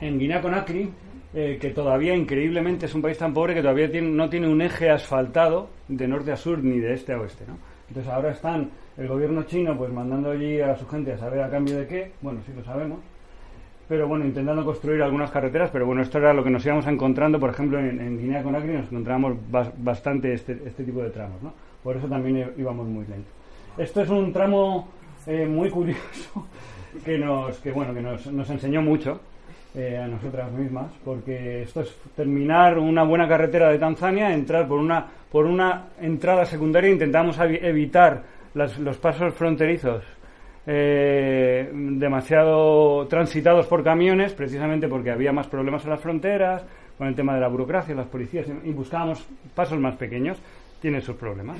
en 0.00 0.18
Guinea-Conakry, 0.18 0.90
eh, 1.34 1.58
que 1.60 1.70
todavía 1.70 2.14
increíblemente 2.16 2.86
es 2.86 2.94
un 2.94 3.02
país 3.02 3.16
tan 3.18 3.32
pobre 3.32 3.54
que 3.54 3.62
todavía 3.62 3.90
tiene- 3.90 4.08
no 4.10 4.28
tiene 4.28 4.48
un 4.48 4.60
eje 4.62 4.90
asfaltado 4.90 5.68
de 5.88 6.08
norte 6.08 6.32
a 6.32 6.36
sur 6.36 6.58
ni 6.62 6.78
de 6.78 6.94
este 6.94 7.12
a 7.12 7.20
oeste, 7.20 7.44
¿no? 7.46 7.56
Entonces 7.88 8.12
ahora 8.12 8.30
están 8.30 8.70
el 8.96 9.08
gobierno 9.08 9.42
chino 9.44 9.76
pues 9.76 9.92
mandando 9.92 10.30
allí 10.30 10.60
a 10.60 10.76
su 10.76 10.86
gente 10.88 11.12
a 11.12 11.18
saber 11.18 11.42
a 11.42 11.50
cambio 11.50 11.76
de 11.78 11.86
qué, 11.86 12.12
bueno, 12.20 12.40
sí 12.46 12.52
lo 12.56 12.62
sabemos, 12.64 12.98
pero 13.90 14.06
bueno, 14.06 14.24
intentando 14.24 14.64
construir 14.64 15.02
algunas 15.02 15.32
carreteras, 15.32 15.68
pero 15.72 15.84
bueno, 15.84 16.00
esto 16.02 16.18
era 16.18 16.32
lo 16.32 16.44
que 16.44 16.50
nos 16.50 16.64
íbamos 16.64 16.86
encontrando, 16.86 17.40
por 17.40 17.50
ejemplo, 17.50 17.76
en, 17.80 18.00
en 18.00 18.18
Guinea-Conakry 18.18 18.72
nos 18.74 18.86
encontramos 18.92 19.34
bas- 19.50 19.72
bastante 19.78 20.32
este, 20.32 20.52
este 20.64 20.84
tipo 20.84 21.02
de 21.02 21.10
tramos, 21.10 21.42
¿no? 21.42 21.52
Por 21.82 21.96
eso 21.96 22.06
también 22.06 22.52
íbamos 22.56 22.86
muy 22.86 23.04
lento. 23.06 23.28
Esto 23.76 24.02
es 24.02 24.08
un 24.08 24.32
tramo 24.32 24.88
eh, 25.26 25.44
muy 25.44 25.68
curioso 25.70 26.46
que 27.04 27.18
nos, 27.18 27.58
que 27.58 27.72
bueno, 27.72 27.92
que 27.92 28.00
nos, 28.00 28.24
nos 28.28 28.48
enseñó 28.48 28.80
mucho 28.80 29.20
eh, 29.74 29.98
a 29.98 30.06
nosotras 30.06 30.52
mismas, 30.52 30.92
porque 31.04 31.62
esto 31.62 31.80
es 31.80 31.92
terminar 32.14 32.78
una 32.78 33.02
buena 33.02 33.26
carretera 33.26 33.70
de 33.70 33.78
Tanzania, 33.78 34.32
entrar 34.32 34.68
por 34.68 34.78
una, 34.78 35.04
por 35.32 35.46
una 35.46 35.86
entrada 36.00 36.44
secundaria, 36.44 36.90
intentamos 36.90 37.36
evitar 37.40 38.22
las- 38.54 38.78
los 38.78 38.96
pasos 38.98 39.34
fronterizos 39.34 40.04
eh, 40.72 41.68
demasiado 41.72 43.08
transitados 43.08 43.66
por 43.66 43.82
camiones, 43.82 44.34
precisamente 44.34 44.86
porque 44.86 45.10
había 45.10 45.32
más 45.32 45.48
problemas 45.48 45.82
en 45.82 45.90
las 45.90 46.00
fronteras, 46.00 46.64
con 46.96 47.08
el 47.08 47.16
tema 47.16 47.34
de 47.34 47.40
la 47.40 47.48
burocracia, 47.48 47.92
las 47.92 48.06
policías, 48.06 48.46
y 48.62 48.70
buscábamos 48.70 49.26
pasos 49.52 49.80
más 49.80 49.96
pequeños. 49.96 50.38
Tiene 50.80 51.00
sus 51.00 51.16
problemas. 51.16 51.58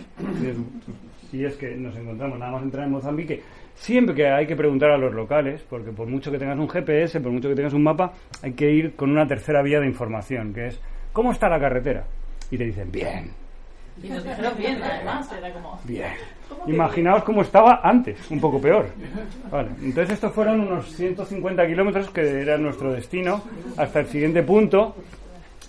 Y 1.33 1.45
es 1.45 1.57
que 1.57 1.75
nos 1.75 1.97
encontramos 1.97 2.39
nada 2.39 2.53
más 2.53 2.63
entrar 2.63 2.87
en 2.87 2.93
Mozambique. 2.93 3.43
Siempre 3.75 4.15
que 4.15 4.29
hay 4.29 4.47
que 4.47 4.55
preguntar 4.55 4.93
a 4.93 4.97
los 4.97 5.13
locales, 5.13 5.67
porque 5.69 5.91
por 5.91 6.07
mucho 6.07 6.31
que 6.31 6.39
tengas 6.39 6.59
un 6.59 6.69
GPS, 6.69 7.21
por 7.21 7.33
mucho 7.33 7.49
que 7.49 7.57
tengas 7.57 7.75
un 7.75 7.83
mapa, 7.83 8.13
hay 8.43 8.53
que 8.53 8.71
ir 8.71 8.95
con 8.95 9.11
una 9.11 9.27
tercera 9.27 9.61
vía 9.61 9.81
de 9.81 9.87
información, 9.87 10.55
que 10.55 10.69
es 10.69 10.81
¿cómo 11.13 11.33
está 11.33 11.49
la 11.49 11.59
carretera? 11.59 12.05
Y 12.51 12.57
te 12.57 12.65
dicen, 12.65 12.93
bien, 12.93 13.31
Y 14.03 14.09
nos 14.09 14.25
dijeron 14.25 14.53
bien, 14.59 14.83
además, 14.83 15.31
era 15.33 15.53
como... 15.53 15.79
Bien. 15.85 16.13
¿Cómo 16.49 16.63
Imaginaos 16.69 17.23
cómo 17.25 17.43
estaba 17.43 17.81
antes, 17.83 18.31
un 18.31 18.41
poco 18.41 18.61
peor. 18.61 18.87
Vale, 19.51 19.69
entonces 19.83 20.15
estos 20.15 20.33
fueron 20.33 20.61
unos 20.61 20.87
150 20.95 21.67
kilómetros 21.67 22.11
que 22.11 22.41
era 22.43 22.57
nuestro 22.59 22.93
destino 22.93 23.43
hasta 23.77 24.01
el 24.01 24.07
siguiente 24.07 24.43
punto. 24.43 24.97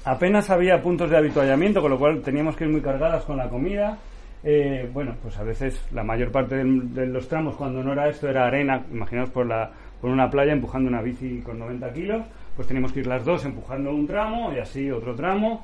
Apenas 0.06 0.50
había 0.50 0.82
puntos 0.82 1.10
de 1.10 1.18
habituallamiento, 1.18 1.82
con 1.82 1.92
lo 1.92 2.00
cual 2.00 2.22
teníamos 2.22 2.56
que 2.56 2.64
ir 2.64 2.72
muy 2.72 2.82
cargadas 2.82 3.24
con 3.26 3.38
la 3.38 3.48
comida. 3.50 3.98
Eh, 4.44 4.90
bueno, 4.92 5.14
pues 5.22 5.38
a 5.38 5.44
veces 5.44 5.80
la 5.92 6.04
mayor 6.04 6.32
parte 6.32 6.56
del- 6.56 6.92
de, 6.94 7.06
los 7.06 7.28
tramos, 7.28 7.56
cuando 7.56 7.84
no 7.84 7.94
era 7.94 8.10
esto, 8.10 8.28
era 8.28 8.48
arena. 8.48 8.82
Imaginaos 8.92 9.30
por, 9.30 9.46
la, 9.46 9.70
por 10.02 10.10
una 10.10 10.32
playa 10.32 10.52
empujando 10.54 10.90
una 10.90 11.02
bici 11.04 11.42
con 11.42 11.60
90 11.60 11.94
kilos. 11.94 12.26
Pues 12.56 12.68
teníamos 12.68 12.92
que 12.92 13.02
ir 13.02 13.08
las 13.08 13.24
dos 13.24 13.46
empujando 13.46 13.92
un 13.92 14.08
tramo 14.08 14.52
y 14.52 14.58
así 14.58 14.90
otro 14.90 15.14
tramo. 15.14 15.64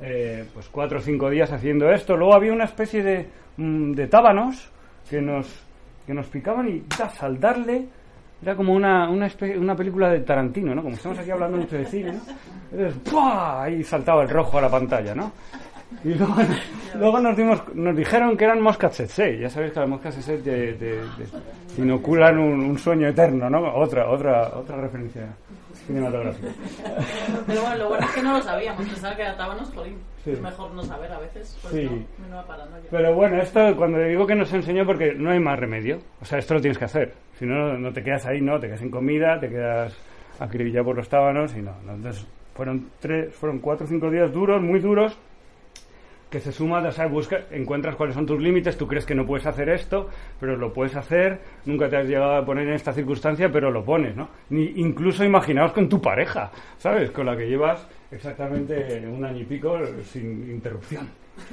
Eh, 0.00 0.44
pues 0.54 0.68
cuatro 0.68 0.98
o 0.98 1.00
cinco 1.00 1.28
días 1.30 1.50
haciendo 1.52 1.90
esto. 1.90 2.16
Luego 2.16 2.34
había 2.34 2.52
una 2.52 2.64
especie 2.64 3.02
de, 3.02 3.26
mm, 3.56 3.92
de 3.92 4.06
tábanos 4.06 4.70
que 5.08 5.20
nos, 5.20 5.46
que 6.06 6.14
nos 6.14 6.26
picaban 6.26 6.68
y 6.68 6.82
das, 6.98 7.22
al 7.22 7.38
darle 7.40 7.86
era 8.40 8.54
como 8.54 8.72
una, 8.72 9.10
una, 9.10 9.26
espe- 9.26 9.58
una 9.58 9.74
película 9.74 10.10
de 10.10 10.20
Tarantino, 10.20 10.72
¿no? 10.74 10.82
Como 10.82 10.94
estamos 10.94 11.18
aquí 11.18 11.30
hablando 11.30 11.56
mucho 11.56 11.76
de 11.76 11.84
cine, 11.86 12.12
¿no? 12.12 12.20
Entonces. 12.70 13.12
Ahí 13.20 13.82
saltaba 13.82 14.22
el 14.22 14.28
rojo 14.28 14.58
a 14.58 14.62
la 14.62 14.68
pantalla, 14.70 15.12
¿no? 15.14 15.32
Y 16.04 16.14
luego, 16.14 16.34
luego 16.98 17.18
nos, 17.18 17.36
dimos, 17.36 17.62
nos 17.74 17.96
dijeron 17.96 18.36
que 18.36 18.44
eran 18.44 18.60
moscas 18.60 18.92
tsetse. 18.92 19.38
Ya 19.40 19.50
sabéis 19.50 19.72
que 19.72 19.80
las 19.80 19.88
moscas 19.88 20.14
te- 20.24 20.72
te 20.74 21.00
inoculan 21.78 22.38
un, 22.38 22.60
un 22.60 22.78
sueño 22.78 23.08
eterno, 23.08 23.50
¿no? 23.50 23.74
Otra, 23.74 24.08
otra, 24.08 24.48
otra 24.56 24.76
referencia 24.76 25.22
cinematográfica. 25.88 26.48
Pero 27.46 27.60
bueno, 27.62 27.76
lo 27.76 27.88
bueno 27.88 28.06
es 28.06 28.12
que 28.12 28.22
no 28.22 28.32
lo 28.34 28.42
sabíamos. 28.42 28.86
Pensaba 28.86 29.16
que 29.16 29.22
atábamos, 29.24 29.68
jolín. 29.74 29.98
Sí. 30.22 30.30
Es 30.32 30.40
mejor 30.40 30.70
no 30.72 30.82
saber 30.84 31.10
a 31.12 31.18
veces. 31.18 31.58
Pues 31.62 31.74
Sí. 31.74 32.06
no, 32.30 32.46
paranoia. 32.46 32.82
Pero 32.90 33.14
bueno, 33.14 33.42
esto 33.42 33.74
cuando 33.76 33.98
digo 33.98 34.26
que 34.26 34.34
nos 34.36 34.52
enseñó 34.52 34.86
porque 34.86 35.14
no 35.14 35.30
hay 35.30 35.40
más 35.40 35.58
remedio. 35.58 35.98
O 36.20 36.24
sea, 36.24 36.38
esto 36.38 36.54
lo 36.54 36.60
tienes 36.60 36.78
que 36.78 36.84
hacer. 36.84 37.14
Si 37.38 37.44
no, 37.46 37.76
no 37.76 37.92
te 37.92 38.02
quedas 38.02 38.24
ahí, 38.26 38.40
no, 38.40 38.60
te 38.60 38.66
quedas 38.68 38.80
sin 38.80 38.90
comida, 38.90 39.40
te 39.40 39.48
quedas 39.48 39.96
acribillado 40.38 40.84
por 40.86 40.96
los 40.96 41.08
tábanos 41.08 41.56
y 41.56 41.62
no. 41.62 41.72
no. 41.84 41.94
Entonces, 41.94 42.26
fueron 42.54 42.90
tres, 43.00 43.34
fueron 43.34 43.58
cuatro 43.58 43.86
o 43.86 43.88
cinco 43.88 44.10
días 44.10 44.32
duros, 44.32 44.60
muy 44.62 44.80
duros, 44.80 45.18
que 46.30 46.40
se 46.40 46.52
suman, 46.52 46.84
o 46.86 46.92
sea, 46.92 47.06
busca, 47.06 47.44
encuentras 47.50 47.96
cuáles 47.96 48.14
son 48.14 48.26
tus 48.26 48.40
límites, 48.40 48.76
tú 48.76 48.86
crees 48.86 49.06
que 49.06 49.14
no 49.14 49.26
puedes 49.26 49.46
hacer 49.46 49.68
esto, 49.70 50.08
pero 50.38 50.56
lo 50.56 50.72
puedes 50.72 50.94
hacer, 50.94 51.40
nunca 51.64 51.88
te 51.88 51.96
has 51.96 52.06
llegado 52.06 52.36
a 52.36 52.44
poner 52.44 52.68
en 52.68 52.74
esta 52.74 52.92
circunstancia, 52.92 53.50
pero 53.50 53.70
lo 53.70 53.84
pones, 53.84 54.14
¿no? 54.14 54.28
Ni, 54.50 54.64
incluso 54.76 55.24
imaginaos 55.24 55.72
con 55.72 55.88
tu 55.88 56.00
pareja, 56.00 56.50
¿sabes? 56.76 57.10
Con 57.10 57.26
la 57.26 57.36
que 57.36 57.46
llevas 57.48 57.86
exactamente 58.10 59.06
un 59.06 59.24
año 59.24 59.40
y 59.40 59.44
pico 59.44 59.78
sin 60.02 60.50
interrupción. 60.50 61.08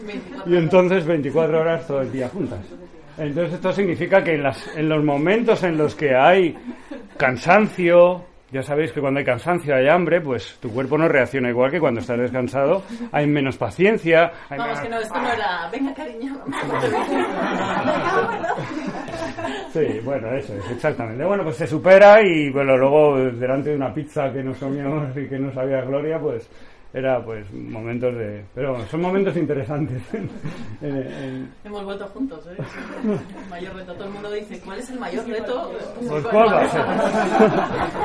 24 0.06 0.52
Y 0.52 0.58
entonces 0.58 1.06
24 1.06 1.62
horas 1.62 1.88
todo 1.88 2.02
el 2.02 2.12
día 2.12 2.28
juntas. 2.30 2.60
Entonces 3.18 3.54
esto 3.54 3.72
significa 3.72 4.24
que 4.24 4.34
en, 4.34 4.44
las, 4.44 4.76
en 4.76 4.90
los 4.90 5.04
momentos 5.04 5.64
en 5.64 5.78
los 5.78 5.96
que 5.96 6.14
hay 6.14 6.58
cansancio, 7.18 8.26
ya 8.56 8.64
sabéis 8.64 8.92
que 8.94 9.02
cuando 9.02 9.20
hay 9.20 9.26
cansancio 9.26 9.76
hay 9.76 9.88
hambre, 9.90 10.22
pues 10.22 10.58
tu 10.62 10.72
cuerpo 10.72 10.98
no 10.98 11.08
reacciona 11.10 11.50
igual 11.50 11.70
que 11.70 11.80
cuando 11.82 12.00
estás 12.00 12.18
descansado, 12.18 12.84
hay 13.12 13.28
menos 13.28 13.58
paciencia. 13.58 14.32
hay 14.50 14.58
Vamos, 14.58 14.78
menos- 14.78 14.82
que 14.84 14.90
no, 14.90 15.00
esto 15.02 15.22
no 15.22 15.32
era. 15.32 15.70
Venga, 15.72 15.94
cariño. 15.94 16.38
Sí, 19.74 20.00
bueno, 20.06 20.32
eso 20.34 20.54
es, 20.56 20.72
exactamente. 20.72 21.24
Bueno, 21.26 21.44
pues 21.44 21.58
se 21.58 21.68
supera 21.68 22.22
y 22.24 22.50
bueno, 22.50 22.78
luego 22.78 23.18
delante 23.18 23.72
de 23.72 23.76
una 23.76 23.94
pizza 23.94 24.32
que 24.32 24.42
nos 24.42 24.58
comíamos 24.58 25.16
y 25.18 25.28
que 25.28 25.38
no 25.38 25.52
sabía 25.54 25.82
gloria, 25.82 26.18
pues 26.18 26.50
era 26.96 27.22
pues 27.26 27.46
momentos 27.54 28.16
de... 28.16 28.46
Pero 28.56 28.72
bueno, 28.72 28.86
son 28.88 29.02
momentos 29.02 29.36
interesantes. 29.36 30.02
En- 30.82 30.96
en- 30.96 31.54
Hemos 31.64 31.84
vuelto 31.86 32.06
juntos, 32.08 32.46
¿eh? 32.48 32.56
El 33.44 33.50
mayor 33.50 33.76
reto. 33.76 33.94
Todo 33.94 34.06
el 34.06 34.12
mundo 34.12 34.32
dice, 34.32 34.60
¿cuál 34.64 34.80
es 34.80 34.90
el 34.90 35.00
mayor 35.00 35.28
reto? 35.28 35.72
Pues, 36.08 36.26
¿cuál 36.26 36.48
va 36.54 36.62
a 36.62 36.70
ser? 36.70 37.96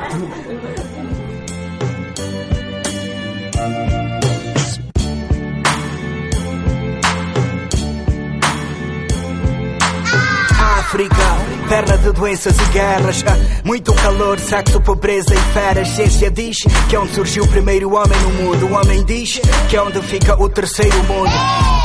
África, 10.79 11.37
terra 11.71 11.97
de 11.97 12.11
doenças 12.11 12.59
e 12.59 12.65
guerras. 12.73 13.23
Ah, 13.25 13.37
Muito 13.63 13.93
calor, 13.93 14.37
sexo, 14.37 14.81
pobreza 14.81 15.33
e 15.33 15.53
feras. 15.53 15.87
Ciência 15.87 16.29
diz 16.29 16.57
que 16.89 16.95
é 16.97 16.99
onde 16.99 17.13
surgiu 17.13 17.45
o 17.45 17.47
primeiro 17.47 17.95
homem 17.95 18.19
no 18.19 18.29
mundo. 18.43 18.67
O 18.67 18.73
homem 18.73 19.05
diz 19.05 19.39
que 19.69 19.77
é 19.77 19.81
onde 19.81 20.01
fica 20.01 20.35
o 20.35 20.49
terceiro 20.49 20.97
mundo. 21.05 21.31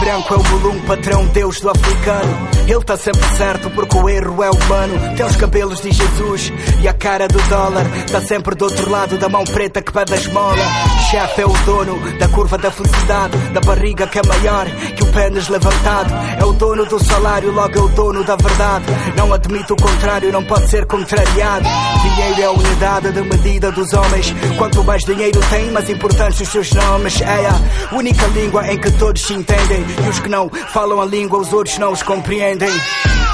Branco 0.00 0.34
é 0.34 0.36
o 0.36 0.42
Mulum, 0.42 0.80
patrão, 0.80 1.24
deus 1.26 1.60
do 1.60 1.70
africano. 1.70 2.48
Ele 2.66 2.82
tá 2.82 2.96
sempre 2.96 3.24
certo 3.36 3.70
porque 3.70 3.96
o 3.96 4.08
erro 4.08 4.42
é 4.42 4.50
humano. 4.50 5.16
Tem 5.16 5.24
os 5.24 5.36
cabelos 5.36 5.80
de 5.80 5.92
Jesus 5.92 6.52
e 6.82 6.88
a 6.88 6.92
cara 6.92 7.28
do 7.28 7.40
dólar. 7.48 7.84
Tá 8.10 8.20
sempre 8.20 8.56
do 8.56 8.64
outro 8.64 8.90
lado 8.90 9.16
da 9.18 9.28
mão 9.28 9.44
preta 9.44 9.80
que 9.80 9.92
pede 9.92 10.14
a 10.14 10.16
esmola. 10.16 10.64
Chefe 11.10 11.42
é 11.42 11.46
o 11.46 11.52
dono 11.64 12.18
da 12.18 12.28
curva 12.28 12.58
da 12.58 12.72
felicidade. 12.72 13.38
Da 13.54 13.60
barriga 13.60 14.08
que 14.08 14.18
é 14.18 14.22
maior 14.26 14.66
que 14.96 15.04
o 15.04 15.06
pênis 15.12 15.48
levantado. 15.48 16.12
É 16.40 16.44
o 16.44 16.52
dono 16.54 16.84
do 16.86 17.02
salário, 17.04 17.52
logo 17.52 17.78
é 17.78 17.80
o 17.80 17.88
dono 17.88 18.24
da 18.24 18.34
verdade. 18.34 18.86
Não 19.16 19.32
admito 19.32 19.75
o 19.76 19.82
contrário, 19.82 20.32
não 20.32 20.44
pode 20.44 20.68
ser 20.68 20.86
contrariado. 20.86 21.66
Dinheiro 22.02 22.40
é 22.40 22.44
a 22.44 22.50
unidade 22.50 23.12
de 23.12 23.22
medida 23.22 23.70
dos 23.70 23.92
homens. 23.92 24.34
Quanto 24.56 24.82
mais 24.82 25.02
dinheiro 25.04 25.40
tem, 25.50 25.70
mais 25.70 25.88
importantes 25.90 26.40
os 26.40 26.48
seus 26.48 26.72
nomes. 26.72 27.20
É 27.20 27.46
a 27.46 27.94
única 27.94 28.26
língua 28.28 28.66
em 28.72 28.78
que 28.78 28.90
todos 28.92 29.22
se 29.22 29.34
entendem. 29.34 29.84
E 30.04 30.08
os 30.08 30.18
que 30.18 30.28
não 30.28 30.48
falam 30.48 31.00
a 31.00 31.04
língua, 31.04 31.38
os 31.38 31.52
outros 31.52 31.78
não 31.78 31.92
os 31.92 32.02
compreendem. 32.02 32.70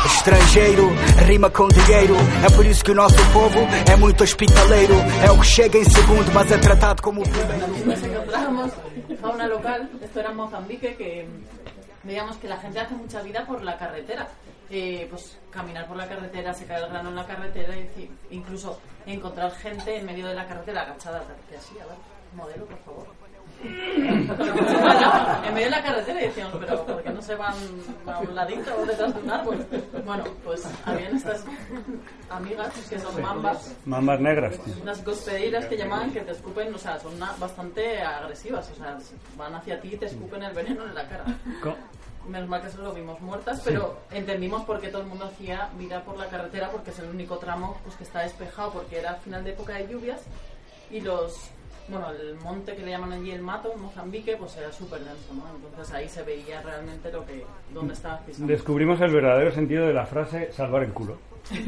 Estrangeiro, 0.06 0.90
rima 1.26 1.48
com 1.48 1.68
dinheiro. 1.68 2.16
É 2.44 2.50
por 2.50 2.66
isso 2.66 2.84
que 2.84 2.90
o 2.90 2.94
nosso 2.94 3.24
povo 3.32 3.60
é 3.90 3.96
muito 3.96 4.24
hospitaleiro. 4.24 4.94
É 5.24 5.30
o 5.30 5.38
que 5.38 5.46
chega 5.46 5.78
em 5.78 5.84
segundo, 5.84 6.32
mas 6.32 6.50
é 6.50 6.58
tratado 6.58 7.02
como 7.02 7.22
primeiro. 7.22 7.86
Nos 7.86 8.02
encontrábamos 8.02 8.72
fauna 9.22 9.46
local, 9.46 9.88
esto 10.02 10.18
era 10.18 10.30
en 10.30 10.36
Mozambique, 10.36 10.96
que 10.96 11.24
veíamos 12.02 12.36
que 12.36 12.48
la 12.48 12.56
gente 12.58 12.80
hace 12.80 12.94
mucha 12.94 13.22
vida 13.22 13.44
por 13.46 13.62
la 13.62 13.76
carretera. 13.78 14.28
Eh, 14.70 15.06
pues 15.10 15.38
caminar 15.50 15.86
por 15.86 15.98
la 15.98 16.08
carretera, 16.08 16.54
secar 16.54 16.82
el 16.82 16.88
grano 16.88 17.10
en 17.10 17.16
la 17.16 17.26
carretera, 17.26 17.76
y 17.76 18.10
incluso 18.30 18.80
encontrar 19.04 19.50
gente 19.52 19.98
en 19.98 20.06
medio 20.06 20.26
de 20.26 20.34
la 20.34 20.46
carretera 20.46 20.82
agachada, 20.82 21.22
así, 21.58 21.78
a 21.78 21.84
ver, 21.84 21.96
modelo, 22.34 22.64
por 22.64 22.78
favor. 22.78 23.06
En 23.62 25.54
medio 25.54 25.66
de 25.66 25.70
la 25.70 25.82
carretera 25.82 26.20
y 26.22 26.26
decíamos, 26.26 26.56
pero 26.60 26.84
¿por 26.86 27.02
qué 27.02 27.10
no 27.10 27.22
se 27.22 27.34
van 27.34 27.54
a 28.06 28.18
un 28.20 28.34
ladito 28.34 28.74
o 28.76 28.86
detrás 28.86 29.14
de 29.14 29.20
un 29.20 29.30
árbol? 29.30 29.66
Bueno, 30.04 30.24
pues 30.44 30.66
habían 30.84 31.16
estas 31.16 31.44
amigas 32.30 32.72
que 32.88 32.98
son 32.98 33.20
mambas, 33.22 33.74
Mambas 33.84 34.20
negras, 34.20 34.58
unas 34.80 35.04
gospedeiras 35.04 35.66
que 35.66 35.76
llaman 35.76 36.10
que 36.12 36.20
te 36.22 36.32
escupen, 36.32 36.74
o 36.74 36.78
sea, 36.78 36.98
son 36.98 37.14
una- 37.14 37.32
bastante 37.38 38.00
agresivas, 38.02 38.70
o 38.70 38.74
sea, 38.76 38.98
van 39.36 39.54
hacia 39.54 39.80
ti 39.80 39.90
y 39.94 39.96
te 39.96 40.06
escupen 40.06 40.42
el 40.42 40.52
veneno 40.54 40.84
en 40.84 40.94
la 40.94 41.08
cara. 41.08 41.24
Co- 41.62 41.76
Menos 42.28 42.48
mal 42.48 42.62
que 42.62 42.70
solo 42.70 42.84
lo 42.84 42.92
vimos 42.94 43.20
muertas, 43.20 43.60
pero 43.64 43.98
entendimos 44.12 44.62
por 44.64 44.80
qué 44.80 44.86
todo 44.88 45.02
el 45.02 45.08
mundo 45.08 45.24
hacía 45.24 45.70
vida 45.76 46.04
por 46.04 46.16
la 46.16 46.28
carretera, 46.28 46.70
porque 46.70 46.90
es 46.90 46.98
el 47.00 47.08
único 47.10 47.36
tramo 47.38 47.76
pues, 47.82 47.96
que 47.96 48.04
está 48.04 48.20
despejado, 48.20 48.70
porque 48.74 49.00
era 49.00 49.14
final 49.16 49.42
de 49.42 49.50
época 49.50 49.72
de 49.74 49.88
lluvias 49.88 50.20
y 50.92 51.00
los. 51.00 51.34
Bueno, 51.88 52.10
el 52.10 52.36
monte 52.36 52.74
que 52.76 52.82
le 52.84 52.90
llaman 52.92 53.12
allí 53.12 53.32
el 53.32 53.42
mato, 53.42 53.74
Mozambique, 53.76 54.36
pues 54.36 54.56
era 54.56 54.70
súper 54.72 55.00
denso, 55.00 55.34
¿no? 55.34 55.42
Entonces 55.68 55.92
ahí 55.94 56.08
se 56.08 56.22
veía 56.22 56.62
realmente 56.62 57.10
lo 57.12 57.26
que, 57.26 57.44
dónde 57.74 57.94
estabas 57.94 58.20
pisando. 58.22 58.50
Descubrimos 58.52 59.00
el 59.00 59.10
verdadero 59.12 59.50
sentido 59.52 59.86
de 59.86 59.92
la 59.92 60.06
frase 60.06 60.52
salvar 60.52 60.84
el 60.84 60.92
culo. 60.92 61.18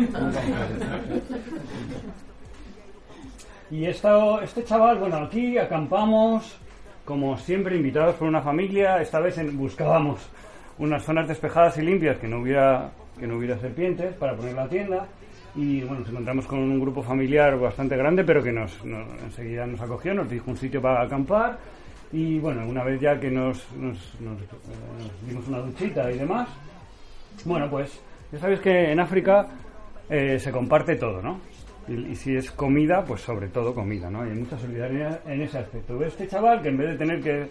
Y 3.70 3.86
esto, 3.86 4.40
este 4.42 4.62
chaval, 4.62 4.98
bueno, 4.98 5.16
aquí 5.16 5.58
acampamos, 5.58 6.56
como 7.04 7.36
siempre, 7.38 7.76
invitados 7.76 8.14
por 8.16 8.28
una 8.28 8.40
familia. 8.42 9.00
Esta 9.00 9.18
vez 9.20 9.38
en- 9.38 9.56
buscábamos 9.56 10.20
unas 10.78 11.02
zonas 11.02 11.26
despejadas 11.26 11.76
y 11.78 11.82
limpias 11.82 12.18
que 12.18 12.28
no 12.28 12.38
hubiera, 12.40 12.90
que 13.18 13.26
no 13.26 13.36
hubiera 13.36 13.58
serpientes 13.58 14.14
para 14.14 14.36
poner 14.36 14.54
la 14.54 14.68
tienda. 14.68 15.06
Y 15.56 15.82
bueno, 15.82 16.00
nos 16.00 16.08
encontramos 16.08 16.46
con 16.46 16.58
un 16.58 16.80
grupo 16.80 17.02
familiar 17.02 17.56
bastante 17.58 17.96
grande, 17.96 18.24
pero 18.24 18.42
que 18.42 18.50
nos, 18.52 18.84
nos- 18.84 19.06
enseguida 19.22 19.66
nos 19.66 19.80
acogió, 19.80 20.12
nos 20.14 20.28
dijo 20.28 20.50
un 20.50 20.56
sitio 20.56 20.82
para 20.82 21.02
acampar. 21.02 21.58
Y 22.12 22.38
bueno, 22.38 22.66
una 22.66 22.82
vez 22.84 23.00
ya 23.00 23.18
que 23.18 23.30
nos, 23.30 23.66
nos, 23.76 24.20
nos, 24.20 24.40
eh, 24.40 24.44
dimos 25.28 25.46
una 25.48 25.58
duchita 25.58 26.10
y 26.12 26.18
demás, 26.18 26.48
bueno, 27.44 27.68
pues 27.68 28.00
ya 28.32 28.38
sabéis 28.38 28.60
que 28.60 28.92
en 28.92 29.00
África 29.00 29.48
eh, 30.08 30.38
se 30.38 30.50
comparte 30.52 30.96
todo, 30.96 31.20
¿no? 31.22 31.40
Y, 31.88 31.94
y 32.12 32.14
si 32.16 32.34
es 32.36 32.50
comida, 32.52 33.04
pues 33.04 33.20
sobre 33.22 33.48
todo 33.48 33.74
comida, 33.74 34.10
¿no? 34.10 34.22
Hay 34.22 34.30
mucha 34.30 34.56
solidaridad 34.58 35.20
en 35.26 35.42
ese 35.42 35.58
aspecto. 35.58 36.02
Este 36.04 36.26
chaval 36.28 36.62
que 36.62 36.68
en 36.68 36.78
vez 36.78 36.90
de 36.90 36.96
tener 36.98 37.20
que, 37.20 37.50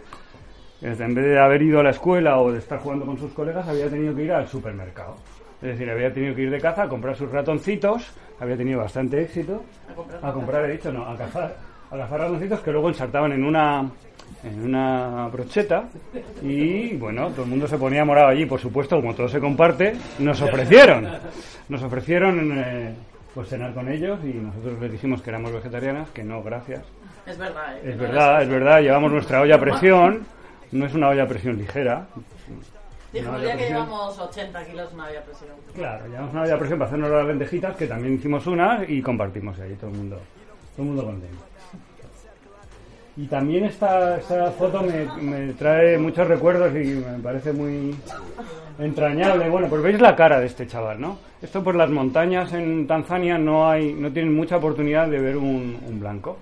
en 0.82 1.14
vez 1.16 1.26
de 1.26 1.39
haber 1.39 1.62
ido 1.62 1.80
a 1.80 1.84
la 1.84 1.91
escuela 1.91 2.39
o 2.39 2.51
de 2.51 2.60
estar 2.60 2.80
jugando 2.80 3.06
con 3.06 3.18
sus 3.18 3.32
colegas, 3.34 3.68
había 3.68 3.89
tenido 3.89 4.16
que 4.16 4.24
ir 4.24 4.32
al 4.32 4.47
supermercado. 4.47 5.16
Es 5.64 5.70
decir, 5.70 5.89
había 5.89 6.14
tenido 6.14 6.36
que 6.36 6.41
ir 6.41 6.51
de 6.51 6.59
caza 6.59 6.84
a 6.84 6.89
comprar 6.89 7.16
sus 7.16 7.32
ratoncitos, 7.32 8.11
había 8.38 8.57
tenido 8.57 8.80
bastante 8.80 9.22
éxito. 9.22 9.64
A 9.89 9.93
comprar 9.93 10.26
A 10.26 10.34
comprar, 10.34 10.66
he 10.70 10.74
dicho, 10.74 10.91
no, 10.91 11.05
a 11.05 11.18
cazar, 11.18 11.55
a 11.89 11.97
cazar 11.97 12.20
ratoncitos 12.20 12.59
que 12.59 12.72
luego 12.72 12.89
ensartaban 12.89 13.32
en 13.32 13.45
una 13.45 13.89
en 14.43 14.61
una 14.61 15.28
brocheta 15.30 15.86
y 16.41 16.95
bueno, 16.97 17.30
todo 17.30 17.43
el 17.43 17.49
mundo 17.49 17.66
se 17.66 17.78
ponía 17.78 18.03
morado 18.03 18.28
allí, 18.28 18.45
por 18.45 18.59
supuesto, 18.59 18.97
como 18.97 19.14
todo 19.14 19.30
se 19.30 19.39
comparte, 19.39 19.93
nos 20.20 20.41
ofrecieron, 20.41 21.07
nos 21.70 21.82
ofrecieron 21.82 22.51
eh, 22.57 22.93
pues 23.34 23.47
cenar 23.47 23.74
con 23.74 23.89
ellos 23.89 24.20
y 24.24 24.34
nosotros 24.34 24.82
les 24.82 24.91
dijimos 24.91 25.22
que 25.22 25.30
éramos 25.30 25.53
vegetarianas, 25.53 26.09
que 26.09 26.24
no, 26.24 26.43
gracias. 26.43 26.84
Es 27.26 27.38
verdad, 27.38 27.78
¿eh? 27.78 27.91
Es 27.91 27.97
verdad, 27.97 28.41
es 28.41 28.49
verdad, 28.49 28.82
llevamos 28.82 29.11
nuestra 29.14 29.39
olla 29.41 29.55
a 29.55 29.59
presión, 29.59 30.26
no 30.74 30.86
es 30.86 30.93
una 30.93 31.09
olla 31.09 31.24
a 31.24 31.28
presión 31.28 31.57
ligera. 31.57 32.07
Dijo 33.14 33.30
Una 33.30 33.38
olla 33.38 33.45
día 33.45 33.57
que 33.57 33.66
llevamos 33.68 34.18
80 34.20 34.66
kilos 34.66 34.93
no 34.93 35.03
había 35.03 35.22
presión. 35.24 35.49
Claro, 35.76 36.07
llevamos 36.07 36.32
una 36.34 36.41
olla 36.41 36.57
presión 36.57 36.80
para 36.80 36.88
hacernos 36.89 37.11
las 37.11 37.26
lentejitas, 37.28 37.76
que 37.76 37.88
también 37.88 38.16
hicimos 38.16 38.47
una 38.47 38.84
y 38.88 39.01
compartimos 39.01 39.59
ahí 39.59 39.76
todo 39.76 39.91
el 39.91 39.97
mundo, 39.97 40.20
todo 40.76 40.82
el 40.82 40.88
mundo 40.88 41.05
contento. 41.05 41.43
Y 43.16 43.28
también 43.28 43.66
esta, 43.66 44.18
esta 44.18 44.49
foto 44.51 44.82
me, 44.82 45.05
me 45.22 45.53
trae 45.53 45.99
muchos 45.99 46.28
recuerdos 46.28 46.72
y 46.76 46.80
me 46.95 47.20
parece 47.22 47.53
muy 47.53 47.95
entrañable. 48.80 49.47
Bueno, 49.49 49.68
pues 49.68 49.84
veis 49.84 50.01
la 50.01 50.16
cara 50.16 50.39
de 50.39 50.47
este 50.47 50.66
chaval, 50.66 50.99
¿no? 50.99 51.20
Esto 51.39 51.64
por 51.64 51.76
las 51.76 51.91
montañas 51.91 52.51
en 52.53 52.88
Tanzania 52.88 53.38
no 53.38 53.70
hay, 53.70 53.93
no 53.93 54.11
tienen 54.11 54.34
mucha 54.36 54.57
oportunidad 54.57 55.07
de 55.09 55.20
ver 55.20 55.38
un, 55.38 55.78
un 55.88 55.99
blanco 55.99 56.39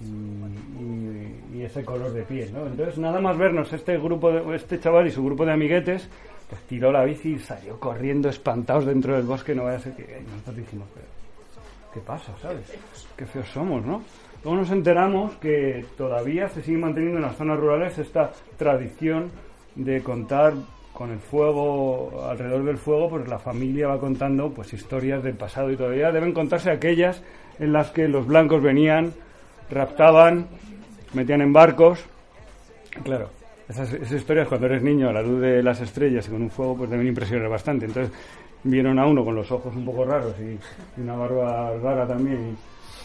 y, 0.00 0.04
y- 0.04 1.31
ese 1.64 1.84
color 1.84 2.12
de 2.12 2.22
piel, 2.22 2.52
¿no? 2.52 2.66
Entonces 2.66 2.98
nada 2.98 3.20
más 3.20 3.36
vernos 3.36 3.72
este 3.72 3.98
grupo, 3.98 4.30
de, 4.30 4.56
este 4.56 4.78
chaval 4.80 5.06
y 5.06 5.10
su 5.10 5.24
grupo 5.24 5.44
de 5.44 5.52
amiguetes, 5.52 6.08
pues 6.48 6.62
tiró 6.62 6.92
la 6.92 7.04
bici 7.04 7.34
y 7.34 7.38
salió 7.38 7.78
corriendo 7.78 8.28
espantados 8.28 8.86
dentro 8.86 9.14
del 9.14 9.24
bosque. 9.24 9.54
No 9.54 9.64
vaya 9.64 9.78
a 9.78 9.80
ser 9.80 9.94
que 9.94 10.02
y 10.02 10.30
nosotros 10.30 10.56
dijimos, 10.56 10.88
pero 10.94 11.06
¿qué 11.94 12.00
pasa, 12.00 12.32
sabes? 12.40 12.72
Qué 13.16 13.26
feos 13.26 13.48
somos, 13.48 13.84
¿no? 13.84 14.02
Luego 14.44 14.58
nos 14.58 14.70
enteramos 14.70 15.36
que 15.36 15.84
todavía 15.96 16.48
se 16.48 16.62
sigue 16.62 16.78
manteniendo 16.78 17.18
en 17.18 17.22
las 17.22 17.36
zonas 17.36 17.58
rurales 17.58 17.96
esta 17.98 18.32
tradición 18.56 19.30
de 19.76 20.02
contar 20.02 20.54
con 20.92 21.10
el 21.10 21.20
fuego, 21.20 22.26
alrededor 22.28 22.64
del 22.64 22.76
fuego, 22.76 23.08
pues 23.08 23.28
la 23.28 23.38
familia 23.38 23.88
va 23.88 23.98
contando 23.98 24.50
pues 24.50 24.72
historias 24.72 25.22
del 25.22 25.34
pasado 25.34 25.70
y 25.70 25.76
todavía 25.76 26.12
deben 26.12 26.32
contarse 26.32 26.70
aquellas 26.70 27.22
en 27.58 27.72
las 27.72 27.90
que 27.90 28.08
los 28.08 28.26
blancos 28.26 28.62
venían, 28.62 29.12
raptaban, 29.70 30.48
metían 31.14 31.40
en 31.42 31.52
barcos. 31.52 32.00
Claro, 33.04 33.28
esas, 33.68 33.92
esas 33.92 34.12
historias 34.12 34.48
cuando 34.48 34.66
eres 34.66 34.82
niño 34.82 35.08
a 35.08 35.12
la 35.12 35.22
luz 35.22 35.40
de 35.40 35.62
las 35.62 35.80
estrellas 35.80 36.26
y 36.26 36.30
con 36.30 36.42
un 36.42 36.50
fuego 36.50 36.76
pues 36.78 36.90
deben 36.90 37.06
impresionar 37.06 37.48
bastante. 37.48 37.86
Entonces 37.86 38.12
vieron 38.64 38.98
a 38.98 39.06
uno 39.06 39.24
con 39.24 39.34
los 39.34 39.50
ojos 39.50 39.74
un 39.74 39.84
poco 39.84 40.04
raros 40.04 40.34
y, 40.38 40.58
y 41.00 41.02
una 41.02 41.14
barba 41.16 41.72
rara 41.82 42.06
también 42.06 42.56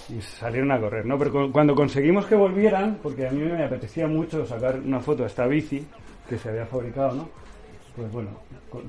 y, 0.10 0.16
y 0.16 0.22
salieron 0.22 0.72
a 0.72 0.80
correr, 0.80 1.06
¿no? 1.06 1.18
Pero 1.18 1.32
cu- 1.32 1.52
cuando 1.52 1.74
conseguimos 1.76 2.26
que 2.26 2.36
volvieran, 2.36 3.00
porque 3.02 3.28
a 3.28 3.32
mí 3.32 3.42
me 3.42 3.64
apetecía 3.64 4.08
mucho 4.08 4.46
sacar 4.46 4.80
una 4.84 5.00
foto 5.00 5.24
de 5.24 5.28
esta 5.30 5.48
bici 5.48 5.86
que 6.30 6.38
se 6.38 6.50
había 6.50 6.66
fabricado, 6.66 7.14
¿no? 7.16 7.30
Pues 7.98 8.12
bueno, 8.12 8.30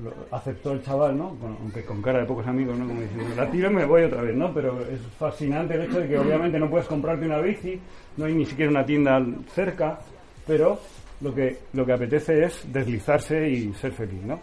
lo- 0.03 0.37
aceptó 0.37 0.71
el 0.71 0.83
chaval, 0.83 1.17
¿no? 1.17 1.35
Aunque 1.61 1.83
con 1.83 1.99
cara 2.01 2.19
de 2.19 2.25
pocos 2.25 2.45
amigos, 2.47 2.77
¿no? 2.77 2.87
Como 2.87 3.01
diciendo, 3.01 3.25
la 3.35 3.49
tiro 3.49 3.71
y 3.71 3.73
me 3.73 3.85
voy 3.85 4.03
otra 4.03 4.21
vez, 4.21 4.35
¿no? 4.35 4.53
Pero 4.53 4.79
es 4.81 5.01
fascinante 5.17 5.73
el 5.73 5.81
hecho 5.81 5.99
de 5.99 6.07
que 6.07 6.19
obviamente 6.19 6.59
no 6.59 6.69
puedes 6.69 6.87
comprarte 6.87 7.25
una 7.25 7.39
bici, 7.41 7.79
no 8.17 8.25
hay 8.25 8.33
ni 8.35 8.45
siquiera 8.45 8.69
una 8.69 8.85
tienda 8.85 9.19
cerca, 9.53 9.99
pero 10.45 10.79
lo 11.21 11.33
que, 11.33 11.57
lo 11.73 11.85
que 11.85 11.93
apetece 11.93 12.43
es 12.45 12.71
deslizarse 12.71 13.49
y 13.49 13.73
ser 13.73 13.91
feliz, 13.93 14.21
¿no? 14.23 14.39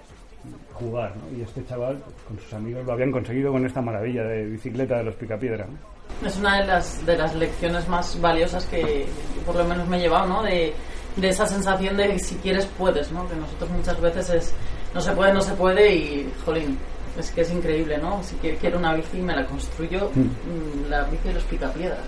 Jugar, 0.75 1.13
¿no? 1.17 1.39
Y 1.39 1.43
este 1.43 1.65
chaval 1.65 2.03
con 2.29 2.39
sus 2.39 2.53
amigos 2.53 2.85
lo 2.85 2.93
habían 2.93 3.13
conseguido 3.13 3.53
con 3.53 3.65
esta 3.65 3.81
maravilla 3.81 4.25
de 4.25 4.47
bicicleta 4.47 4.99
de 4.99 5.05
los 5.05 5.15
Picapiedra, 5.15 5.67
¿no? 5.67 6.27
Es 6.27 6.37
una 6.39 6.61
de 6.61 6.67
las, 6.67 7.05
de 7.07 7.17
las 7.17 7.35
lecciones 7.35 7.89
más 7.89 8.21
valiosas 8.21 8.65
que 8.67 9.07
por 9.45 9.55
lo 9.57 9.65
menos 9.65 9.87
me 9.89 9.97
he 9.97 10.01
llevado, 10.01 10.27
¿no? 10.29 10.43
De, 10.43 10.73
de 11.17 11.29
esa 11.29 11.47
sensación 11.47 11.97
de 11.97 12.19
si 12.19 12.35
quieres 12.37 12.67
puedes, 12.79 13.11
¿no? 13.11 13.29
Que 13.29 13.37
nosotros 13.37 13.71
muchas 13.71 14.01
veces 14.01 14.31
es 14.31 14.53
no 14.95 15.01
se 15.01 15.13
puede, 15.13 15.33
no 15.33 15.41
se 15.41 15.53
puede 15.55 15.95
y, 15.95 16.33
jolín, 16.45 16.79
es 17.19 17.31
que 17.31 17.41
es 17.43 17.51
increíble, 17.51 17.99
¿no? 17.99 18.23
Si 18.23 18.35
qui- 18.37 18.57
quiero 18.59 18.79
una 18.79 18.95
bici 18.95 19.19
me 19.19 19.35
la 19.35 19.47
construyo, 19.47 20.11
mm, 20.15 20.91
la 20.91 21.05
bici 21.05 21.29
de 21.29 21.35
los 21.35 21.45
picapiedras. 21.45 22.01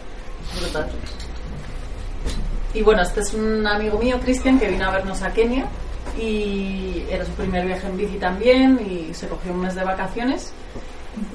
Es 0.55 0.61
brutal. 0.61 0.89
Y 2.75 2.83
bueno, 2.83 3.03
este 3.03 3.21
es 3.21 3.33
un 3.35 3.67
amigo 3.67 3.99
mío, 3.99 4.19
Cristian, 4.23 4.59
que 4.59 4.69
vino 4.69 4.87
a 4.87 4.91
vernos 4.91 5.23
a 5.23 5.33
Kenia 5.33 5.67
y 6.21 7.05
era 7.11 7.25
su 7.25 7.33
primer 7.33 7.65
viaje 7.67 7.87
en 7.87 7.97
bici 7.97 8.17
también 8.19 8.79
y 8.87 9.15
se 9.15 9.27
cogió 9.29 9.53
un 9.53 9.61
mes 9.61 9.75
de 9.75 9.85
vacaciones 9.85 10.53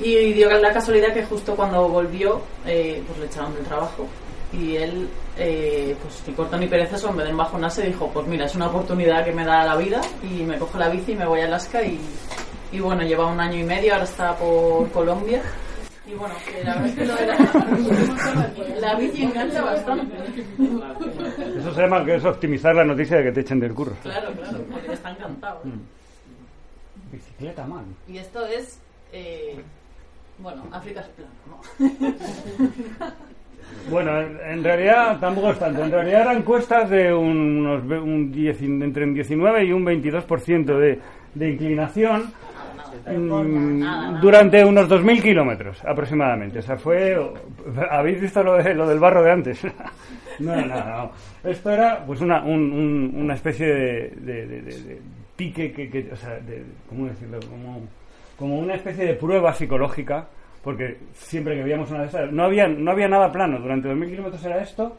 y 0.01 0.33
dio 0.33 0.49
la 0.49 0.71
casualidad 0.71 1.13
que 1.13 1.23
justo 1.25 1.55
cuando 1.55 1.87
volvió 1.89 2.41
eh, 2.65 3.03
pues 3.05 3.19
le 3.19 3.25
echaron 3.25 3.53
del 3.55 3.63
trabajo 3.65 4.07
y 4.53 4.75
él 4.77 5.09
eh, 5.37 5.95
pues 6.01 6.23
ni 6.27 6.33
corto 6.33 6.57
ni 6.57 6.67
perezoso 6.67 7.09
en 7.09 7.17
vez 7.17 7.25
de 7.25 7.31
embajonarse 7.31 7.85
dijo 7.87 8.09
pues 8.13 8.27
mira 8.27 8.45
es 8.45 8.55
una 8.55 8.67
oportunidad 8.67 9.25
que 9.25 9.31
me 9.31 9.43
da 9.45 9.65
la 9.65 9.75
vida 9.75 9.99
y 10.21 10.43
me 10.43 10.57
cojo 10.59 10.77
la 10.77 10.89
bici 10.89 11.13
y 11.13 11.15
me 11.15 11.25
voy 11.25 11.41
a 11.41 11.45
Alaska 11.45 11.83
y, 11.83 11.99
y 12.71 12.79
bueno 12.79 13.01
lleva 13.03 13.25
un 13.25 13.39
año 13.39 13.57
y 13.59 13.63
medio 13.63 13.93
ahora 13.93 14.05
está 14.05 14.35
por 14.35 14.89
Colombia 14.91 15.41
y 16.05 16.13
bueno 16.13 16.35
que 16.45 16.63
la 16.63 16.75
verdad 16.75 16.87
es 16.87 16.95
que 16.95 17.05
lo 17.05 17.15
de 17.15 17.27
la, 17.27 18.51
la 18.79 18.95
bici 18.95 19.23
engancha 19.23 19.61
bastante 19.63 20.17
Eso 21.57 21.73
se 21.73 21.81
llama 21.81 22.05
que 22.05 22.15
es 22.15 22.25
optimizar 22.25 22.75
la 22.75 22.83
noticia 22.85 23.17
de 23.17 23.23
que 23.23 23.31
te 23.31 23.39
echen 23.41 23.59
del 23.59 23.73
curro. 23.73 23.95
claro 24.03 24.31
claro 24.33 24.59
porque 24.71 24.93
está 24.93 25.11
encantado 25.11 25.61
Bicicleta, 27.11 27.65
man. 27.65 27.85
y 28.07 28.17
esto 28.17 28.45
es 28.45 28.79
eh, 29.11 29.61
bueno 30.39 30.63
África 30.71 31.01
es 31.01 31.07
plano 31.07 31.31
¿no? 31.47 33.07
Bueno, 33.89 34.17
en, 34.21 34.63
realidad 34.63 35.19
tampoco 35.19 35.51
es 35.51 35.59
tanto. 35.59 35.83
En 35.83 35.91
realidad 35.91 36.21
eran 36.21 36.37
encuestas 36.37 36.89
de 36.89 37.13
un- 37.13 37.65
unos 37.65 37.83
un 38.01 38.31
10 38.31 38.61
entre 38.61 39.03
un 39.03 39.13
19 39.13 39.65
y 39.65 39.71
un 39.73 39.85
22% 39.85 40.77
de, 40.77 40.99
de 41.33 41.49
inclinación 41.49 42.31
mm, 43.07 44.21
durante 44.21 44.63
unos 44.63 44.87
2.000 44.89 45.21
kilómetros 45.21 45.83
aproximadamente. 45.85 46.59
O 46.59 46.61
sea, 46.61 46.77
fue... 46.77 47.17
¿Habéis 47.89 48.21
visto 48.21 48.41
lo, 48.43 48.55
de, 48.55 48.73
lo 48.73 48.87
del 48.87 48.99
barro 48.99 49.23
de 49.23 49.31
antes? 49.31 49.59
No, 50.39 50.55
no, 50.55 50.65
no. 50.65 51.11
Esto 51.43 51.69
era 51.69 52.03
pues 52.07 52.19
una, 52.21 52.41
un- 52.43 52.71
un- 52.73 53.11
una 53.21 53.35
especie 53.35 53.67
de, 53.67 54.47
de- 54.47 55.01
pique 55.35 55.71
que... 55.71 55.89
que- 55.91 56.09
o 56.11 56.15
sea, 56.15 56.39
¿cómo 56.89 57.05
decirlo? 57.05 57.37
Como, 57.47 57.81
como 58.35 58.57
una 58.57 58.73
especie 58.73 59.05
de 59.05 59.13
prueba 59.13 59.53
psicológica 59.53 60.25
porque 60.63 60.97
siempre 61.13 61.55
que 61.55 61.63
veíamos 61.63 61.91
una 61.91 62.01
de 62.01 62.07
esas, 62.07 62.31
no 62.31 62.43
había, 62.43 62.67
no 62.67 62.91
había 62.91 63.07
nada 63.07 63.31
plano, 63.31 63.59
durante 63.59 63.89
2.000 63.89 64.09
kilómetros 64.09 64.45
era 64.45 64.61
esto, 64.61 64.95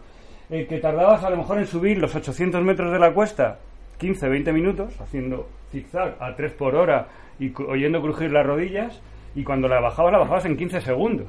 eh, 0.51 0.67
que 0.69 0.79
tardabas 0.79 1.25
a 1.25 1.31
lo 1.31 1.39
mejor 1.39 1.59
en 1.59 1.67
subir 1.67 1.99
los 1.99 2.15
800 2.15 2.63
metros 2.63 2.93
de 2.93 2.99
la 2.99 3.13
cuesta 3.13 3.59
15, 3.99 4.29
20 4.29 4.53
minutos, 4.53 5.01
haciendo 5.01 5.49
zigzag 5.73 6.17
a 6.21 6.35
3 6.35 6.53
por 6.53 6.75
hora 6.75 7.09
y 7.39 7.53
oyendo 7.63 8.03
crujir 8.03 8.31
las 8.31 8.47
rodillas, 8.47 9.01
y 9.35 9.43
cuando 9.43 9.67
la 9.67 9.81
bajabas, 9.81 10.13
la 10.13 10.19
bajabas 10.19 10.45
en 10.45 10.57
15 10.57 10.81
segundos. 10.81 11.27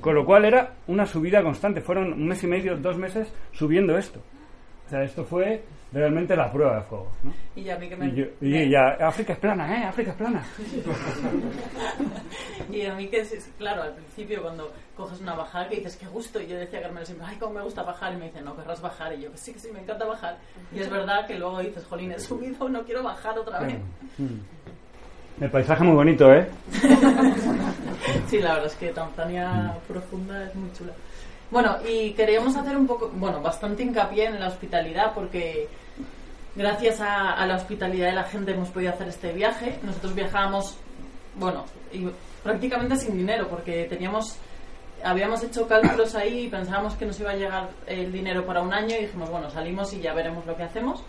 Con 0.00 0.14
lo 0.14 0.24
cual 0.24 0.44
era 0.44 0.74
una 0.86 1.04
subida 1.04 1.42
constante, 1.42 1.80
fueron 1.80 2.12
un 2.12 2.26
mes 2.26 2.42
y 2.42 2.46
medio, 2.46 2.76
dos 2.76 2.96
meses 2.96 3.32
subiendo 3.52 3.98
esto. 3.98 4.20
O 4.86 4.90
sea, 4.90 5.02
esto 5.02 5.24
fue 5.24 5.62
realmente 5.92 6.34
la 6.36 6.50
prueba 6.52 6.76
de 6.76 6.82
fuego. 6.82 7.08
¿no? 7.22 7.32
y 7.56 7.62
ya 7.64 7.76
a 7.76 7.78
mí 7.78 7.88
que 7.88 7.96
me, 7.96 8.06
Y, 8.08 8.14
yo- 8.14 8.24
y 8.40 8.48
me- 8.50 8.68
ya, 8.68 8.88
África 9.00 9.32
es 9.32 9.38
plana, 9.38 9.80
¿eh? 9.80 9.84
África 9.84 10.10
es 10.10 10.16
plana. 10.16 10.44
Y 12.70 12.82
a 12.86 12.94
mí 12.94 13.06
que, 13.08 13.24
claro, 13.58 13.82
al 13.82 13.92
principio 13.92 14.42
cuando 14.42 14.72
coges 14.96 15.20
una 15.20 15.34
bajada 15.34 15.68
que 15.68 15.76
dices, 15.76 15.96
qué 15.96 16.06
gusto, 16.06 16.40
y 16.40 16.46
yo 16.48 16.56
decía 16.56 16.78
a 16.80 16.82
Carmelo 16.82 17.06
siempre, 17.06 17.26
ay, 17.28 17.36
cómo 17.38 17.54
me 17.54 17.62
gusta 17.62 17.82
bajar, 17.82 18.12
y 18.14 18.16
me 18.16 18.24
dice, 18.26 18.40
no 18.42 18.56
querrás 18.56 18.80
bajar, 18.80 19.12
y 19.14 19.22
yo, 19.22 19.28
sí, 19.34 19.52
que 19.52 19.58
sí, 19.60 19.68
me 19.72 19.80
encanta 19.80 20.04
bajar. 20.04 20.38
Y 20.74 20.80
es 20.80 20.90
verdad 20.90 21.26
que 21.26 21.38
luego 21.38 21.60
dices, 21.60 21.84
jolín, 21.84 22.12
he 22.12 22.18
subido, 22.18 22.68
no 22.68 22.82
quiero 22.82 23.02
bajar 23.02 23.38
otra 23.38 23.60
vez. 23.60 23.76
El 25.40 25.50
paisaje 25.50 25.84
muy 25.84 25.94
bonito, 25.94 26.32
¿eh? 26.32 26.48
Sí, 28.28 28.38
la 28.40 28.54
verdad 28.54 28.66
es 28.66 28.74
que 28.76 28.88
Tanzania 28.90 29.74
profunda 29.88 30.44
es 30.44 30.54
muy 30.54 30.70
chula. 30.72 30.92
Bueno, 31.54 31.76
y 31.88 32.10
queríamos 32.14 32.56
hacer 32.56 32.76
un 32.76 32.84
poco, 32.84 33.12
bueno, 33.14 33.40
bastante 33.40 33.84
hincapié 33.84 34.24
en 34.24 34.40
la 34.40 34.48
hospitalidad 34.48 35.14
porque 35.14 35.68
gracias 36.56 37.00
a, 37.00 37.34
a 37.34 37.46
la 37.46 37.54
hospitalidad 37.54 38.08
de 38.08 38.12
la 38.14 38.24
gente 38.24 38.50
hemos 38.50 38.70
podido 38.70 38.92
hacer 38.92 39.06
este 39.06 39.32
viaje. 39.32 39.78
Nosotros 39.84 40.16
viajábamos, 40.16 40.76
bueno, 41.36 41.64
y 41.92 42.08
prácticamente 42.42 42.96
sin 42.96 43.16
dinero 43.16 43.46
porque 43.46 43.84
teníamos, 43.84 44.36
habíamos 45.04 45.44
hecho 45.44 45.68
cálculos 45.68 46.16
ahí 46.16 46.46
y 46.46 46.48
pensábamos 46.48 46.94
que 46.96 47.06
nos 47.06 47.20
iba 47.20 47.30
a 47.30 47.36
llegar 47.36 47.68
el 47.86 48.10
dinero 48.10 48.44
para 48.44 48.60
un 48.60 48.74
año 48.74 48.96
y 48.96 49.02
dijimos, 49.02 49.30
bueno, 49.30 49.48
salimos 49.48 49.92
y 49.92 50.00
ya 50.00 50.12
veremos 50.12 50.44
lo 50.46 50.56
que 50.56 50.64
hacemos. 50.64 51.04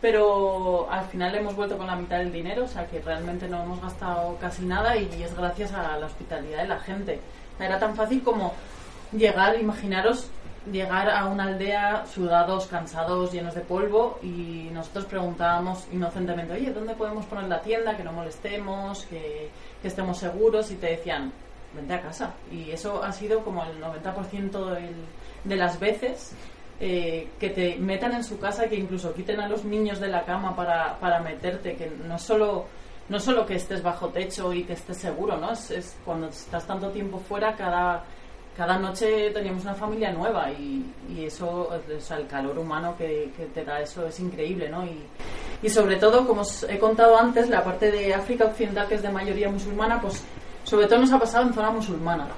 Pero 0.00 0.90
al 0.90 1.04
final 1.04 1.36
hemos 1.36 1.54
vuelto 1.54 1.78
con 1.78 1.86
la 1.86 1.94
mitad 1.94 2.18
del 2.18 2.32
dinero, 2.32 2.64
o 2.64 2.68
sea 2.68 2.84
que 2.88 3.00
realmente 3.00 3.46
no 3.46 3.62
hemos 3.62 3.80
gastado 3.80 4.36
casi 4.40 4.64
nada 4.64 4.96
y 4.96 5.22
es 5.22 5.36
gracias 5.36 5.72
a 5.72 5.96
la 5.96 6.06
hospitalidad 6.06 6.62
de 6.62 6.68
la 6.68 6.80
gente. 6.80 7.20
Era 7.60 7.78
tan 7.78 7.94
fácil 7.94 8.20
como 8.24 8.52
llegar, 9.12 9.58
imaginaros, 9.60 10.28
llegar 10.70 11.10
a 11.10 11.26
una 11.26 11.44
aldea 11.44 12.04
sudados, 12.06 12.66
cansados, 12.66 13.32
llenos 13.32 13.54
de 13.54 13.60
polvo 13.60 14.18
y 14.22 14.68
nosotros 14.72 15.04
preguntábamos 15.06 15.86
inocentemente, 15.92 16.54
oye, 16.54 16.72
¿dónde 16.72 16.94
podemos 16.94 17.26
poner 17.26 17.44
la 17.48 17.60
tienda? 17.60 17.96
Que 17.96 18.04
no 18.04 18.12
molestemos, 18.12 19.04
que, 19.06 19.50
que 19.82 19.88
estemos 19.88 20.18
seguros 20.18 20.70
y 20.70 20.76
te 20.76 20.86
decían, 20.88 21.32
vente 21.74 21.94
a 21.94 22.00
casa. 22.00 22.32
Y 22.50 22.70
eso 22.70 23.02
ha 23.02 23.12
sido 23.12 23.44
como 23.44 23.62
el 23.64 23.80
90% 23.80 24.66
del- 24.74 24.94
de 25.44 25.56
las 25.56 25.78
veces 25.78 26.32
eh, 26.80 27.28
que 27.38 27.50
te 27.50 27.76
metan 27.76 28.12
en 28.14 28.24
su 28.24 28.38
casa, 28.40 28.66
que 28.68 28.74
incluso 28.76 29.12
quiten 29.14 29.40
a 29.40 29.48
los 29.48 29.64
niños 29.64 30.00
de 30.00 30.08
la 30.08 30.24
cama 30.24 30.56
para, 30.56 30.98
para 30.98 31.20
meterte, 31.20 31.76
que 31.76 31.88
no 32.04 32.18
solo 32.18 32.64
no 33.06 33.20
solo 33.20 33.44
que 33.44 33.56
estés 33.56 33.82
bajo 33.82 34.08
techo 34.08 34.50
y 34.54 34.64
que 34.64 34.72
estés 34.72 34.96
seguro, 34.96 35.36
¿no? 35.36 35.52
Es, 35.52 35.70
es 35.70 35.94
cuando 36.06 36.28
estás 36.28 36.66
tanto 36.66 36.88
tiempo 36.88 37.18
fuera, 37.18 37.54
cada, 37.54 38.02
cada 38.56 38.78
noche 38.78 39.30
teníamos 39.30 39.64
una 39.64 39.74
familia 39.74 40.12
nueva 40.12 40.50
y, 40.52 40.84
y 41.08 41.24
eso, 41.24 41.68
o 41.70 41.74
el 41.74 42.26
calor 42.26 42.58
humano 42.58 42.94
que, 42.96 43.32
que 43.36 43.46
te 43.46 43.64
da 43.64 43.80
eso 43.80 44.06
es 44.06 44.18
increíble, 44.20 44.68
¿no? 44.68 44.84
Y, 44.84 45.02
y 45.62 45.68
sobre 45.68 45.96
todo, 45.96 46.26
como 46.26 46.42
os 46.42 46.62
he 46.64 46.78
contado 46.78 47.18
antes, 47.18 47.48
la 47.48 47.64
parte 47.64 47.90
de 47.90 48.14
África 48.14 48.44
Occidental, 48.44 48.86
que 48.86 48.96
es 48.96 49.02
de 49.02 49.10
mayoría 49.10 49.48
musulmana, 49.48 50.00
pues 50.00 50.22
sobre 50.62 50.86
todo 50.86 51.00
nos 51.00 51.12
ha 51.12 51.18
pasado 51.18 51.46
en 51.46 51.54
zona 51.54 51.70
musulmana. 51.70 52.28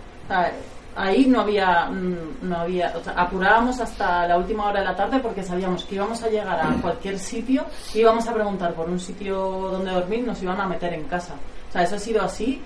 Ahí 0.95 1.27
no 1.27 1.41
había, 1.43 1.91
mm, 1.91 2.49
no 2.49 2.57
había, 2.57 2.95
o 2.97 3.05
sea, 3.05 3.13
apurábamos 3.15 3.79
hasta 3.81 4.27
la 4.27 4.39
última 4.39 4.67
hora 4.69 4.81
de 4.81 4.87
la 4.87 4.97
tarde 4.97 5.19
porque 5.19 5.43
sabíamos 5.43 5.85
que 5.85 5.97
íbamos 5.97 6.23
a 6.23 6.29
llegar 6.29 6.59
a 6.59 6.73
cualquier 6.81 7.19
sitio, 7.19 7.67
íbamos 7.95 8.27
a 8.27 8.33
preguntar 8.33 8.73
por 8.73 8.89
un 8.89 8.99
sitio 8.99 9.37
donde 9.73 9.91
dormir, 9.91 10.27
nos 10.27 10.43
iban 10.43 10.59
a 10.59 10.67
meter 10.67 10.95
en 10.95 11.05
casa. 11.05 11.35
O 11.69 11.73
sea, 11.73 11.83
eso 11.83 11.97
ha 11.97 11.99
sido 11.99 12.23
así 12.23 12.63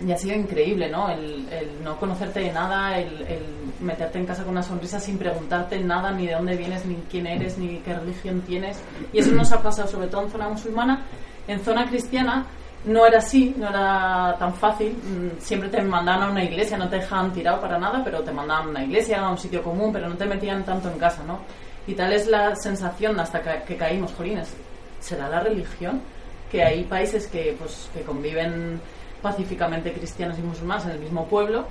y 0.00 0.10
ha 0.10 0.18
sido 0.18 0.36
increíble, 0.36 0.90
¿no? 0.90 1.08
El, 1.08 1.46
no 1.82 1.96
conocerte 1.98 2.40
de 2.40 2.52
nada, 2.52 2.98
el, 2.98 3.26
meterte 3.80 4.18
en 4.18 4.26
casa 4.26 4.42
con 4.42 4.52
una 4.52 4.62
sonrisa 4.62 4.98
sin 4.98 5.18
preguntarte 5.18 5.78
nada, 5.80 6.10
ni 6.10 6.26
de 6.26 6.34
dónde 6.34 6.56
vienes, 6.56 6.86
ni 6.86 6.96
quién 7.10 7.26
eres, 7.26 7.58
ni 7.58 7.78
qué 7.78 7.94
religión 7.94 8.40
tienes. 8.42 8.82
Y 9.12 9.18
eso 9.18 9.32
nos 9.32 9.52
ha 9.52 9.62
pasado 9.62 9.88
sobre 9.88 10.08
todo 10.08 10.22
en 10.22 10.30
zona 10.30 10.48
musulmana. 10.48 11.04
En 11.46 11.60
zona 11.60 11.86
cristiana 11.86 12.46
no 12.86 13.06
era 13.06 13.18
así, 13.18 13.54
no 13.56 13.68
era 13.68 14.36
tan 14.38 14.54
fácil. 14.54 14.92
Mm, 14.92 15.38
Siempre 15.38 15.68
te 15.68 15.82
mandaban 15.82 16.22
a 16.22 16.30
una 16.30 16.44
iglesia, 16.44 16.76
no 16.76 16.88
te 16.88 16.96
dejaban 16.96 17.32
tirado 17.32 17.60
para 17.60 17.78
nada, 17.78 18.02
pero 18.02 18.22
te 18.22 18.32
mandaban 18.32 18.68
a 18.68 18.70
una 18.70 18.84
iglesia, 18.84 19.20
a 19.20 19.30
un 19.30 19.38
sitio 19.38 19.62
común, 19.62 19.92
pero 19.92 20.08
no 20.08 20.16
te 20.16 20.24
metían 20.24 20.64
tanto 20.64 20.90
en 20.90 20.98
casa, 20.98 21.22
¿no? 21.26 21.40
Y 21.86 21.94
tal 21.94 22.12
es 22.12 22.26
la 22.26 22.56
sensación 22.56 23.18
hasta 23.20 23.42
que, 23.42 23.62
que 23.64 23.76
caímos, 23.76 24.12
jolines, 24.14 24.54
¿será 25.00 25.28
la 25.28 25.40
religión? 25.40 26.00
Que 26.50 26.62
hay 26.62 26.84
países 26.84 27.26
que, 27.26 27.54
pues, 27.58 27.90
que 27.92 28.02
conviven 28.02 28.80
pacíficamente 29.24 29.90
cristianos 29.90 30.38
y 30.38 30.42
musulmanes 30.42 30.84
en 30.84 30.90
el 30.92 30.98
mismo 31.00 31.26
pueblo 31.26 31.64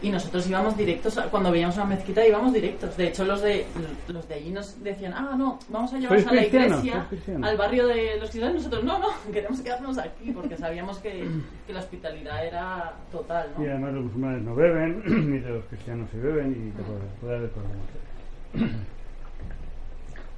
y 0.00 0.08
nosotros 0.10 0.46
íbamos 0.48 0.76
directos, 0.76 1.16
a- 1.18 1.24
cuando 1.24 1.50
veíamos 1.50 1.76
una 1.76 1.84
mezquita 1.84 2.26
íbamos 2.26 2.54
directos. 2.54 2.96
De 2.96 3.08
hecho, 3.08 3.24
los 3.24 3.42
de 3.42 3.66
los 4.08 4.26
de 4.28 4.34
allí 4.34 4.50
nos 4.50 4.82
decían, 4.82 5.12
ah, 5.14 5.34
no, 5.36 5.58
vamos 5.68 5.92
a 5.92 5.98
llevarnos 5.98 6.24
¿Sois 6.24 6.32
a 6.32 6.34
la 6.34 6.46
iglesia, 6.46 7.06
al 7.42 7.56
barrio 7.58 7.86
de 7.86 8.16
los 8.18 8.30
cristianos. 8.30 8.54
Nosotros, 8.56 8.84
no, 8.84 8.98
no, 8.98 9.08
queremos 9.32 9.60
quedarnos 9.60 9.98
aquí 9.98 10.32
porque 10.32 10.56
sabíamos 10.56 10.98
que, 10.98 11.26
que 11.66 11.72
la 11.74 11.80
hospitalidad 11.80 12.46
era 12.46 12.94
total, 13.12 13.50
¿no? 13.56 13.64
Y 13.64 13.68
además 13.68 13.92
los 13.92 14.04
musulmanes 14.04 14.42
no 14.42 14.54
beben, 14.54 15.02
ni 15.30 15.38
los 15.40 15.64
cristianos 15.66 16.08
sí 16.10 16.18
beben, 16.18 16.50
y 16.52 17.20
puede, 17.20 17.36
haber 17.36 17.50
problemas. 17.50 18.76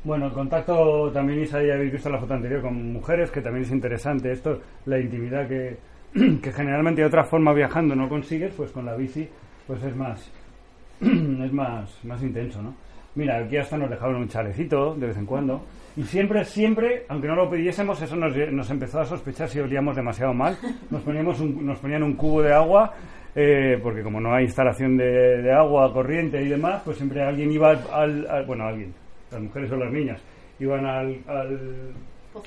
Bueno, 0.05 0.27
el 0.27 0.33
contacto 0.33 1.11
también, 1.13 1.43
Isa, 1.43 1.63
ya 1.63 1.75
habéis 1.75 1.93
visto 1.93 2.09
la 2.09 2.19
foto 2.19 2.35
anterior, 2.35 2.63
con 2.63 2.93
mujeres, 2.93 3.31
que 3.31 3.43
también 3.43 3.65
es 3.65 3.71
interesante. 3.73 4.33
Esto, 4.33 4.61
la 4.87 4.99
intimidad 4.99 5.47
que, 5.49 5.77
que 6.43 6.53
generalmente 6.53 7.01
de 7.03 7.07
otra 7.07 7.25
forma 7.25 7.53
viajando 7.53 7.95
no 7.95 8.09
consigues, 8.09 8.53
pues 8.57 8.71
con 8.73 8.87
la 8.87 8.95
bici, 8.97 9.29
pues 9.67 9.83
es 9.83 9.95
más, 9.97 10.31
es 11.01 11.53
más, 11.53 11.99
más 12.05 12.23
intenso, 12.23 12.63
¿no? 12.63 12.75
Mira, 13.15 13.39
aquí 13.39 13.57
hasta 13.57 13.77
nos 13.77 13.91
dejaban 13.91 14.17
un 14.17 14.29
chalecito 14.29 14.95
de 14.95 15.09
vez 15.09 15.17
en 15.17 15.27
cuando. 15.27 15.63
Y 15.97 16.03
siempre, 16.05 16.45
siempre, 16.45 17.05
aunque 17.09 17.27
no 17.27 17.35
lo 17.35 17.51
pidiésemos, 17.51 18.01
eso 18.01 18.15
nos, 18.15 18.37
nos 18.53 18.71
empezó 18.71 19.01
a 19.01 19.05
sospechar 19.05 19.49
si 19.49 19.59
olíamos 19.59 19.97
demasiado 19.97 20.33
mal. 20.33 20.57
Nos, 20.91 21.03
poníamos 21.03 21.41
un- 21.41 21.67
nos 21.67 21.79
ponían 21.81 22.05
un 22.05 22.15
cubo 22.15 22.43
de 22.43 22.53
agua, 22.53 22.93
eh, 23.35 23.79
porque 23.83 24.03
como 24.03 24.21
no 24.21 24.33
hay 24.35 24.45
instalación 24.45 24.97
de, 24.97 25.43
de 25.43 25.53
agua 25.53 25.93
corriente 25.93 26.41
y 26.41 26.49
demás, 26.49 26.83
pues 26.85 26.99
siempre 26.99 27.23
alguien 27.23 27.51
iba 27.51 27.71
al- 27.93 28.45
Bueno, 28.47 28.65
alguien, 28.67 28.95
las 29.33 29.41
mujeres 29.41 29.73
o 29.73 29.77
las 29.77 29.93
niñas, 29.93 30.21
iban 30.61 30.87
al, 30.87 31.17
al, 31.27 31.59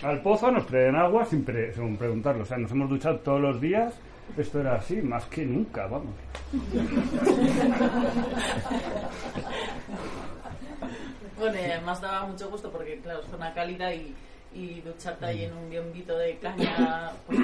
al 0.03 0.21
pozo, 0.21 0.51
nos 0.51 0.65
traían 0.67 0.95
agua 0.95 1.25
sin, 1.25 1.43
pre- 1.43 1.73
sin 1.73 1.97
preguntarlo. 1.97 2.43
O 2.43 2.45
sea, 2.45 2.57
nos 2.57 2.71
hemos 2.71 2.89
duchado 2.89 3.19
todos 3.19 3.41
los 3.41 3.59
días. 3.61 3.93
Esto 4.37 4.61
era 4.61 4.75
así, 4.75 5.01
más 5.01 5.25
que 5.25 5.45
nunca, 5.45 5.87
vamos. 5.87 6.13
Bueno, 11.37 11.55
y 11.59 11.71
además 11.71 12.01
daba 12.01 12.27
mucho 12.27 12.49
gusto 12.49 12.71
porque, 12.71 12.99
claro, 13.01 13.21
zona 13.23 13.53
cálida 13.53 13.93
y, 13.93 14.13
y 14.53 14.81
ducharte 14.81 15.25
ahí 15.25 15.45
en 15.45 15.53
un 15.53 15.69
biombito 15.69 16.17
de 16.17 16.35
caña 16.37 17.11
pues, 17.25 17.39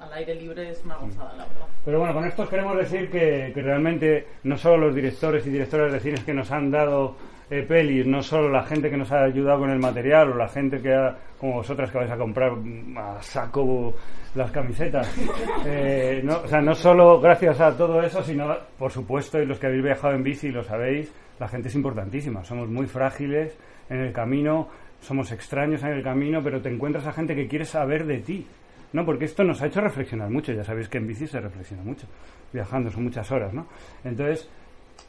al 0.00 0.12
aire 0.14 0.34
libre 0.34 0.70
es 0.70 0.82
una 0.84 0.96
gozada, 0.96 1.32
la 1.36 1.44
verdad. 1.44 1.66
Pero 1.84 1.98
bueno, 2.00 2.12
con 2.14 2.24
esto 2.24 2.48
queremos 2.48 2.76
decir 2.76 3.08
que, 3.10 3.52
que 3.54 3.62
realmente 3.62 4.26
no 4.42 4.56
solo 4.58 4.86
los 4.86 4.94
directores 4.96 5.46
y 5.46 5.50
directoras 5.50 5.92
de 5.92 6.00
cines 6.00 6.24
que 6.24 6.34
nos 6.34 6.50
han 6.50 6.70
dado 6.72 7.14
eh, 7.50 7.62
pelis, 7.62 8.06
no 8.06 8.22
solo 8.22 8.48
la 8.48 8.62
gente 8.62 8.88
que 8.88 8.96
nos 8.96 9.10
ha 9.12 9.24
ayudado 9.24 9.60
con 9.60 9.70
el 9.70 9.78
material 9.78 10.32
o 10.32 10.36
la 10.36 10.48
gente 10.48 10.80
que 10.80 10.94
ha, 10.94 11.16
como 11.38 11.54
vosotras 11.54 11.90
que 11.90 11.98
vais 11.98 12.10
a 12.10 12.16
comprar 12.16 12.52
a 12.96 13.20
saco 13.20 13.94
las 14.34 14.50
camisetas, 14.50 15.12
eh, 15.66 16.20
no, 16.22 16.42
o 16.42 16.46
sea, 16.46 16.60
no 16.60 16.74
solo 16.74 17.20
gracias 17.20 17.60
a 17.60 17.76
todo 17.76 18.00
eso, 18.02 18.22
sino 18.22 18.56
por 18.78 18.92
supuesto, 18.92 19.42
y 19.42 19.46
los 19.46 19.58
que 19.58 19.66
habéis 19.66 19.82
viajado 19.82 20.14
en 20.14 20.22
bici 20.22 20.50
lo 20.50 20.62
sabéis, 20.62 21.12
la 21.40 21.48
gente 21.48 21.68
es 21.68 21.74
importantísima, 21.74 22.44
somos 22.44 22.68
muy 22.68 22.86
frágiles 22.86 23.58
en 23.88 23.98
el 23.98 24.12
camino, 24.12 24.68
somos 25.00 25.32
extraños 25.32 25.82
en 25.82 25.90
el 25.90 26.02
camino, 26.02 26.40
pero 26.42 26.60
te 26.60 26.68
encuentras 26.68 27.06
a 27.06 27.12
gente 27.12 27.34
que 27.34 27.48
quiere 27.48 27.64
saber 27.64 28.06
de 28.06 28.18
ti. 28.18 28.46
No, 28.92 29.04
porque 29.04 29.24
esto 29.24 29.44
nos 29.44 29.62
ha 29.62 29.66
hecho 29.66 29.80
reflexionar 29.80 30.30
mucho. 30.30 30.52
Ya 30.52 30.64
sabéis 30.64 30.88
que 30.88 30.98
en 30.98 31.06
bici 31.06 31.26
se 31.26 31.40
reflexiona 31.40 31.82
mucho. 31.82 32.06
Viajando 32.52 32.90
son 32.90 33.04
muchas 33.04 33.30
horas, 33.30 33.54
¿no? 33.54 33.66
Entonces, 34.04 34.50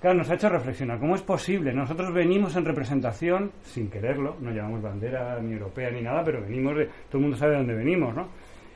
claro, 0.02 0.18
nos 0.18 0.30
ha 0.30 0.34
hecho 0.34 0.50
reflexionar. 0.50 1.00
¿Cómo 1.00 1.16
es 1.16 1.22
posible? 1.22 1.74
Nosotros 1.74 2.14
venimos 2.14 2.56
en 2.56 2.66
representación, 2.66 3.52
sin 3.64 3.90
quererlo, 3.90 4.36
no 4.42 4.52
llevamos 4.52 4.82
bandera 4.82 5.40
ni 5.40 5.54
europea 5.54 5.92
ni 5.92 6.02
nada, 6.02 6.24
pero 6.24 6.42
venimos 6.42 6.76
de. 6.76 6.86
Todo 6.86 7.18
el 7.18 7.22
mundo 7.22 7.38
sabe 7.38 7.52
de 7.52 7.58
dónde 7.60 7.76
venimos, 7.76 8.16
¿no? 8.16 8.28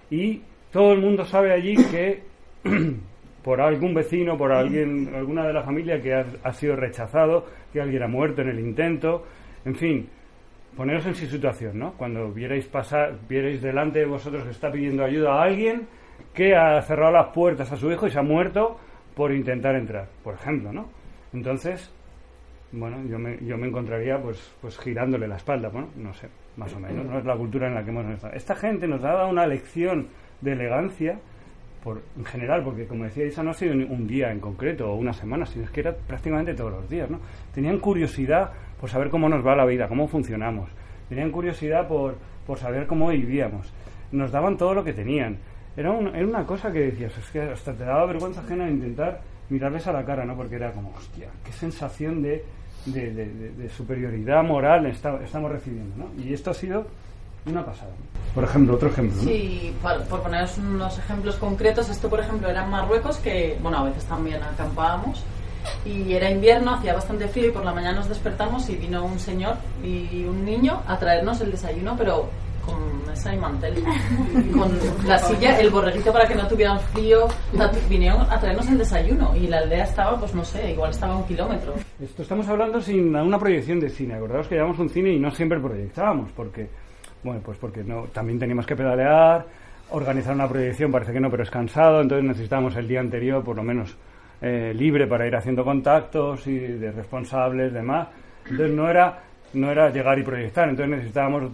Y 0.09 0.41
todo 0.71 0.93
el 0.93 1.01
mundo 1.01 1.25
sabe 1.25 1.51
allí 1.51 1.75
que 1.75 2.23
por 3.43 3.59
algún 3.59 3.93
vecino, 3.93 4.37
por 4.37 4.51
alguien, 4.51 5.11
alguna 5.13 5.45
de 5.45 5.53
la 5.53 5.63
familia 5.63 6.01
que 6.01 6.13
ha, 6.13 6.25
ha 6.43 6.53
sido 6.53 6.75
rechazado, 6.75 7.45
que 7.73 7.81
alguien 7.81 8.03
ha 8.03 8.07
muerto 8.07 8.41
en 8.41 8.49
el 8.49 8.59
intento, 8.59 9.25
en 9.65 9.75
fin, 9.75 10.09
poneros 10.75 11.05
en 11.05 11.15
situación, 11.15 11.79
¿no? 11.79 11.93
Cuando 11.93 12.31
vierais 12.31 12.65
pasar, 12.67 13.15
vierais 13.27 13.61
delante 13.61 13.99
de 13.99 14.05
vosotros 14.05 14.43
que 14.43 14.51
está 14.51 14.71
pidiendo 14.71 15.03
ayuda 15.03 15.35
a 15.35 15.43
alguien 15.43 15.87
que 16.33 16.55
ha 16.55 16.81
cerrado 16.81 17.13
las 17.13 17.27
puertas 17.33 17.71
a 17.71 17.77
su 17.77 17.91
hijo 17.91 18.07
y 18.07 18.11
se 18.11 18.19
ha 18.19 18.23
muerto 18.23 18.77
por 19.15 19.31
intentar 19.31 19.75
entrar, 19.75 20.07
por 20.23 20.35
ejemplo, 20.35 20.73
¿no? 20.73 20.89
Entonces, 21.35 21.91
bueno, 22.71 22.97
yo 23.09 23.19
me, 23.19 23.37
yo 23.45 23.57
me 23.57 23.67
encontraría 23.67 24.21
pues, 24.21 24.51
pues 24.61 24.77
girándole 24.79 25.27
la 25.27 25.35
espalda, 25.37 25.69
bueno, 25.69 25.89
no 25.97 26.13
sé, 26.13 26.27
más 26.57 26.73
o 26.73 26.79
menos, 26.79 27.05
no 27.05 27.19
es 27.19 27.25
la 27.25 27.35
cultura 27.35 27.67
en 27.67 27.75
la 27.75 27.83
que 27.83 27.91
hemos 27.91 28.05
estado. 28.07 28.33
Esta 28.33 28.55
gente 28.55 28.87
nos 28.87 29.03
ha 29.03 29.13
dado 29.13 29.29
una 29.29 29.45
lección 29.45 30.07
de 30.41 30.53
elegancia 30.53 31.19
por, 31.83 32.01
en 32.17 32.25
general, 32.25 32.63
porque 32.63 32.87
como 32.87 33.03
decía 33.03 33.25
Isa, 33.25 33.43
no 33.43 33.51
ha 33.51 33.53
sido 33.53 33.73
un 33.73 34.07
día 34.07 34.31
en 34.31 34.39
concreto 34.39 34.91
o 34.91 34.95
una 34.95 35.13
semana, 35.13 35.45
sino 35.45 35.65
es 35.65 35.71
que 35.71 35.81
era 35.81 35.93
prácticamente 35.95 36.53
todos 36.55 36.71
los 36.71 36.89
días, 36.89 37.09
¿no? 37.09 37.19
Tenían 37.53 37.77
curiosidad 37.79 38.51
por 38.79 38.89
saber 38.89 39.09
cómo 39.09 39.29
nos 39.29 39.45
va 39.45 39.55
la 39.55 39.65
vida, 39.65 39.87
cómo 39.87 40.07
funcionamos. 40.07 40.69
Tenían 41.09 41.31
curiosidad 41.31 41.87
por, 41.87 42.15
por 42.47 42.57
saber 42.57 42.87
cómo 42.87 43.09
vivíamos. 43.09 43.71
Nos 44.11 44.31
daban 44.31 44.57
todo 44.57 44.73
lo 44.73 44.83
que 44.83 44.93
tenían. 44.93 45.37
Era, 45.77 45.91
un- 45.91 46.15
era 46.15 46.25
una 46.25 46.45
cosa 46.45 46.71
que 46.71 46.79
decías, 46.79 47.15
es 47.17 47.29
que 47.29 47.41
hasta 47.41 47.73
te 47.73 47.83
daba 47.83 48.05
vergüenza 48.07 48.41
ajena 48.41 48.67
intentar 48.69 49.21
mirarles 49.49 49.85
a 49.87 49.93
la 49.93 50.03
cara, 50.05 50.25
¿no? 50.25 50.35
Porque 50.35 50.55
era 50.55 50.71
como, 50.71 50.91
hostia, 50.97 51.27
qué 51.43 51.51
sensación 51.51 52.21
de, 52.21 52.43
de, 52.85 53.69
superioridad 53.69 54.43
moral 54.43 54.85
esta- 54.85 55.21
estamos 55.23 55.51
recibiendo, 55.51 55.95
¿no? 55.97 56.23
Y 56.23 56.33
esto 56.33 56.51
ha 56.51 56.53
sido 56.53 56.85
una 57.45 57.65
pasada. 57.65 57.91
Por 58.33 58.43
ejemplo, 58.43 58.75
otro 58.75 58.89
ejemplo, 58.89 59.17
¿no? 59.17 59.23
Sí, 59.23 59.73
por, 59.81 60.01
por 60.05 60.21
poneros 60.23 60.57
unos 60.57 60.97
ejemplos 60.97 61.35
concretos, 61.35 61.89
esto 61.89 62.09
por 62.09 62.19
ejemplo 62.19 62.49
era 62.49 62.63
en 62.63 62.69
Marruecos, 62.71 63.17
que 63.17 63.57
bueno, 63.61 63.77
a 63.79 63.83
veces 63.83 64.03
también 64.05 64.41
acampábamos, 64.43 65.23
y 65.85 66.13
era 66.13 66.29
invierno, 66.29 66.75
hacía 66.75 66.93
bastante 66.93 67.27
frío 67.27 67.47
y 67.47 67.51
por 67.51 67.63
la 67.65 67.73
mañana 67.73 67.97
nos 67.97 68.09
despertamos 68.09 68.69
y 68.69 68.75
vino 68.75 69.03
un 69.05 69.17
señor 69.19 69.55
y 69.83 70.23
un 70.25 70.43
niño 70.45 70.81
a 70.87 70.97
traernos 70.99 71.41
el 71.41 71.51
desayuno, 71.51 71.95
pero 71.97 72.29
con 72.65 73.05
mesa 73.07 73.33
y 73.33 73.37
mantel, 73.37 73.83
con 74.53 74.71
la 75.07 75.17
silla, 75.19 75.59
el 75.59 75.69
borreguito 75.69 76.11
para 76.11 76.27
que 76.27 76.35
no 76.35 76.47
tuvieran 76.47 76.79
frío, 76.79 77.27
vinieron 77.89 78.21
a 78.21 78.39
traernos 78.39 78.67
el 78.69 78.77
desayuno 78.77 79.35
y 79.35 79.47
la 79.47 79.59
aldea 79.59 79.83
estaba, 79.83 80.19
pues 80.19 80.33
no 80.33 80.43
sé, 80.43 80.71
igual 80.71 80.91
estaba 80.91 81.13
a 81.13 81.17
un 81.17 81.25
kilómetro. 81.25 81.73
Esto 82.01 82.21
estamos 82.21 82.47
hablando 82.47 82.81
sin 82.81 83.15
una 83.15 83.39
proyección 83.39 83.79
de 83.79 83.89
cine. 83.89 84.15
Acordaos 84.15 84.47
que 84.47 84.55
llevamos 84.55 84.79
un 84.79 84.89
cine 84.89 85.11
y 85.11 85.19
no 85.19 85.31
siempre 85.31 85.59
proyectábamos, 85.59 86.31
porque, 86.31 86.67
bueno, 87.23 87.41
pues 87.43 87.57
porque 87.57 87.83
no, 87.83 88.03
también 88.13 88.39
teníamos 88.39 88.65
que 88.65 88.75
pedalear, 88.75 89.45
organizar 89.91 90.33
una 90.33 90.47
proyección, 90.47 90.91
parece 90.91 91.13
que 91.13 91.19
no, 91.19 91.29
pero 91.29 91.43
es 91.43 91.51
cansado, 91.51 92.01
entonces 92.01 92.27
necesitábamos 92.27 92.75
el 92.75 92.87
día 92.87 92.99
anterior, 92.99 93.43
por 93.43 93.55
lo 93.55 93.63
menos, 93.63 93.95
eh, 94.41 94.73
libre 94.75 95.07
para 95.07 95.27
ir 95.27 95.35
haciendo 95.35 95.63
contactos 95.63 96.45
y 96.47 96.57
de 96.57 96.91
responsables, 96.91 97.73
demás. 97.73 98.07
Entonces 98.49 98.75
no 98.75 98.89
era, 98.89 99.23
no 99.53 99.71
era 99.71 99.89
llegar 99.89 100.19
y 100.19 100.23
proyectar, 100.23 100.69
entonces 100.69 100.97
necesitábamos 100.97 101.51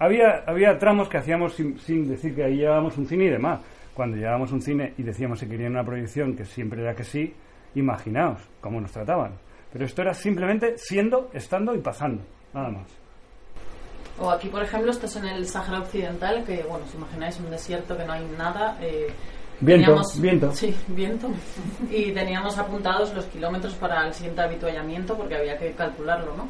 había, 0.00 0.42
había 0.46 0.76
tramos 0.78 1.08
que 1.08 1.18
hacíamos 1.18 1.54
sin, 1.54 1.78
sin 1.78 2.08
decir 2.08 2.34
que 2.34 2.42
ahí 2.44 2.56
llevábamos 2.56 2.98
un 2.98 3.06
cine 3.06 3.26
y 3.26 3.30
demás. 3.30 3.60
Cuando 3.94 4.16
llevábamos 4.16 4.50
un 4.52 4.60
cine 4.62 4.94
y 4.98 5.02
decíamos 5.04 5.38
que 5.40 5.48
querían 5.48 5.72
una 5.72 5.84
proyección 5.84 6.34
que 6.34 6.44
siempre 6.44 6.80
era 6.82 6.94
que 6.96 7.04
sí, 7.04 7.32
imaginaos 7.76 8.40
cómo 8.60 8.80
nos 8.80 8.90
trataban. 8.90 9.32
Pero 9.72 9.84
esto 9.84 10.02
era 10.02 10.14
simplemente 10.14 10.74
siendo, 10.78 11.30
estando 11.32 11.74
y 11.74 11.78
pasando, 11.78 12.22
nada 12.52 12.70
más. 12.70 12.86
O 14.18 14.30
aquí, 14.30 14.48
por 14.48 14.62
ejemplo, 14.62 14.90
esto 14.90 15.06
es 15.06 15.16
en 15.16 15.26
el 15.26 15.46
Sahara 15.46 15.80
Occidental, 15.80 16.44
que, 16.44 16.62
bueno, 16.64 16.84
os 16.84 16.94
imagináis 16.94 17.38
un 17.40 17.50
desierto 17.50 17.96
que 17.96 18.04
no 18.04 18.12
hay 18.12 18.26
nada. 18.36 18.76
eh, 18.80 19.08
Viento, 19.60 19.86
teníamos- 19.92 20.20
viento. 20.20 20.52
Sí, 20.52 20.74
viento. 20.88 21.28
Y 21.90 22.12
teníamos 22.12 22.56
apuntados 22.58 23.14
los 23.14 23.24
kilómetros 23.26 23.74
para 23.74 24.06
el 24.06 24.12
siguiente 24.14 24.40
habituallamiento, 24.42 25.16
porque 25.16 25.36
había 25.36 25.56
que 25.58 25.72
calcularlo, 25.72 26.34
¿no? 26.36 26.48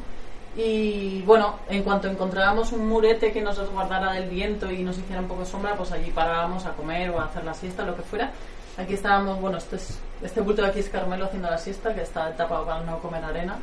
Y 0.55 1.21
bueno, 1.21 1.55
en 1.69 1.83
cuanto 1.83 2.09
encontrábamos 2.09 2.73
un 2.73 2.87
murete 2.87 3.31
que 3.31 3.41
nos 3.41 3.57
resguardara 3.57 4.13
del 4.13 4.29
viento 4.29 4.69
y 4.69 4.83
nos 4.83 4.97
hiciera 4.97 5.21
un 5.21 5.27
poco 5.27 5.45
sombra, 5.45 5.75
pues 5.75 5.91
allí 5.91 6.11
parábamos 6.11 6.65
a 6.65 6.71
comer 6.71 7.09
o 7.11 7.19
a 7.19 7.25
hacer 7.25 7.45
la 7.45 7.53
siesta, 7.53 7.83
lo 7.83 7.95
que 7.95 8.01
fuera. 8.01 8.31
Aquí 8.77 8.93
estábamos, 8.95 9.39
bueno, 9.39 9.57
este, 9.57 9.77
es, 9.77 9.99
este 10.21 10.41
bulto 10.41 10.61
de 10.61 10.69
aquí 10.69 10.79
es 10.79 10.89
Carmelo 10.89 11.25
haciendo 11.25 11.49
la 11.49 11.57
siesta, 11.57 11.93
que 11.95 12.01
está 12.01 12.35
tapado 12.35 12.65
para 12.65 12.81
no 12.81 12.99
comer 12.99 13.23
arena. 13.23 13.57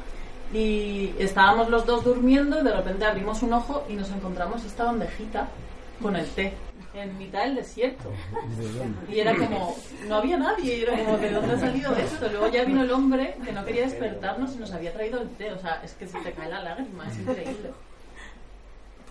Y 0.53 1.15
estábamos 1.19 1.69
los 1.69 1.85
dos 1.85 2.05
durmiendo 2.05 2.61
y 2.61 2.65
de 2.65 2.73
repente 2.73 3.05
abrimos 3.05 3.43
un 3.43 3.53
ojo 3.53 3.85
y 3.89 3.95
nos 3.95 4.11
encontramos 4.11 4.65
esta 4.65 4.85
bandejita 4.85 5.49
con 6.01 6.17
el 6.17 6.27
té 6.31 6.55
en 7.03 7.17
mitad 7.19 7.45
del 7.45 7.55
desierto. 7.57 8.11
Y 9.09 9.19
era 9.21 9.35
como, 9.37 9.75
no 10.09 10.17
había 10.17 10.37
nadie, 10.37 10.77
y 10.79 10.83
era 10.83 10.97
como, 10.99 11.17
¿de 11.19 11.31
dónde 11.31 11.55
ha 11.55 11.59
salido 11.59 11.95
esto? 11.97 12.29
Luego 12.29 12.49
ya 12.49 12.65
vino 12.65 12.83
el 12.83 12.91
hombre 12.91 13.35
que 13.45 13.53
no 13.53 13.65
quería 13.65 13.83
despertarnos 13.83 14.55
y 14.55 14.59
nos 14.59 14.73
había 14.73 14.93
traído 14.93 15.21
el 15.21 15.29
té. 15.31 15.53
O 15.53 15.59
sea, 15.59 15.81
es 15.85 15.93
que 15.95 16.07
se 16.07 16.19
te 16.21 16.33
cae 16.33 16.49
la 16.49 16.63
lágrima, 16.63 17.07
es 17.09 17.19
increíble. 17.19 17.71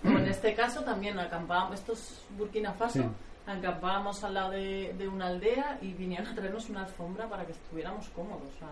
O 0.06 0.10
en 0.10 0.28
este 0.28 0.54
caso 0.54 0.82
también 0.84 1.18
acampábamos, 1.20 1.80
esto 1.80 1.94
es 1.94 2.22
Burkina 2.38 2.72
Faso, 2.74 3.00
Sí. 3.02 3.06
acampábamos 3.48 4.24
al 4.24 4.34
lado 4.36 4.52
de, 4.52 4.94
de 4.98 5.08
una 5.08 5.28
aldea 5.28 5.78
y 5.82 5.94
vinieron 5.94 6.28
a 6.28 6.36
traernos 6.36 6.70
una 6.70 6.82
alfombra 6.82 7.28
para 7.28 7.46
que 7.46 7.54
estuviéramos 7.54 8.08
cómodos. 8.10 8.44
O 8.56 8.60
sea, 8.60 8.68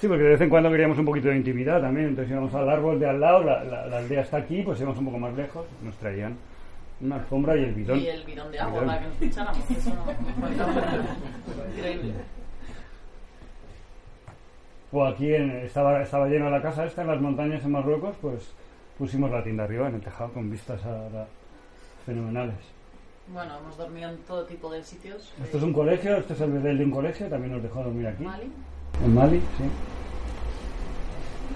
Sí, 0.00 0.06
porque 0.06 0.22
de 0.24 0.30
vez 0.30 0.40
en 0.40 0.48
cuando 0.50 0.70
queríamos 0.70 0.98
un 0.98 1.04
poquito 1.04 1.28
de 1.28 1.36
intimidad 1.36 1.80
también. 1.80 2.08
Entonces 2.08 2.30
íbamos 2.32 2.54
al 2.54 2.68
árbol 2.68 2.98
de 3.00 3.08
al 3.08 3.18
lado, 3.20 3.42
la, 3.44 3.64
la- 3.64 3.86
la 3.86 3.98
aldea 3.98 4.22
está 4.22 4.36
aquí, 4.38 4.62
pues 4.62 4.78
íbamos 4.80 4.98
un 4.98 5.06
poco 5.06 5.18
más 5.18 5.34
lejos. 5.34 5.64
Nos 5.82 5.96
traían 5.96 6.36
una 7.00 7.16
alfombra 7.16 7.56
y 7.56 7.64
el 7.64 7.74
bidón. 7.74 7.98
y 8.00 8.06
el 8.08 8.24
bidón 8.24 8.50
de 8.50 8.58
agua 8.60 8.80
Bidón. 8.80 8.86
para 8.86 9.00
que 9.00 9.06
nos 9.08 9.22
echáramos. 9.22 9.70
Eso 9.70 9.94
no. 9.94 11.76
Increíble. 11.76 12.14
O 14.90 15.04
aquí 15.04 15.34
en- 15.34 15.50
estaba, 15.58 16.02
estaba 16.02 16.26
llena 16.28 16.48
la 16.50 16.62
casa 16.62 16.84
esta 16.86 17.02
en 17.02 17.08
las 17.08 17.20
montañas 17.20 17.62
en 17.64 17.72
Marruecos, 17.72 18.16
pues 18.20 18.50
pusimos 18.96 19.30
la 19.30 19.42
tienda 19.44 19.64
arriba 19.64 19.88
en 19.88 19.96
el 19.96 20.00
tejado 20.00 20.32
con 20.32 20.50
vistas 20.50 20.82
a 20.84 20.90
la- 21.12 21.26
fenomenales. 22.06 22.56
Bueno, 23.30 23.58
hemos 23.58 23.76
dormido 23.76 24.08
en 24.08 24.16
todo 24.22 24.44
tipo 24.44 24.72
de 24.72 24.82
sitios. 24.82 25.30
Esto 25.44 25.58
es 25.58 25.62
un 25.62 25.72
colegio, 25.74 26.16
este 26.16 26.32
es 26.32 26.40
el 26.40 26.52
bedel 26.52 26.78
de 26.78 26.84
un 26.86 26.90
colegio, 26.90 27.28
también 27.28 27.52
nos 27.52 27.62
dejó 27.62 27.82
dormir 27.82 28.06
aquí. 28.06 28.24
Mali. 28.24 28.50
En 29.04 29.14
Mali, 29.14 29.38
sí. 29.58 29.64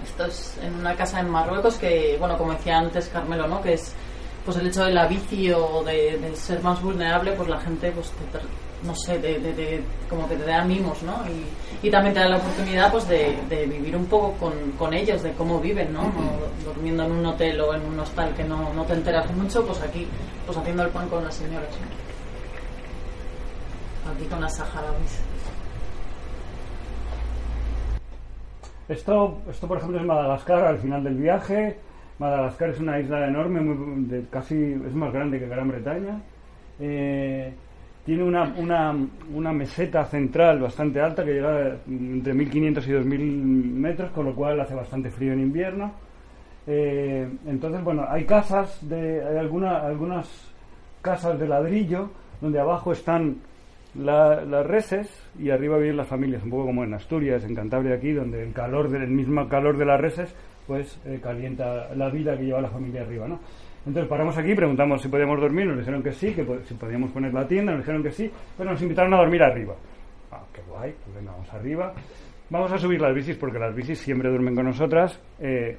Esto 0.04 0.26
es 0.26 0.58
en 0.62 0.74
una 0.74 0.94
casa 0.94 1.20
en 1.20 1.30
Marruecos 1.30 1.76
que, 1.78 2.16
bueno, 2.18 2.36
como 2.36 2.52
decía 2.52 2.76
antes 2.78 3.08
Carmelo, 3.08 3.46
¿no? 3.48 3.62
Que 3.62 3.72
es 3.74 3.94
pues 4.44 4.56
el 4.56 4.66
hecho 4.66 4.84
de 4.84 4.92
la 4.92 5.06
bici 5.06 5.50
o 5.52 5.82
de, 5.84 6.18
de 6.18 6.34
ser 6.36 6.62
más 6.62 6.82
vulnerable, 6.82 7.32
pues 7.32 7.48
la 7.48 7.60
gente, 7.60 7.90
pues 7.92 8.10
te 8.10 8.38
no 8.86 8.96
sé, 8.96 9.16
de, 9.20 9.38
de- 9.38 9.52
de- 9.54 9.84
como 10.10 10.28
que 10.28 10.34
te 10.34 10.44
da 10.44 10.64
mimos, 10.64 11.00
¿no? 11.04 11.14
Y, 11.28 11.86
y 11.86 11.90
también 11.90 12.14
te 12.14 12.18
da 12.20 12.28
la 12.30 12.38
oportunidad, 12.38 12.90
pues 12.90 13.06
de, 13.06 13.38
de 13.48 13.66
vivir 13.66 13.94
un 13.94 14.06
poco 14.06 14.32
con, 14.40 14.52
con 14.72 14.92
ellos, 14.92 15.22
de 15.22 15.30
cómo 15.34 15.60
viven, 15.60 15.92
¿no? 15.92 16.02
No 16.02 16.12
durmiendo 16.64 17.04
en 17.04 17.12
un 17.12 17.26
hotel 17.26 17.60
o 17.60 17.72
en 17.74 17.82
un 17.86 18.00
hostal 18.00 18.34
que 18.34 18.42
no, 18.42 18.74
no 18.74 18.84
te 18.84 18.94
enteras 18.94 19.30
mucho, 19.36 19.64
pues 19.64 19.80
aquí, 19.82 20.08
pues 20.46 20.58
haciendo 20.58 20.82
el 20.82 20.88
pan 20.90 21.08
con 21.08 21.22
las 21.22 21.32
señoras, 21.34 21.68
¿no? 24.04 24.10
Aquí 24.12 24.24
con 24.24 24.40
las 24.40 24.56
saharauis. 24.56 25.20
Esto, 28.88 29.38
esto, 29.48 29.68
por 29.68 29.78
ejemplo, 29.78 30.00
es 30.00 30.04
Madagascar 30.06 30.64
al 30.64 30.78
final 30.78 31.04
del 31.04 31.14
viaje. 31.14 31.78
Madagascar 32.22 32.70
es 32.70 32.78
una 32.78 33.00
isla 33.00 33.26
enorme, 33.26 33.60
muy- 33.60 34.04
de 34.04 34.24
casi 34.30 34.54
es 34.54 34.94
más 34.94 35.12
grande 35.12 35.40
que 35.40 35.48
Gran 35.48 35.68
Bretaña. 35.68 36.20
Eh, 36.78 37.52
tiene 38.06 38.22
una, 38.22 39.52
meseta 39.52 40.04
central 40.04 40.60
bastante 40.60 41.00
alta 41.00 41.24
que 41.24 41.34
llega 41.34 41.76
entre 41.88 42.32
1500 42.32 42.86
y 42.86 42.92
2000 42.92 43.20
metros, 43.74 44.10
con 44.12 44.26
lo 44.26 44.34
cual 44.34 44.60
hace 44.60 44.74
bastante 44.74 45.10
frío 45.10 45.32
en 45.32 45.40
invierno. 45.40 45.92
Eh, 46.66 47.28
entonces, 47.46 47.82
bueno, 47.82 48.04
hay 48.08 48.24
casas, 48.24 48.78
de, 48.88 49.24
hay 49.24 49.36
alguna, 49.36 49.78
algunas 49.78 50.28
casas 51.00 51.38
de 51.40 51.48
ladrillo 51.48 52.10
donde 52.40 52.60
abajo 52.60 52.92
están 52.92 53.36
la- 53.96 54.44
las 54.44 54.64
reses 54.66 55.08
y 55.38 55.50
arriba 55.50 55.76
viven 55.76 55.96
las 55.96 56.08
familias, 56.08 56.42
un 56.44 56.50
poco 56.50 56.66
como 56.66 56.84
en 56.84 56.94
Asturias, 56.94 57.44
en 57.44 57.54
Cantabria 57.54 57.96
aquí, 57.96 58.12
donde 58.12 58.44
el 58.44 58.52
calor 58.52 58.88
del 58.88 59.02
el 59.02 59.10
mismo 59.10 59.48
calor 59.48 59.76
de 59.76 59.84
las 59.84 60.00
reses 60.00 60.34
pues 60.66 61.00
eh, 61.04 61.18
calienta 61.22 61.94
la 61.94 62.08
vida 62.10 62.36
que 62.36 62.44
lleva 62.44 62.60
la 62.60 62.70
familia 62.70 63.02
arriba, 63.02 63.28
¿no? 63.28 63.40
Entonces 63.84 64.08
paramos 64.08 64.36
aquí, 64.38 64.54
preguntamos 64.54 65.02
si 65.02 65.08
podíamos 65.08 65.40
dormir, 65.40 65.66
nos 65.66 65.78
dijeron 65.78 66.02
que 66.02 66.12
sí, 66.12 66.32
que 66.32 66.46
si 66.64 66.74
podíamos 66.74 67.10
poner 67.10 67.34
la 67.34 67.46
tienda, 67.46 67.72
nos 67.72 67.80
dijeron 67.80 68.02
que 68.02 68.12
sí, 68.12 68.30
pero 68.56 68.70
nos 68.70 68.80
invitaron 68.80 69.12
a 69.14 69.18
dormir 69.18 69.42
arriba. 69.42 69.74
Ah, 70.30 70.44
qué 70.52 70.60
guay, 70.68 70.94
pues 71.04 71.16
venga, 71.16 71.32
vamos 71.32 71.52
arriba. 71.52 71.92
Vamos 72.48 72.70
a 72.70 72.78
subir 72.78 73.00
las 73.00 73.14
bicis 73.14 73.36
porque 73.36 73.58
las 73.58 73.74
bicis 73.74 73.98
siempre 73.98 74.28
duermen 74.28 74.54
con 74.54 74.66
nosotras. 74.66 75.18
eh, 75.40 75.76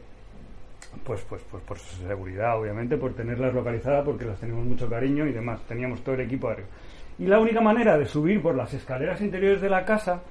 pues, 1.03 1.21
pues, 1.27 1.43
pues 1.49 1.63
por 1.63 1.77
su 1.77 2.05
seguridad, 2.07 2.59
obviamente, 2.59 2.97
por 2.97 3.13
tenerlas 3.13 3.53
localizadas, 3.53 4.05
porque 4.05 4.25
las 4.25 4.39
tenemos 4.39 4.65
mucho 4.65 4.89
cariño 4.89 5.25
y 5.25 5.31
demás. 5.31 5.61
Teníamos 5.67 6.01
todo 6.01 6.15
el 6.15 6.21
equipo 6.21 6.49
arriba. 6.49 6.67
Y 7.19 7.25
la 7.25 7.39
única 7.39 7.61
manera 7.61 7.97
de 7.97 8.05
subir 8.05 8.41
por 8.41 8.55
las 8.55 8.73
escaleras 8.73 9.21
interiores 9.21 9.61
de 9.61 9.69
la 9.69 9.85
casa 9.85 10.21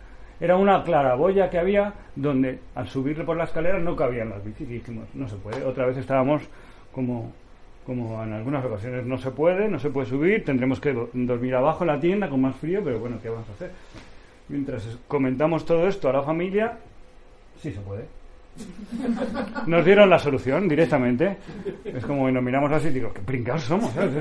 era 0.43 0.57
una 0.57 0.82
claraboya 0.84 1.49
que 1.49 1.59
había 1.59 1.95
donde 2.16 2.59
al 2.74 2.88
subir 2.88 3.24
por 3.24 3.36
la 3.36 3.45
escalera 3.45 3.78
no 3.78 3.95
cabían 3.97 4.28
las 4.28 4.45
bicis 4.45 4.68
y 4.68 4.72
dijimos, 4.74 5.07
no 5.14 5.28
se 5.28 5.36
puede. 5.36 5.64
Otra 5.64 5.86
vez 5.86 5.97
estábamos 5.97 6.43
como, 6.93 7.32
como 7.86 8.22
en 8.24 8.32
algunas 8.32 8.64
ocasiones, 8.64 9.07
no 9.07 9.16
se 9.18 9.30
puede, 9.30 9.68
no 9.68 9.78
se 9.78 9.88
puede 9.90 10.09
subir, 10.09 10.45
tendremos 10.45 10.80
que 10.80 10.93
do- 10.93 11.09
dormir 11.12 11.55
abajo 11.55 11.84
en 11.84 11.88
la 11.88 12.01
tienda 12.01 12.28
con 12.28 12.40
más 12.40 12.57
frío, 12.57 12.80
pero 12.84 12.99
bueno, 12.99 13.16
¿qué 13.22 13.28
vamos 13.30 13.49
a 13.49 13.53
hacer? 13.53 13.70
Mientras 14.49 14.99
comentamos 15.09 15.64
todo 15.64 15.86
esto 15.86 16.11
a 16.11 16.12
la 16.12 16.22
familia, 16.22 16.76
sí 17.61 17.70
se 17.70 17.80
puede. 17.80 18.05
Nos 19.66 19.84
dieron 19.84 20.11
la 20.11 20.18
solución 20.18 20.68
directamente. 20.68 21.36
Es 21.84 22.05
como 22.05 22.30
nos 22.30 22.43
miramos 22.43 22.70
así 22.72 22.88
y 22.88 22.93
digo, 22.93 23.11
qué 23.14 23.20
pringados 23.22 23.62
somos, 23.62 23.90
¿sabes? 23.93 24.12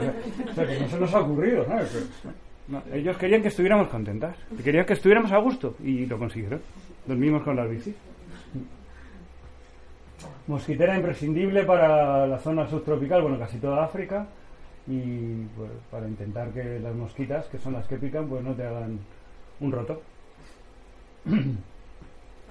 O 0.49 0.53
sea, 0.53 0.65
que 0.67 0.79
no 0.79 0.87
se 0.87 0.99
nos 0.99 1.13
ha 1.13 1.19
ocurrido, 1.19 1.65
¿sabes? 1.65 2.09
No, 2.71 2.81
ellos 2.93 3.17
querían 3.17 3.41
que 3.41 3.49
estuviéramos 3.49 3.89
contentas, 3.89 4.35
querían 4.63 4.85
que 4.85 4.93
estuviéramos 4.93 5.31
a 5.31 5.37
gusto 5.37 5.75
y 5.83 6.05
lo 6.05 6.17
consiguieron. 6.17 6.61
Dormimos 7.05 7.43
con 7.43 7.55
las 7.55 7.69
bicis. 7.69 7.95
Mosquitera 10.47 10.95
imprescindible 10.95 11.63
para 11.63 12.25
la 12.27 12.37
zona 12.39 12.67
subtropical, 12.67 13.21
bueno, 13.21 13.37
casi 13.39 13.57
toda 13.57 13.83
África, 13.83 14.25
y 14.87 15.43
pues, 15.55 15.69
para 15.89 16.07
intentar 16.07 16.49
que 16.51 16.79
las 16.79 16.95
mosquitas, 16.95 17.45
que 17.47 17.57
son 17.57 17.73
las 17.73 17.87
que 17.87 17.97
pican, 17.97 18.27
pues 18.27 18.43
no 18.43 18.53
te 18.53 18.63
hagan 18.65 18.99
un 19.59 19.71
roto. 19.71 20.01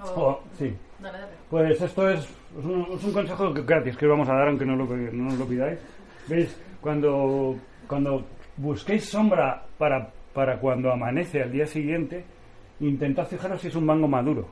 O- 0.02 0.06
Oh, 0.16 0.40
sí. 0.58 0.72
Dale, 0.98 1.18
dale. 1.18 1.32
Pues 1.50 1.78
esto 1.82 2.08
es, 2.08 2.20
es 2.20 2.64
un, 2.64 2.86
es 2.94 3.04
un 3.04 3.12
consejo 3.12 3.52
gratis 3.52 3.98
que 3.98 4.06
os 4.06 4.10
vamos 4.10 4.26
a 4.30 4.32
dar, 4.32 4.48
aunque 4.48 4.64
no, 4.64 4.74
lo, 4.74 4.86
no 4.86 5.24
nos 5.24 5.34
lo 5.38 5.44
pidáis. 5.44 5.78
¿Veis? 6.26 6.56
Cuando, 6.80 7.56
cuando 7.86 8.24
busquéis 8.60 9.08
sombra 9.08 9.62
para, 9.78 10.08
para 10.34 10.58
cuando 10.58 10.92
amanece 10.92 11.42
al 11.42 11.50
día 11.50 11.66
siguiente, 11.66 12.24
intentad 12.80 13.26
fijaros 13.26 13.60
si 13.60 13.68
es 13.68 13.74
un 13.74 13.86
mango 13.86 14.06
maduro. 14.06 14.48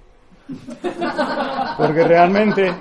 Porque 1.76 2.04
realmente 2.04 2.72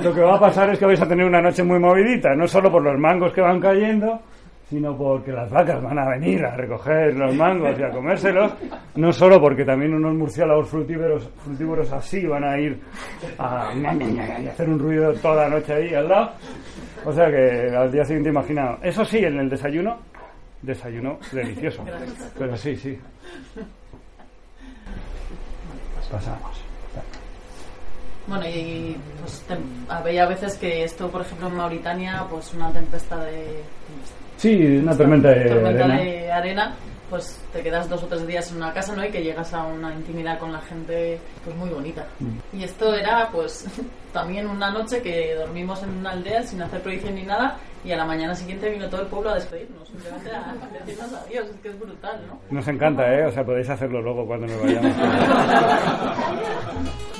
lo 0.00 0.14
que 0.14 0.20
va 0.20 0.36
a 0.36 0.40
pasar 0.40 0.70
es 0.70 0.78
que 0.78 0.86
vais 0.86 1.00
a 1.00 1.08
tener 1.08 1.26
una 1.26 1.42
noche 1.42 1.64
muy 1.64 1.78
movidita, 1.78 2.34
no 2.34 2.46
solo 2.46 2.70
por 2.70 2.82
los 2.82 2.98
mangos 2.98 3.32
que 3.32 3.40
van 3.40 3.60
cayendo, 3.60 4.20
sino 4.68 4.96
porque 4.96 5.32
las 5.32 5.50
vacas 5.50 5.82
van 5.82 5.98
a 5.98 6.08
venir 6.10 6.44
a 6.44 6.56
recoger 6.56 7.16
los 7.16 7.34
mangos 7.34 7.76
y 7.76 7.82
a 7.82 7.90
comérselos, 7.90 8.54
no 8.94 9.12
solo 9.12 9.40
porque 9.40 9.64
también 9.64 9.94
unos 9.94 10.14
murciélagos 10.14 10.68
frutívoros, 10.68 11.28
frutívoros 11.44 11.92
así 11.92 12.24
van 12.24 12.44
a 12.44 12.56
ir 12.56 12.80
a, 13.38 13.70
hacer 14.48 14.68
un 14.68 14.78
ruido 14.78 15.12
toda 15.14 15.48
la 15.48 15.56
noche 15.56 15.72
ahí 15.72 15.92
al 15.92 16.08
lado. 16.08 16.30
O 17.04 17.12
sea 17.12 17.28
que 17.28 17.74
al 17.74 17.90
día 17.90 18.04
siguiente 18.04 18.28
imaginaos. 18.28 18.78
Eso 18.82 19.04
sí, 19.04 19.18
en 19.18 19.40
el 19.40 19.50
desayuno, 19.50 19.98
desayuno 20.62 21.18
delicioso. 21.32 21.84
Pero 22.38 22.56
sí, 22.56 22.76
sí. 22.76 22.98
Pasamos. 26.10 26.60
Bueno, 28.26 28.46
y 28.48 28.96
pues, 29.20 29.44
había 29.88 30.26
veces 30.26 30.56
que 30.56 30.84
esto, 30.84 31.08
por 31.10 31.22
ejemplo, 31.22 31.48
en 31.48 31.56
Mauritania, 31.56 32.24
pues 32.30 32.52
una 32.54 32.70
tempesta 32.72 33.16
de, 33.24 33.62
Sí, 34.36 34.78
una 34.78 34.96
tormenta 34.96 35.30
de 35.30 35.48
tormenta 35.48 35.84
arena. 35.84 36.00
de 36.00 36.32
arena, 36.32 36.74
pues 37.10 37.38
te 37.52 37.62
quedas 37.62 37.88
dos 37.88 38.02
o 38.04 38.06
tres 38.06 38.26
días 38.26 38.50
en 38.50 38.58
una 38.58 38.72
casa, 38.72 38.94
¿no? 38.94 39.04
Y 39.04 39.10
que 39.10 39.22
llegas 39.22 39.52
a 39.52 39.64
una 39.64 39.92
intimidad 39.92 40.38
con 40.38 40.52
la 40.52 40.60
gente, 40.60 41.18
pues 41.44 41.56
muy 41.56 41.68
bonita. 41.68 42.06
Mm. 42.20 42.56
Y 42.56 42.64
esto 42.64 42.94
era, 42.94 43.28
pues, 43.30 43.66
también 44.12 44.46
una 44.46 44.70
noche 44.70 45.02
que 45.02 45.34
dormimos 45.34 45.82
en 45.82 45.90
una 45.90 46.12
aldea 46.12 46.42
sin 46.44 46.62
hacer 46.62 46.80
prohibición 46.80 47.16
ni 47.16 47.24
nada, 47.24 47.58
y 47.84 47.92
a 47.92 47.96
la 47.96 48.04
mañana 48.04 48.34
siguiente 48.34 48.70
vino 48.70 48.88
todo 48.88 49.02
el 49.02 49.08
pueblo 49.08 49.30
a 49.30 49.34
despedirnos, 49.34 49.88
simplemente 49.88 50.30
a 50.30 50.54
decirnos 50.84 51.12
adiós, 51.12 51.48
es 51.48 51.56
que 51.60 51.68
es 51.68 51.78
brutal, 51.78 52.22
¿no? 52.26 52.40
Nos 52.50 52.68
encanta, 52.68 53.12
¿eh? 53.12 53.26
O 53.26 53.32
sea, 53.32 53.44
podéis 53.44 53.68
hacerlo 53.68 54.00
luego 54.00 54.26
cuando 54.26 54.46
nos 54.46 54.62
vayamos. 54.62 54.96